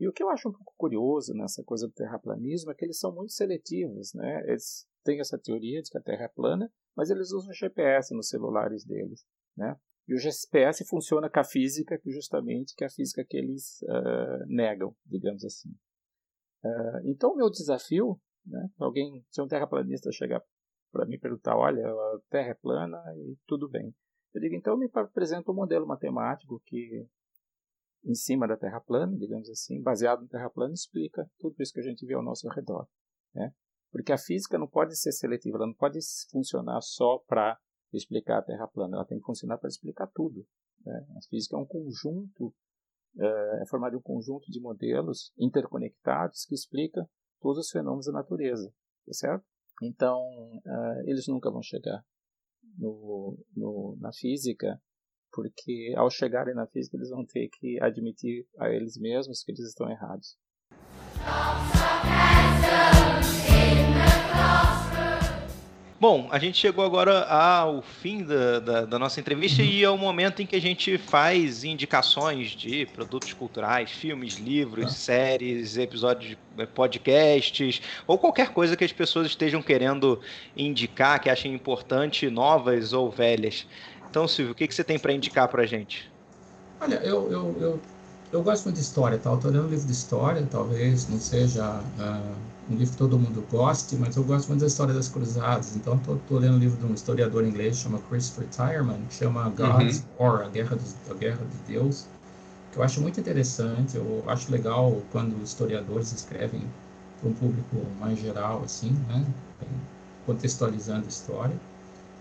[0.00, 2.98] E o que eu acho um pouco curioso nessa coisa do terraplanismo é que eles
[2.98, 4.42] são muito seletivos, né?
[4.46, 8.28] Eles têm essa teoria de que a Terra é plana, mas eles usam GPS nos
[8.28, 9.76] celulares deles, né?
[10.08, 13.80] E o GPS funciona com a física, que justamente que é a física que eles
[13.82, 15.68] uh, negam, digamos assim.
[16.64, 20.42] Uh, então, o meu desafio, né, alguém, se um terraplanista chegar
[20.90, 23.94] para me perguntar, olha, a Terra é plana e tudo bem.
[24.34, 27.06] Eu digo, então me apresenta um modelo matemático que,
[28.04, 31.80] em cima da Terra plana, digamos assim, baseado na Terra plana, explica tudo isso que
[31.80, 32.88] a gente vê ao nosso redor.
[33.34, 33.52] Né?
[33.90, 35.98] Porque a física não pode ser seletiva, ela não pode
[36.30, 37.58] funcionar só para
[37.92, 40.46] explicar a Terra plana, ela tem que funcionar para explicar tudo.
[40.84, 41.06] Né?
[41.16, 42.54] A física é um conjunto,
[43.18, 47.08] é, é formado de um conjunto de modelos interconectados que explica
[47.40, 48.72] todos os fenômenos da natureza,
[49.06, 49.44] tá certo?
[49.82, 50.20] Então,
[50.58, 52.04] uh, eles nunca vão chegar
[52.76, 54.80] no, no, na física,
[55.32, 59.66] porque ao chegarem na física eles vão ter que admitir a eles mesmos que eles
[59.66, 60.36] estão errados.
[66.00, 69.98] Bom, a gente chegou agora ao fim da, da, da nossa entrevista e é o
[69.98, 76.38] momento em que a gente faz indicações de produtos culturais, filmes, livros, séries, episódios de
[76.56, 80.18] eh, podcasts ou qualquer coisa que as pessoas estejam querendo
[80.56, 83.66] indicar, que achem importante, novas ou velhas.
[84.10, 86.10] Então, Silvio, o que, que você tem para indicar para a gente?
[86.80, 87.82] Olha, eu, eu, eu,
[88.32, 89.32] eu, gosto muito de história, tá?
[89.32, 91.80] Estou lendo um livro de história, talvez não seja...
[91.98, 95.74] Uh um livro que todo mundo goste, mas eu gosto muito da história das cruzadas.
[95.74, 100.04] Então, estou lendo um livro de um historiador inglês chama Christopher Tyerman, que chama God's
[100.18, 100.26] uhum.
[100.26, 102.06] War, a Guerra, dos, a Guerra de Deus,
[102.72, 103.96] que eu acho muito interessante.
[103.96, 106.62] Eu acho legal quando historiadores escrevem
[107.20, 109.24] para um público mais geral, assim, né?
[110.24, 111.56] contextualizando a história.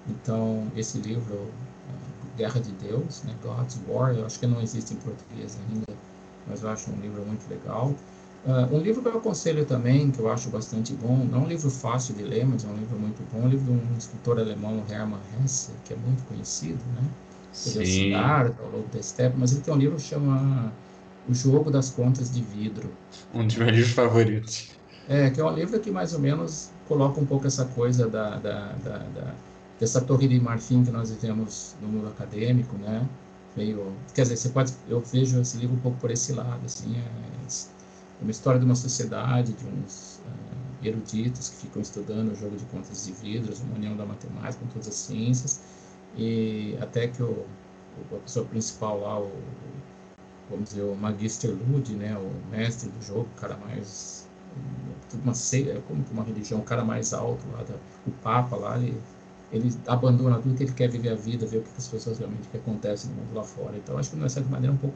[0.07, 1.51] Então, esse livro,
[2.39, 3.35] Guerra de Deus, né?
[3.41, 5.85] God's War, eu acho que não existe em português ainda,
[6.45, 7.95] mas eu acho um livro muito legal.
[8.43, 11.47] Uh, um livro que eu aconselho também, que eu acho bastante bom, não é um
[11.47, 13.97] livro fácil de ler, mas é um livro muito bom, é um livro de um
[13.97, 17.13] escritor alemão, Hermann Hesse, que é muito conhecido, né?
[17.65, 17.83] Ele
[18.13, 20.77] é o Lobo da Steppe, mas ele tem um livro que chama
[21.25, 22.97] O Jogo das Contas de Vidro.
[23.33, 24.79] Um dos meus livros favoritos.
[25.05, 28.39] É, que é um livro que mais ou menos coloca um pouco essa coisa da,
[28.39, 29.43] da, da, da
[29.79, 33.07] dessa torre de marfim que nós vivemos no mundo acadêmico, né?
[33.55, 36.95] Meio, quer dizer, você pode, eu vejo esse livro um pouco por esse lado, assim,
[36.97, 37.41] é,
[38.21, 42.65] uma história de uma sociedade, de uns, uh, eruditos que ficam estudando o jogo de
[42.65, 45.61] contas de vidros, uma união da matemática com todas as ciências,
[46.15, 47.45] e até que o,
[47.97, 49.31] o professor principal lá, o,
[50.49, 54.27] vamos dizer, o Magister Lud, né, o mestre do jogo, o cara mais
[55.23, 57.75] uma seita, como uma religião, o cara mais alto lá, da,
[58.07, 58.99] o Papa lá, ele,
[59.51, 62.47] ele abandona tudo que ele quer viver a vida, ver o que as pessoas realmente
[62.49, 63.75] que acontece no mundo lá fora.
[63.77, 64.95] Então, acho que de uma certa maneira é um pouco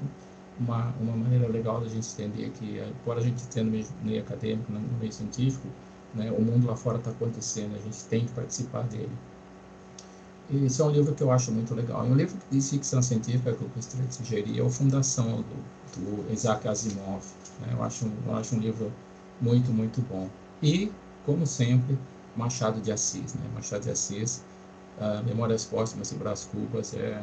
[0.59, 4.71] uma, uma maneira legal da gente entender que, embora a gente esteja no meio, acadêmico,
[4.71, 5.67] no meio científico,
[6.13, 9.11] né, o mundo lá fora está acontecendo, a gente tem que participar dele.
[10.53, 12.05] Esse é um livro que eu acho muito legal.
[12.05, 15.43] E um livro de ficção científica que eu gostaria de sugerir é o Fundação,
[15.95, 17.23] do, do Isaac Asimov.
[17.61, 17.69] Né?
[17.71, 18.91] Eu, acho, eu acho um livro
[19.41, 20.29] muito, muito bom.
[20.61, 20.91] E,
[21.25, 21.97] como sempre,
[22.35, 23.33] Machado de Assis.
[23.33, 23.41] Né?
[23.53, 24.43] Machado de Assis,
[24.99, 27.21] uh, Memórias Póstumas e Brás Cubas é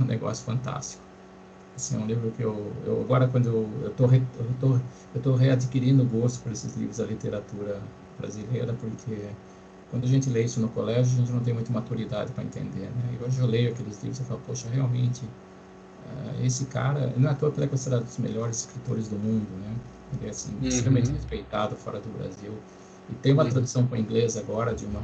[0.00, 1.02] um negócio fantástico.
[1.76, 4.22] Assim, é um livro que eu, eu agora quando eu estou eu
[4.60, 4.78] tô,
[5.14, 7.80] eu tô readquirindo o gosto por esses livros da literatura
[8.18, 9.26] brasileira, porque
[9.90, 12.90] quando a gente lê isso no colégio, a gente não tem muita maturidade para entender,
[12.90, 13.18] né?
[13.18, 17.32] E hoje eu leio aqueles livros e falo, poxa, realmente, uh, esse cara, não é
[17.32, 19.74] à toa que ele é considerado um dos melhores escritores do mundo, né?
[20.14, 20.68] Ele é assim, uhum.
[20.68, 22.52] extremamente respeitado fora do Brasil.
[23.10, 23.50] E tem uma uhum.
[23.50, 25.02] tradução para o inglês agora de uma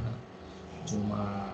[0.85, 1.53] de uma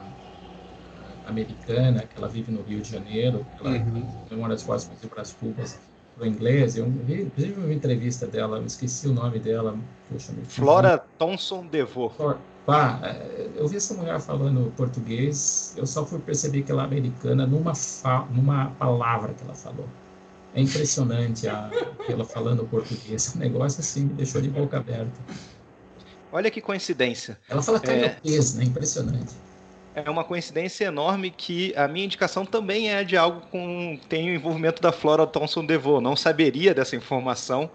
[1.25, 4.07] americana que ela vive no Rio de Janeiro, ela uhum.
[4.31, 5.79] uma das forças para as Cubas
[6.15, 6.77] para o inglês.
[6.77, 9.77] Eu vi, inclusive, uma entrevista dela, eu esqueci o nome dela.
[10.09, 12.11] Poxa, Flora Thomson Devô.
[12.65, 16.85] Pá, é, eu vi essa mulher falando português, eu só fui perceber que ela é
[16.85, 17.73] americana numa,
[18.31, 19.87] numa palavra que ela falou.
[20.55, 21.69] É impressionante a,
[22.09, 23.33] ela falando português.
[23.35, 25.19] O negócio assim me deixou de boca aberta.
[26.35, 27.39] Olha que coincidência.
[27.47, 28.57] Ela fala carioquês, é...
[28.57, 28.65] né?
[28.65, 29.33] Impressionante.
[29.95, 34.35] É uma coincidência enorme que a minha indicação também é de algo com tem o
[34.35, 36.03] envolvimento da Flora Thomson DeVoe.
[36.03, 37.71] Não saberia dessa informação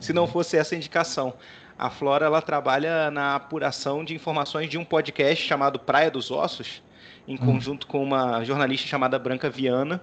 [0.00, 1.34] se não fosse essa indicação.
[1.78, 6.82] A Flora ela trabalha na apuração de informações de um podcast chamado Praia dos Ossos,
[7.26, 7.36] em hum.
[7.36, 10.00] conjunto com uma jornalista chamada Branca Viana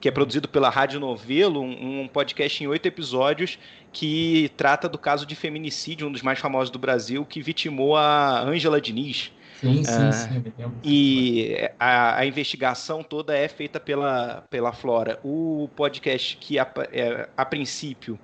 [0.00, 3.58] que é produzido pela Rádio Novelo, um, um, podcast em oito episódios
[3.92, 8.40] que trata do caso de feminicídio, um dos mais famosos do Brasil, que vitimou a
[8.42, 9.32] Ângela Diniz.
[9.60, 10.52] Sim, sim, uh, sim.
[10.84, 15.18] E a, a, investigação toda é feita pela, pela Flora.
[15.24, 18.18] O podcast que, a, é, a princípio,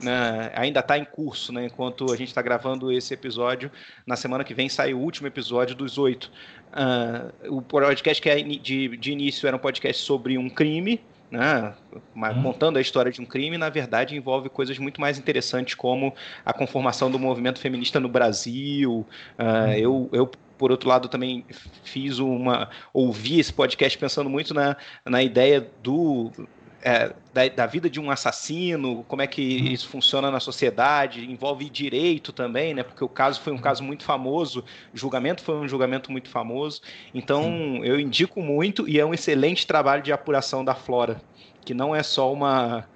[0.00, 3.70] né, ainda está em curso, né, enquanto a gente está gravando esse episódio.
[4.06, 6.30] Na semana que vem sai o último episódio dos oito.
[6.72, 11.00] Uh, o podcast que é de, de início era um podcast sobre um crime,
[11.30, 11.74] né,
[12.14, 12.42] hum.
[12.42, 16.52] contando a história de um crime, na verdade envolve coisas muito mais interessantes, como a
[16.52, 19.06] conformação do movimento feminista no Brasil.
[19.38, 21.44] Uh, eu, eu, por outro lado, também
[21.84, 22.70] fiz uma.
[22.92, 26.30] ouvi esse podcast pensando muito na, na ideia do
[26.86, 29.66] é, da, da, vida de um assassino, como é que uhum.
[29.72, 32.84] isso funciona na sociedade, envolve direito também, né?
[32.84, 34.64] Porque o caso foi um caso muito famoso,
[34.94, 36.80] o julgamento foi um julgamento muito famoso.
[37.12, 37.84] Então, Sim.
[37.84, 41.20] eu indico muito e é um excelente trabalho de apuração da Flora,
[41.64, 42.86] que não é só uma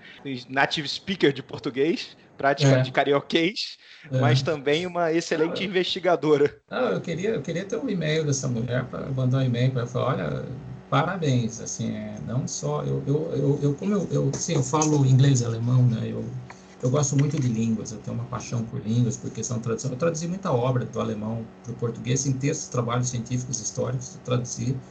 [0.48, 2.82] native speaker de português, prática é.
[2.82, 3.76] de carioquês,
[4.08, 4.20] é.
[4.20, 6.54] mas também uma excelente investigadora.
[6.70, 9.84] Não, eu queria, eu queria ter um e-mail dessa mulher para mandar um e-mail para
[9.84, 10.44] falar, olha,
[10.90, 15.06] parabéns, assim, é, não só, eu, eu, eu, eu como eu, eu, sim, eu falo
[15.06, 16.38] inglês e alemão, né, eu,
[16.82, 19.96] eu gosto muito de línguas, eu tenho uma paixão por línguas, porque são tradução, eu
[19.98, 24.82] traduzi muita obra do alemão para o português, em textos, trabalhos científicos, históricos, eu traduzi,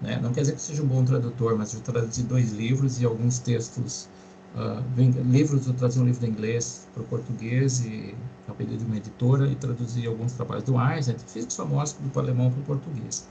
[0.00, 3.04] né, não quer dizer que seja um bom tradutor, mas eu traduzi dois livros e
[3.04, 4.10] alguns textos,
[4.54, 4.82] uh,
[5.24, 8.16] livros, eu traduzi um livro de inglês para o português, e
[8.46, 12.50] a pedido de uma editora, e traduzi alguns trabalhos do Einstein, físicos famosos do alemão
[12.50, 13.28] para o português.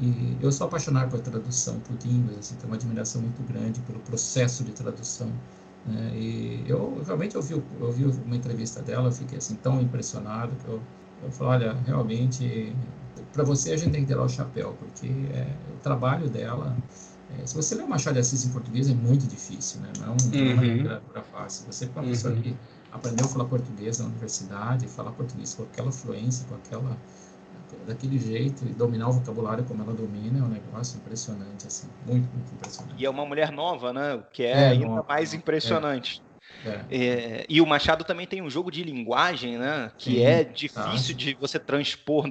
[0.00, 4.00] E eu sou apaixonado por tradução, por línguas, assim, tenho uma admiração muito grande pelo
[4.00, 5.30] processo de tradução.
[5.86, 6.12] Né?
[6.14, 10.80] E eu realmente ouvi, ouvi uma entrevista dela, eu fiquei assim tão impressionado que eu,
[11.22, 12.74] eu falei, olha, realmente,
[13.32, 16.76] para você a gente tem que tirar o chapéu, porque é, o trabalho dela,
[17.38, 19.92] é, se você ler Machado de Assis em português é muito difícil, né?
[19.98, 20.50] não é, um, uhum.
[20.50, 20.76] é uma uhum.
[20.76, 21.66] literatura fácil.
[21.66, 22.12] Você, para uma uhum.
[22.12, 22.56] pessoa que
[22.92, 26.96] aprendeu a falar português na universidade, falar português com aquela fluência, com aquela
[27.86, 32.28] daquele jeito e dominar o vocabulário como ela domina é um negócio impressionante, assim, muito,
[32.32, 32.94] muito impressionante.
[32.98, 34.14] E é uma mulher nova, né?
[34.14, 36.22] O que é, é ainda nova, mais impressionante.
[36.28, 36.32] É.
[36.64, 36.96] É.
[36.96, 39.90] É, e o Machado também tem um jogo de linguagem, né?
[39.96, 41.18] Que Sim, é difícil tá.
[41.18, 42.26] de você transpor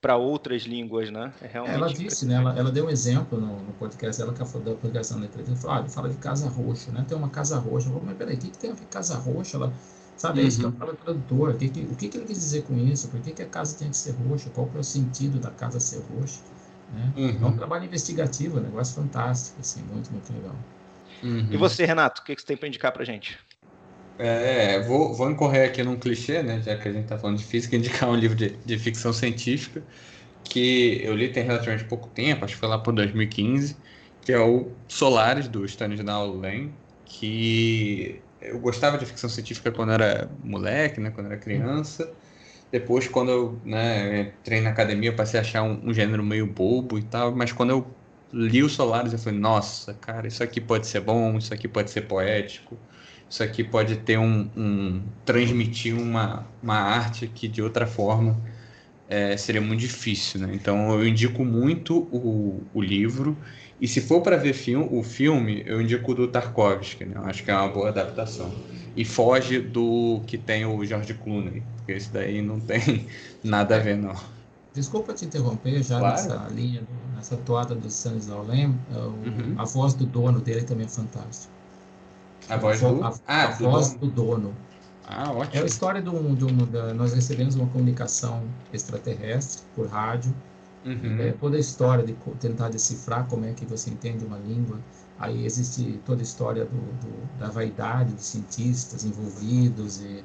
[0.00, 1.32] para outras línguas, né?
[1.42, 2.36] É ela disse, né?
[2.36, 5.56] Ela, ela, deu um exemplo no, no podcast ela que da publicação da entrevista.
[5.56, 7.04] Falou, ah, ele fala de casa roxa, né?
[7.06, 7.88] Tem uma casa roxa.
[7.88, 9.56] Eu falei, mas peraí, o que, que tem a ver casa roxa?
[9.56, 9.72] Ela,
[10.20, 10.44] Sabe, uhum.
[10.44, 11.48] é isso que eu falo tradutor.
[11.48, 13.08] O que, que, o que, que ele quis dizer com isso?
[13.08, 14.50] Por que, que a casa tem que ser roxa?
[14.50, 16.40] Qual é o sentido da casa ser roxa?
[16.92, 17.12] Né?
[17.16, 17.38] Uhum.
[17.42, 20.54] É um trabalho investigativo, um negócio fantástico, assim, muito, muito legal.
[21.22, 21.48] Uhum.
[21.50, 23.38] E você, Renato, o que, que você tem para indicar para gente?
[24.18, 26.60] É, vou, vou incorrer aqui num clichê, né?
[26.60, 29.82] Já que a gente está falando de física, indicar um livro de, de ficção científica
[30.44, 33.74] que eu li tem relativamente pouco tempo, acho que foi lá por 2015,
[34.20, 36.74] que é o Solares, do Stanislaw Lem,
[37.06, 41.10] que eu gostava de ficção científica quando era moleque, né?
[41.10, 42.12] Quando era criança.
[42.70, 46.46] Depois, quando eu né, entrei na academia, eu passei a achar um, um gênero meio
[46.46, 47.86] bobo e tal, mas quando eu
[48.32, 51.90] li o Solaris, eu falei, nossa, cara, isso aqui pode ser bom, isso aqui pode
[51.90, 52.78] ser poético,
[53.28, 58.40] isso aqui pode ter um, um transmitir uma, uma arte que de outra forma
[59.10, 60.50] é, seria muito difícil, né?
[60.54, 63.36] Então eu indico muito o, o livro
[63.80, 67.14] e se for para ver film, o filme, eu indico o do Tarkovsky, né?
[67.16, 68.50] Eu acho que é uma boa adaptação
[68.96, 73.06] e foge do que tem o George Clooney, porque esse daí não tem
[73.42, 74.14] nada a ver não.
[74.72, 76.14] Desculpa te interromper já claro.
[76.14, 76.82] nessa linha,
[77.16, 79.54] nessa toada do Stanislaw Lem, é uhum.
[79.56, 81.52] a voz do dono dele também é fantástica.
[82.48, 84.00] A voz do, a, ah, a do voz dono.
[84.00, 84.54] do dono.
[85.12, 85.56] Ah, ótimo.
[85.56, 90.32] É a história de um, de um da, nós recebemos uma comunicação extraterrestre por rádio.
[90.84, 91.20] Uhum.
[91.20, 94.78] É, toda a história de tentar decifrar como é que você entende uma língua.
[95.18, 100.00] Aí existe toda a história do, do da vaidade dos cientistas envolvidos.
[100.00, 100.24] E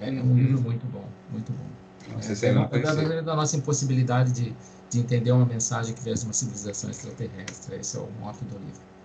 [0.00, 0.36] é um uhum.
[0.36, 2.14] livro muito bom, muito bom.
[2.14, 4.56] Nossa, é, é, é da nossa impossibilidade de,
[4.90, 7.76] de entender uma mensagem que viesse de uma civilização extraterrestre.
[7.76, 8.95] Esse é o mote do livro.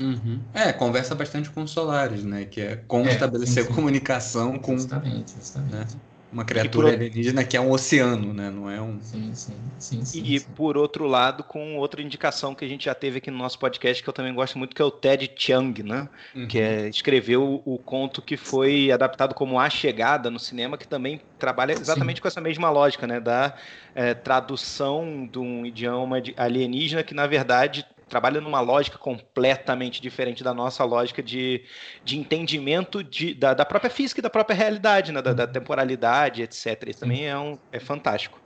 [0.00, 0.40] Uhum.
[0.54, 2.46] É, conversa bastante com os solares, né?
[2.46, 3.74] Que é como é, estabelecer sim, sim.
[3.74, 4.72] comunicação com.
[4.72, 5.72] Justamente, justamente.
[5.72, 5.86] Né?
[6.32, 6.94] Uma criatura por...
[6.94, 8.50] alienígena que é um oceano, né?
[8.50, 9.00] Não é um.
[9.00, 9.52] Sim, sim.
[9.78, 10.46] sim, sim e sim.
[10.54, 14.00] por outro lado, com outra indicação que a gente já teve aqui no nosso podcast,
[14.00, 16.08] que eu também gosto muito, que é o Ted Chiang, né?
[16.34, 16.46] Uhum.
[16.46, 21.20] Que é, escreveu o, conto que foi adaptado como A Chegada no cinema, que também
[21.36, 23.18] trabalha exatamente com essa mesma lógica, né?
[23.18, 23.54] Da
[23.92, 30.52] é, tradução de um idioma alienígena que, na verdade, trabalha numa lógica completamente diferente da
[30.52, 31.64] nossa lógica de,
[32.04, 35.22] de entendimento de, da, da própria física e da própria realidade, né?
[35.22, 36.88] da, da temporalidade, etc.
[36.88, 38.38] Isso também é, um, é fantástico.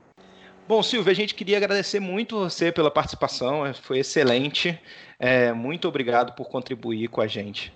[0.68, 4.78] Bom, Silvio, a gente queria agradecer muito você pela participação, é, foi excelente.
[5.18, 7.72] É, muito obrigado por contribuir com a gente.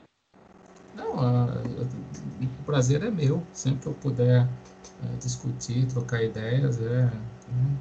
[0.94, 3.42] Não, o prazer é meu.
[3.52, 7.10] Sempre que eu puder é, discutir, trocar ideias, é,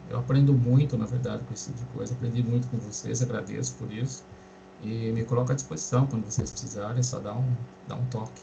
[0.10, 2.14] eu aprendo muito, na verdade, com esse tipo de coisa.
[2.14, 4.26] Aprendi muito com vocês, agradeço por isso.
[4.84, 7.56] E me coloco à disposição quando vocês precisarem, só dá um,
[7.88, 8.42] dá um toque.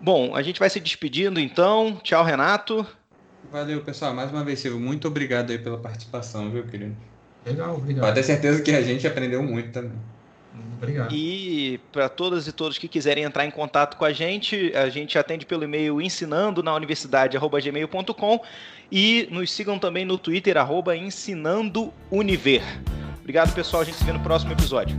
[0.00, 1.98] Bom, a gente vai se despedindo então.
[2.02, 2.86] Tchau, Renato.
[3.50, 4.14] Valeu, pessoal.
[4.14, 6.96] Mais uma vez, Silvio, muito obrigado aí pela participação, viu, querido?
[7.44, 8.04] Legal, obrigado.
[8.04, 9.98] Pode ter certeza que a gente aprendeu muito também.
[10.76, 11.14] Obrigado.
[11.14, 15.18] E para todas e todos que quiserem entrar em contato com a gente, a gente
[15.18, 18.40] atende pelo e-mail ensinando na universidade@gmail.com
[18.92, 20.94] e nos sigam também no Twitter arroba.
[23.20, 23.80] Obrigado, pessoal.
[23.80, 24.94] A gente se vê no próximo episódio.